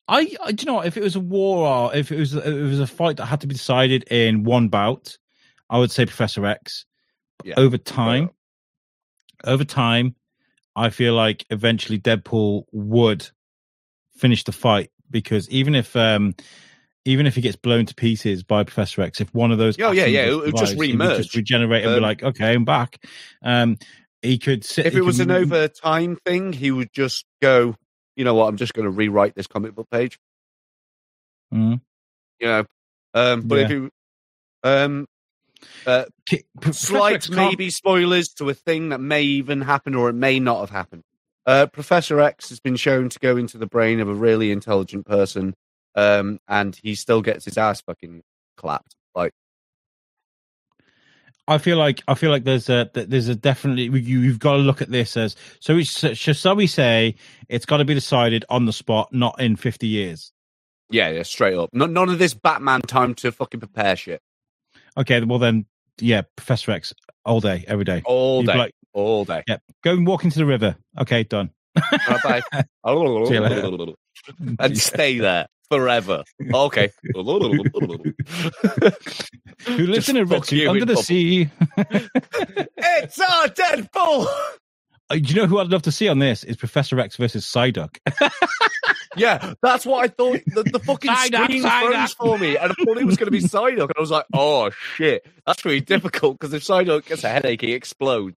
[0.08, 2.34] I, I do you know what, if it was a war or if it was
[2.34, 5.16] if it was a fight that had to be decided in one bout,
[5.70, 6.84] I would say Professor X.
[7.44, 7.54] Yeah.
[7.56, 8.30] Over time,
[9.44, 10.14] over time,
[10.74, 13.28] I feel like eventually Deadpool would
[14.16, 16.34] finish the fight because even if um
[17.06, 19.92] even if he gets blown to pieces by Professor X, if one of those Oh,
[19.92, 20.98] yeah, yeah, it'll- it'll just would just
[21.30, 21.34] remerge.
[21.36, 23.02] regenerate and be Um, like, okay, I'm back.
[23.42, 23.78] Um,
[24.22, 24.86] he could sit.
[24.86, 27.76] If it was could an over time thing, he would just go.
[28.16, 28.48] You know what?
[28.48, 30.18] I'm just going to rewrite this comic book page.
[31.54, 31.80] Mhm.
[32.40, 32.64] You know,
[33.14, 33.90] um, but if you
[34.62, 35.06] um,
[35.86, 36.04] uh,
[36.72, 40.70] slight maybe spoilers to a thing that may even happen or it may not have
[40.70, 41.02] happened.
[41.46, 45.06] Uh, Professor X has been shown to go into the brain of a really intelligent
[45.06, 45.54] person,
[45.97, 48.23] um, and he still gets his ass fucking
[48.56, 48.94] clapped.
[49.14, 49.32] Like,
[51.48, 54.59] I feel like I feel like there's a there's a definitely you, you've got to
[54.59, 55.77] look at this as so.
[55.77, 57.16] It's, so we say
[57.48, 60.32] it's got to be decided on the spot, not in fifty years.
[60.90, 61.70] yeah, yeah, straight up.
[61.73, 64.20] No, none of this Batman time to fucking prepare shit
[64.97, 65.66] Okay, well then,
[66.01, 66.94] yeah, Professor X
[67.24, 69.43] all day, every day, all You'd day, like, all day.
[69.47, 70.77] yeah, go and walk into the river.
[70.98, 71.51] Okay, done.
[71.74, 72.43] Bye.
[72.52, 73.93] See you later.
[74.59, 76.24] and stay there forever.
[76.52, 76.90] Okay.
[77.14, 77.22] Who
[79.86, 81.48] lives in a suit under the sea?
[81.76, 84.26] it's our Deadpool.
[85.09, 86.43] Uh, Do you know who I'd love to see on this?
[86.44, 87.98] Is Professor X versus Psyduck.
[89.16, 90.40] Yeah, that's what I thought.
[90.47, 91.93] The, the fucking Psyduck, screen Psyduck.
[91.93, 94.10] froze for me, and I thought it was going to be Psyduck, and I was
[94.10, 98.36] like, "Oh shit, that's really difficult." Because if Psyduck gets a headache, he explodes.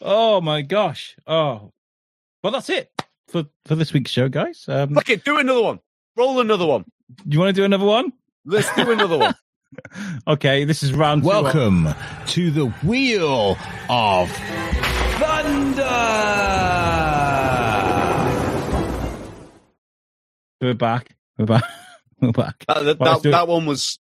[0.00, 1.16] oh my gosh!
[1.26, 1.70] Oh,
[2.42, 2.90] well, that's it
[3.28, 4.64] for for this week's show, guys.
[4.68, 5.80] Um, Fuck it, do another one.
[6.16, 6.84] Roll another one.
[7.26, 8.12] you want to do another one?
[8.44, 9.34] Let's do another one.
[10.28, 11.28] Okay, this is round two.
[11.28, 11.88] Welcome
[12.28, 13.58] to the Wheel
[13.90, 14.30] of
[15.18, 15.82] Thunder.
[20.60, 21.16] We're back.
[21.36, 21.64] We're back.
[22.20, 22.64] We're back.
[22.68, 23.98] That, that, that, that one was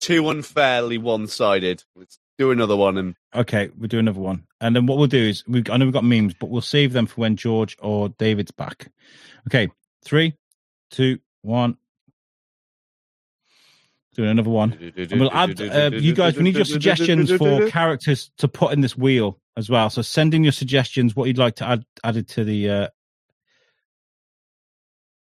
[0.00, 1.82] too unfairly one-sided.
[1.96, 5.28] Let's do another one and Okay, we'll do another one, and then what we'll do
[5.28, 5.62] is we.
[5.70, 8.90] I know we've got memes, but we'll save them for when George or David's back.
[9.48, 9.68] Okay,
[10.04, 10.34] three,
[10.90, 11.76] two, one.
[14.14, 14.72] Doing another one.
[14.96, 18.80] And we'll add, uh, you guys, we need your suggestions for characters to put in
[18.80, 19.90] this wheel as well.
[19.90, 22.88] So send in your suggestions, what you'd like to add added to the uh,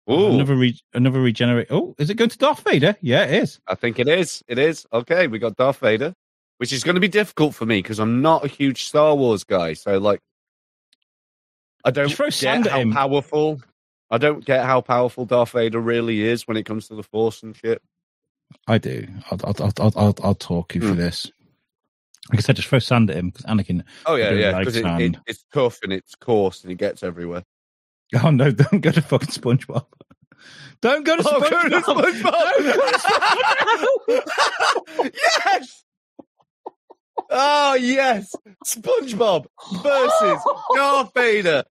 [0.10, 1.68] Ooh, another re- another regenerate.
[1.70, 2.96] Oh, is it going to Darth Vader?
[3.02, 3.60] Yeah, it is.
[3.68, 4.44] I think it is.
[4.48, 4.88] It is.
[4.92, 6.16] Okay, we got Darth Vader,
[6.60, 9.44] which is going to be difficult for me because I'm not a huge Star Wars
[9.44, 9.74] guy.
[9.74, 10.22] So, like,
[11.84, 12.92] I don't throw get sand at how him.
[12.94, 13.62] powerful.
[14.12, 17.44] I don't get how powerful Darth Vader really is when it comes to the Force
[17.44, 17.82] and shit.
[18.68, 19.08] I do.
[19.30, 20.98] I'll I'll I'll I'll, I'll, talk you through Hmm.
[21.00, 21.32] this.
[22.32, 23.84] Like I said, just throw sand at him because Anakin.
[24.06, 27.44] Oh yeah, yeah, because it, it, it's tough and it's coarse and it gets everywhere.
[28.24, 28.50] Oh no!
[28.50, 29.86] Don't go to fucking SpongeBob.
[30.82, 31.70] Don't go to Oh, go SpongeBob.
[31.70, 33.02] to
[34.10, 35.12] SpongeBob!
[35.46, 35.84] yes.
[37.30, 38.36] Oh yes,
[38.66, 39.46] SpongeBob
[39.84, 40.42] versus
[40.74, 41.64] Darth Vader.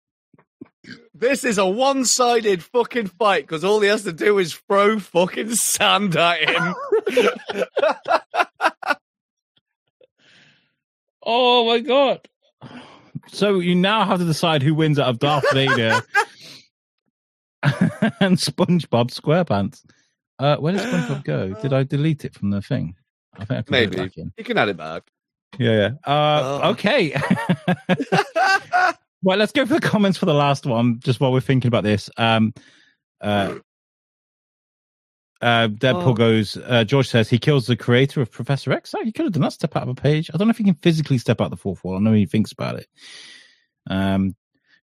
[1.15, 5.55] This is a one-sided fucking fight because all he has to do is throw fucking
[5.55, 6.75] sand at him.
[11.29, 12.21] Oh my god!
[13.29, 16.01] So you now have to decide who wins out of Darth Vader
[17.65, 19.83] and SpongeBob SquarePants.
[20.39, 21.55] Uh, where did SpongeBob go?
[21.61, 22.95] Did I delete it from the thing?
[23.35, 24.33] I think I can Maybe back in.
[24.39, 25.03] you can add it back.
[25.59, 25.73] Yeah,
[26.05, 26.11] yeah.
[26.13, 26.71] Uh, Oh.
[26.71, 27.15] Okay.
[29.23, 31.85] well, let's go for the comments for the last one, just while we're thinking about
[31.85, 32.11] this.
[32.17, 32.53] Um,
[33.21, 33.57] uh,
[35.41, 36.15] uh, Deadpool Oh.
[36.15, 38.95] goes, uh, George says he kills the creator of Professor X.
[38.95, 40.31] Oh, he could have done that, step out of a page.
[40.33, 41.97] I don't know if he can physically step out the fourth wall.
[41.97, 42.87] I know he thinks about it.
[43.89, 44.35] Um,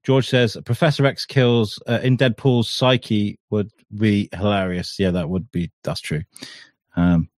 [0.05, 4.97] George says Professor X kills uh, in Deadpool's psyche would be hilarious.
[4.99, 6.23] Yeah, that would be, that's true.
[6.97, 7.29] Um,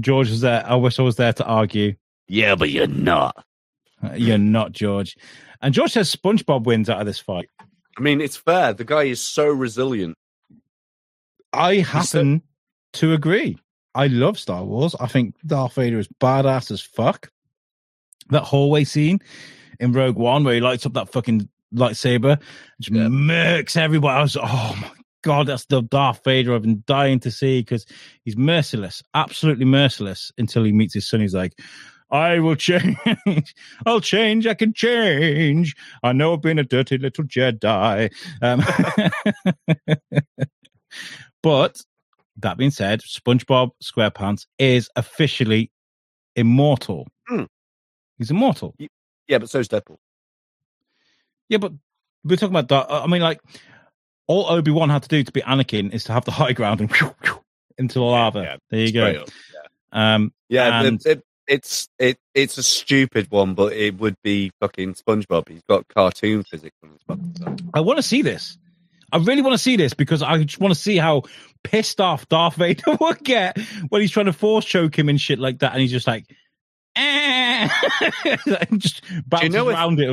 [0.00, 0.64] George was there.
[0.66, 1.94] I wish I was there to argue.
[2.28, 3.44] Yeah, but you're not.
[4.02, 5.16] Uh, You're not George.
[5.60, 7.48] And George says SpongeBob wins out of this fight.
[7.96, 8.72] I mean, it's fair.
[8.72, 10.16] The guy is so resilient.
[11.52, 12.42] I happen
[12.94, 13.58] to agree.
[13.94, 14.94] I love Star Wars.
[15.00, 17.30] I think Darth Vader is badass as fuck.
[18.30, 19.18] That hallway scene
[19.80, 22.40] in Rogue One where he lights up that fucking lightsaber,
[22.80, 23.08] just Yeah.
[23.08, 24.14] murks everybody.
[24.16, 24.90] I was, oh my
[25.22, 27.86] god, that's the Darth Vader I've been dying to see because
[28.24, 31.20] he's merciless, absolutely merciless until he meets his son.
[31.20, 31.58] He's like,
[32.10, 32.96] I will change.
[33.86, 34.46] I'll change.
[34.46, 35.74] I can change.
[36.02, 38.10] I know I've been a dirty little Jedi.
[38.40, 38.62] Um,
[41.42, 41.80] but
[42.38, 45.70] that being said, SpongeBob SquarePants is officially
[46.36, 47.06] immortal.
[47.26, 47.44] Hmm.
[48.16, 48.74] He's immortal.
[49.26, 49.98] Yeah, but so is Deadpool.
[51.48, 51.72] Yeah, but
[52.24, 52.86] we're talking about that.
[52.92, 53.40] I mean, like,
[54.26, 56.80] all Obi Wan had to do to be Anakin is to have the high ground
[56.80, 56.90] and
[57.78, 58.40] into the lava.
[58.40, 59.22] yeah, there you go.
[59.22, 59.28] up.
[59.92, 64.50] Um, Yeah, And- it, it, it's it it's a stupid one, but it would be
[64.60, 65.48] fucking SpongeBob.
[65.48, 67.70] He's got cartoon physics on his fucking.
[67.74, 68.58] I want to see this.
[69.10, 71.22] I really want to see this because I just want to see how
[71.64, 73.58] pissed off Darth Vader would get
[73.88, 76.26] when he's trying to force choke him and shit like that, and he's just like,
[76.94, 77.68] eh.
[78.76, 80.06] just bounces know if- around it.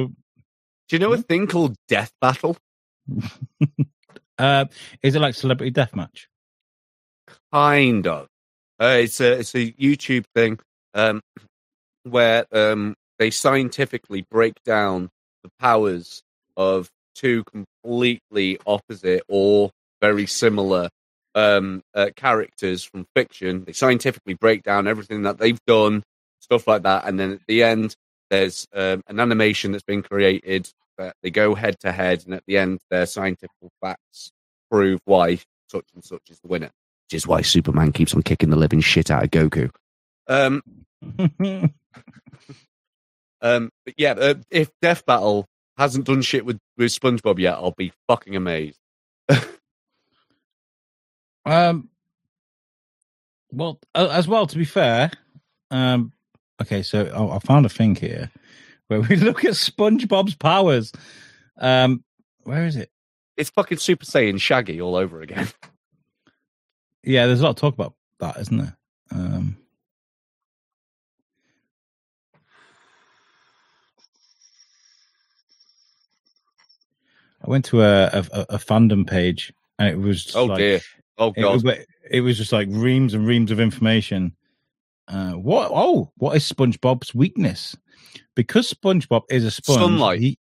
[0.88, 2.58] Do you know a thing called Death Battle?
[4.38, 4.66] Uh,
[5.02, 6.28] is it like celebrity death match?
[7.54, 8.28] Kind of.
[8.82, 10.60] Uh, it's a it's a YouTube thing
[10.96, 11.22] um,
[12.04, 15.10] where um, they scientifically break down
[15.44, 16.24] the powers
[16.58, 19.70] of two completely opposite or
[20.02, 20.90] very similar
[21.36, 23.64] um, uh, characters from fiction.
[23.66, 26.04] They scientifically break down everything that they've done,
[26.40, 27.96] stuff like that, and then at the end,
[28.32, 30.68] there's um, an animation that's been created
[30.98, 33.52] that they go head to head, and at the end, their scientific
[33.82, 34.32] facts
[34.72, 36.72] prove why such and such is the winner
[37.06, 39.70] which is why Superman keeps on kicking the living shit out of Goku.
[40.28, 40.62] Um,
[43.42, 47.72] um, but yeah, uh, if Death Battle hasn't done shit with, with SpongeBob yet, I'll
[47.72, 48.80] be fucking amazed.
[51.46, 51.90] Um.
[53.52, 54.48] Well, uh, as well.
[54.48, 55.12] To be fair,
[55.72, 56.12] um.
[56.62, 58.32] Okay, so I, I found a thing here
[58.88, 60.92] where we look at SpongeBob's powers.
[61.58, 62.04] Um,
[62.44, 62.90] where is it?
[63.38, 65.48] It's fucking Super Saiyan Shaggy all over again.
[67.04, 68.78] Yeah, there's a lot of talk about that, isn't there?
[69.12, 69.58] Um.
[77.46, 80.82] I went to a a, a- fandom page and it was Oh like, dear.
[81.18, 81.64] Oh It god.
[81.64, 81.76] was,
[82.10, 84.36] it was just like reams and reams of information.
[85.08, 85.70] Uh, what?
[85.74, 87.76] Oh, what is SpongeBob's weakness?
[88.36, 90.20] Because SpongeBob is a sponge, Sunlight.
[90.20, 90.38] he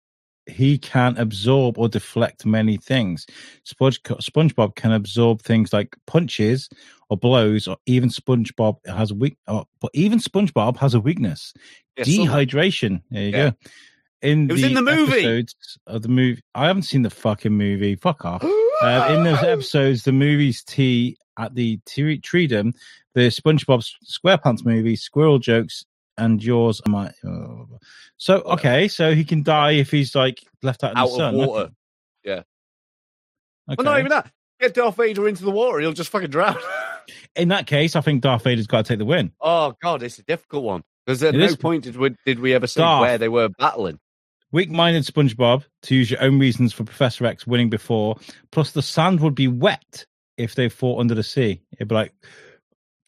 [0.46, 3.26] he can absorb or deflect many things.
[3.64, 6.68] Sponge, SpongeBob can absorb things like punches
[7.08, 9.36] or blows, or even SpongeBob has a weak.
[9.46, 11.52] Or, but even SpongeBob has a weakness:
[11.96, 13.02] Yeah, dehydration.
[13.10, 13.50] There you Yeah.
[13.50, 13.56] go.
[14.24, 15.12] In It was in the movie.
[15.12, 15.54] episodes
[15.86, 17.94] of the movie, I haven't seen the fucking movie.
[17.96, 18.44] Fuck off.
[18.82, 22.72] Uh, in those episodes, the movie's tea at the Tre- Treedome,
[23.14, 25.84] the SpongeBob SquarePants movie, squirrel jokes,
[26.18, 26.82] and yours.
[26.86, 27.12] Am I?
[27.24, 27.66] oh.
[28.16, 31.34] So okay, so he can die if he's like left out in out the sun.
[31.40, 31.70] of water.
[32.26, 32.42] Okay.
[33.68, 34.30] Well, not even that.
[34.60, 36.56] Get Darth Vader into the water, he'll just fucking drown.
[37.36, 39.32] In that case, I think Darth Vader's got to take the win.
[39.40, 40.82] oh god, it's a difficult one.
[41.06, 41.56] Because at It no is.
[41.56, 43.02] point did we did we ever see Darth.
[43.02, 43.98] where they were battling.
[44.54, 48.14] Weak-minded SpongeBob, to use your own reasons for Professor X winning before.
[48.52, 50.06] Plus, the sand would be wet
[50.36, 51.60] if they fought under the sea.
[51.72, 52.14] It'd be like,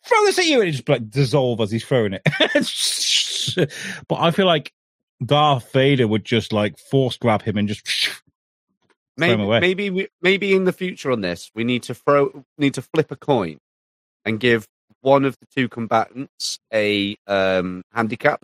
[0.04, 2.22] throw this at you, and it'd just like dissolve as he's throwing it.
[4.08, 4.72] but I feel like
[5.24, 8.10] Darth Vader would just like force grab him and just.
[9.16, 12.82] Maybe maybe we, maybe in the future on this we need to throw need to
[12.82, 13.56] flip a coin
[14.26, 14.66] and give
[15.00, 18.42] one of the two combatants a um, handicap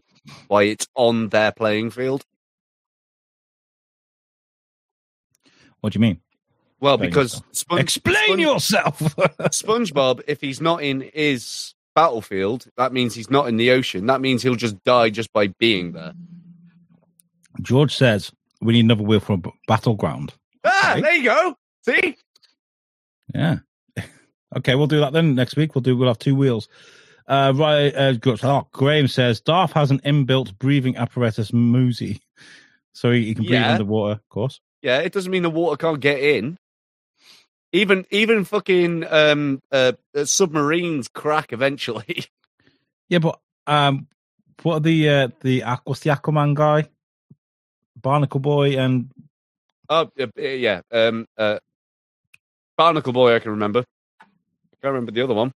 [0.48, 2.24] while it's on their playing field.
[5.82, 6.20] What do you mean?
[6.80, 7.46] Well, Explain because yourself.
[7.56, 8.98] Sponge, Explain Sponge- yourself.
[9.52, 14.06] SpongeBob, if he's not in his battlefield, that means he's not in the ocean.
[14.06, 16.14] That means he'll just die just by being there.
[17.60, 20.32] George says we need another wheel for a b- battleground.
[20.64, 21.00] Ah, Okay.
[21.02, 21.54] there you go.
[21.84, 22.16] See,
[23.34, 23.58] Yeah.
[24.56, 25.74] okay, we'll do that then next week.
[25.74, 25.96] We'll do.
[25.96, 26.68] We'll have two wheels.
[27.28, 27.94] Uh, right.
[27.94, 32.20] Uh, oh, Graham says Darth has an inbuilt breathing apparatus, Moozy,
[32.92, 33.72] so he, he can breathe Yeah.
[33.72, 34.12] underwater.
[34.14, 34.60] Of course.
[34.82, 36.58] Yeah, it doesn't mean the water can't get in.
[37.72, 42.24] Even even fucking um, uh, uh, submarines crack eventually.
[43.08, 44.06] Yeah, but um,
[44.62, 46.88] what are the uh, the what's the Aquaman guy?
[48.00, 49.10] Barnacle Boy and
[49.90, 51.58] oh uh, yeah, um, uh,
[52.78, 53.84] Barnacle Boy, I can remember.
[54.20, 54.24] I
[54.80, 55.52] can't remember the other one.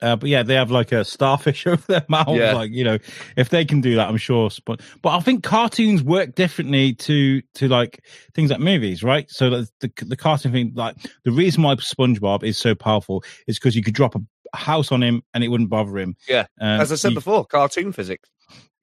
[0.00, 2.28] Uh, but yeah, they have like a starfish over their mouth.
[2.36, 2.52] Yeah.
[2.54, 2.98] Like you know,
[3.36, 4.50] if they can do that, I'm sure.
[4.64, 8.04] But but I think cartoons work differently to to like
[8.34, 9.30] things like movies, right?
[9.30, 13.58] So the the, the cartoon thing, like the reason why SpongeBob is so powerful is
[13.58, 14.20] because you could drop a
[14.56, 16.16] house on him and it wouldn't bother him.
[16.28, 18.28] Yeah, Um, as I said you- before, cartoon physics.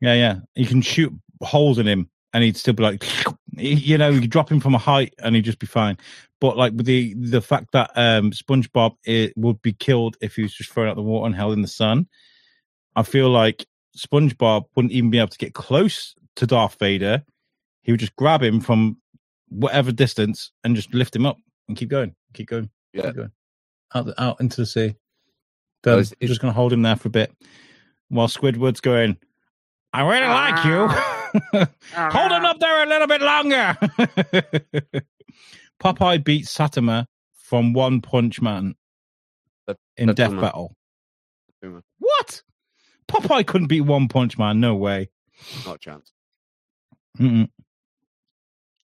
[0.02, 0.36] Yeah, yeah.
[0.56, 3.04] You can shoot holes in him and he'd still be like,
[3.58, 5.98] you know, you could drop him from a height and he'd just be fine.
[6.42, 10.44] But like with the the fact that um SpongeBob it would be killed if he
[10.44, 12.08] was just thrown out the water and held in the sun,
[12.96, 13.66] I feel like
[13.98, 17.24] SpongeBob wouldn't even be able to get close to Darth Vader.
[17.82, 18.98] He would just grab him from
[19.50, 21.38] whatever distance and just lift him up
[21.68, 23.04] and keep going, keep going, Yeah.
[23.08, 23.32] keep going
[23.94, 24.96] out the, out into the sea.
[25.84, 26.00] Done.
[26.00, 27.32] it's- I'm just going to hold him there for a bit
[28.10, 29.18] while Squidward's going.
[29.94, 31.14] I really like you.
[31.94, 33.78] Hold him up there a little bit longer.
[35.84, 37.06] Popeye beats Saitama
[37.36, 38.76] from One Punch Man
[39.68, 40.76] That- in that Death doesn't- Battle.
[42.00, 42.44] What?
[43.08, 44.60] Popeye couldn't beat One Punch Man.
[44.60, 45.10] No way.
[45.66, 46.12] Not a chance.
[47.20, 47.50] Mm-mm.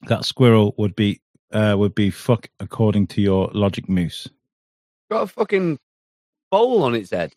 [0.03, 4.27] That squirrel would be uh, would be fuck according to your logic, Moose.
[5.09, 5.79] Got a fucking
[6.51, 7.33] bowl on its head.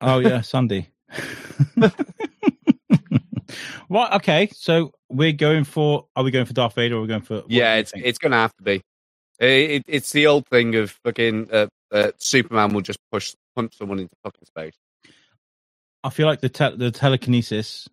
[0.00, 0.88] Oh yeah, Sandy.
[3.90, 4.12] right.
[4.14, 4.48] Okay.
[4.54, 6.06] So we're going for.
[6.16, 6.94] Are we going for Darth Vader?
[6.94, 7.42] or Are we going for?
[7.48, 8.80] yeah, it's it's gonna have to be.
[9.38, 13.76] It, it, it's the old thing of fucking uh, uh, Superman will just push punch
[13.76, 14.74] someone into fucking space.
[16.04, 17.88] I feel like the te- the telekinesis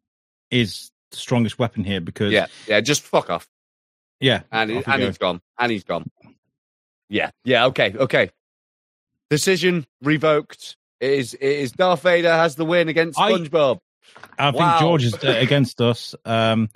[0.52, 3.48] is the strongest weapon here because Yeah, yeah, just fuck off.
[4.20, 5.06] yeah, And off and go.
[5.08, 5.42] he's gone.
[5.60, 6.10] And he's gone.
[7.10, 8.30] Yeah, yeah, okay, okay.
[9.30, 10.76] Decision revoked.
[11.00, 13.80] It is it is Darth Vader has the win against SpongeBob.
[14.38, 14.80] I think Wow.
[14.80, 16.16] George is uh, against us.
[16.26, 16.70] Um,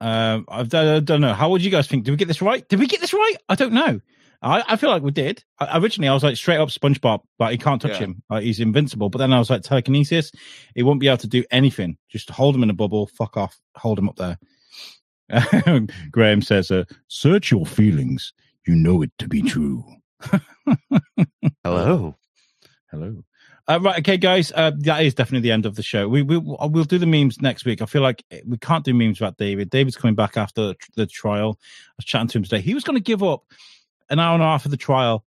[0.00, 1.34] um, I don't, I don't know.
[1.34, 2.04] How would you guys think?
[2.04, 2.68] Did we get this right?
[2.68, 3.36] Did we get this right?
[3.48, 4.00] I don't know.
[4.42, 5.42] I, I feel like we did.
[5.58, 7.98] I, originally, I was like straight up SpongeBob, like he can't touch Yeah.
[7.98, 8.22] him.
[8.28, 9.08] Like, he's invincible.
[9.08, 10.32] But then I was like telekinesis.
[10.74, 11.96] He won't be able to do anything.
[12.10, 13.06] Just hold him in a bubble.
[13.06, 13.58] Fuck off.
[13.76, 14.38] Hold him up there.
[16.10, 18.34] Graham says, uh, "Search your feelings.
[18.66, 19.82] You know it to be true."
[21.64, 22.16] Hello.
[22.90, 23.24] Hello.
[23.66, 24.52] Uh, right, okay, guys.
[24.54, 26.06] Uh, that is definitely the end of the show.
[26.06, 27.80] We we we'll do the memes next week.
[27.80, 29.70] I feel like we can't do memes about David.
[29.70, 31.58] David's coming back after the trial.
[31.62, 32.60] I was chatting to him today.
[32.60, 33.44] He was going to give up
[34.10, 35.24] an hour and a half of the trial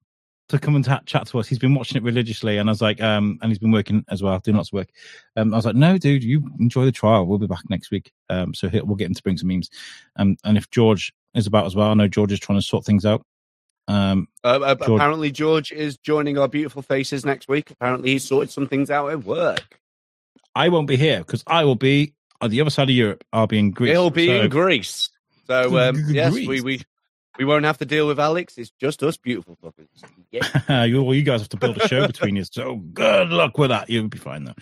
[0.47, 1.47] to come and ta- chat to us.
[1.47, 4.23] He's been watching it religiously, and I was like, um, and he's been working as
[4.23, 4.89] well, doing lots of work.
[5.35, 7.25] Um, I was like, no, dude, you enjoy the trial.
[7.25, 8.13] We'll be back next week.
[8.29, 9.69] Um, so we'll get him to bring some memes.
[10.15, 12.85] Um, and if George is about as well, I know George is trying to sort
[12.85, 13.25] things out.
[13.91, 17.71] Um, Uh, uh, George- apparently, George is joining our beautiful faces next week.
[17.71, 19.79] Apparently, he's sorted some things out at work.
[20.55, 23.23] I won't be here because I will be on the other side of Europe.
[23.33, 23.91] I'll be in Greece.
[23.91, 25.09] He'll be So- in Greece.
[25.47, 26.47] So, um, yes, Greece.
[26.47, 26.81] we, we
[27.37, 28.57] We won't have to deal with Alex.
[28.57, 29.87] It's just us beautiful fuckers.
[30.31, 32.43] Yeah, you, well, you guys have to build a show between you.
[32.43, 33.89] So good luck with that.
[33.89, 34.53] You'll be fine though.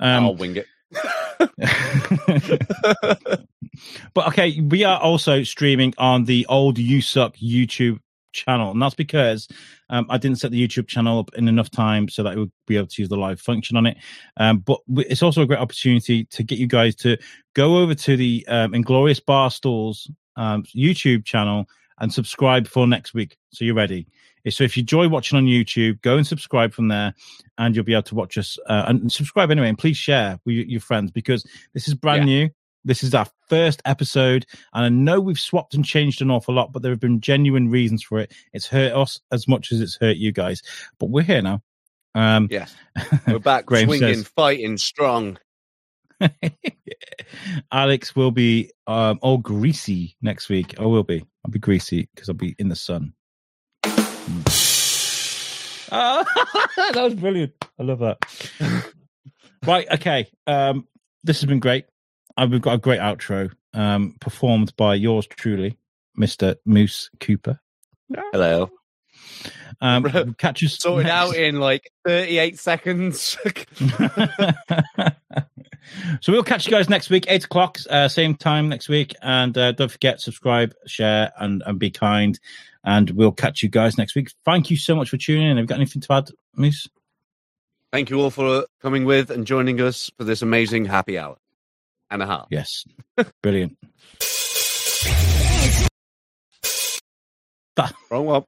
[0.00, 0.66] Um, I'll wing it.
[4.14, 7.98] but okay, we are also streaming on the old You Suck YouTube
[8.44, 9.48] channel, and that's because
[9.90, 12.52] um, I didn't set the YouTube channel up in enough time so that it would
[12.66, 13.96] be able to use the live function on it.
[14.36, 17.16] Um, but it's also a great opportunity to get you guys to
[17.54, 21.66] go over to the um, Inglorious Barstools um, YouTube channel
[22.00, 24.06] and subscribe for next week, so you're ready.
[24.50, 27.14] So if you enjoy watching on YouTube, go and subscribe from there,
[27.58, 29.68] and you'll be able to watch us uh, and subscribe anyway.
[29.68, 31.44] And please share with your, friends because
[31.74, 32.24] this is brand Yeah.
[32.24, 32.50] new.
[32.84, 36.72] This is our first episode, and I know we've swapped and changed an awful lot,
[36.72, 38.32] but there have been genuine reasons for it.
[38.52, 40.62] It's hurt us as much as it's hurt you guys,
[40.98, 41.62] but we're here now.
[42.14, 42.74] Um, Yes,
[43.26, 45.38] we're back swinging, says- fighting, strong.
[47.72, 50.74] Alex will be um, all greasy next week.
[50.80, 51.24] I will be.
[51.44, 53.12] I'll be greasy because I'll be in the sun.
[55.90, 56.24] Ah,
[56.92, 57.52] that was brilliant.
[57.78, 58.18] I love that.
[59.66, 59.86] right.
[59.92, 60.28] Okay.
[60.46, 60.86] Um,
[61.24, 61.86] this has been great.
[62.38, 65.76] Uh, we've got a great outro um, performed by yours truly,
[66.16, 66.54] Mr.
[66.64, 67.58] Moose Cooper.
[68.32, 68.70] Hello.
[69.80, 73.36] Um, catch us Sorted next- out in like 38 seconds.
[76.20, 79.16] so we'll catch you guys next week, eight o'clock, uh, same time next week.
[79.20, 82.38] And uh, don't forget, subscribe, share, and, and be kind.
[82.84, 84.30] And we'll catch you guys next week.
[84.44, 85.56] Thank you so much for tuning in.
[85.56, 86.88] Have you got anything to add, Moose?
[87.92, 91.36] Thank you all for coming with and joining us for this amazing happy hour
[92.10, 92.46] and a half.
[92.50, 92.84] Yes.
[93.42, 93.76] Brilliant.
[97.76, 98.42] Uh, wrong one.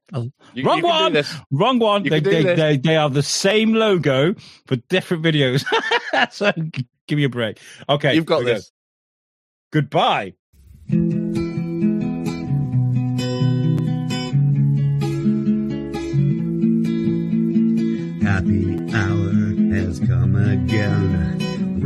[0.55, 1.25] You- Wrong you can do one.
[1.53, 2.05] Wrong one.
[2.05, 4.35] You They, they, they, they are the same logo
[4.67, 5.65] for different videos.
[6.33, 6.51] so
[7.07, 7.59] give me a break.
[7.89, 8.15] Okay.
[8.15, 8.55] You've got here we go.
[8.57, 8.73] this.
[9.73, 10.35] Goodbye.
[18.23, 19.33] Happy hour
[19.75, 21.40] has come again.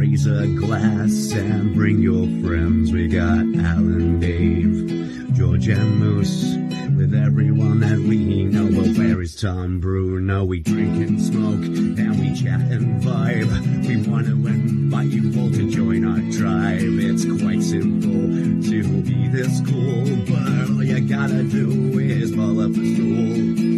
[0.04, 2.92] Raise a glass and bring your friends.
[2.92, 6.56] We got Alan, Dave, George, and Moose.
[6.94, 10.44] With everyone that we know, well, where is Tom Bruno?
[10.44, 13.48] We drink and smoke, and we chat and vibe.
[13.88, 16.98] We want to invite you all to join our tribe.
[17.00, 22.72] It's quite simple to be this cool, but all you gotta do is pull up
[22.72, 23.73] a stool.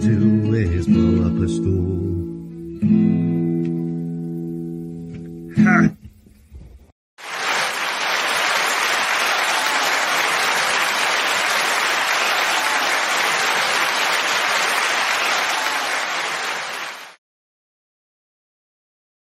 [0.00, 2.29] Do is pull up a stool.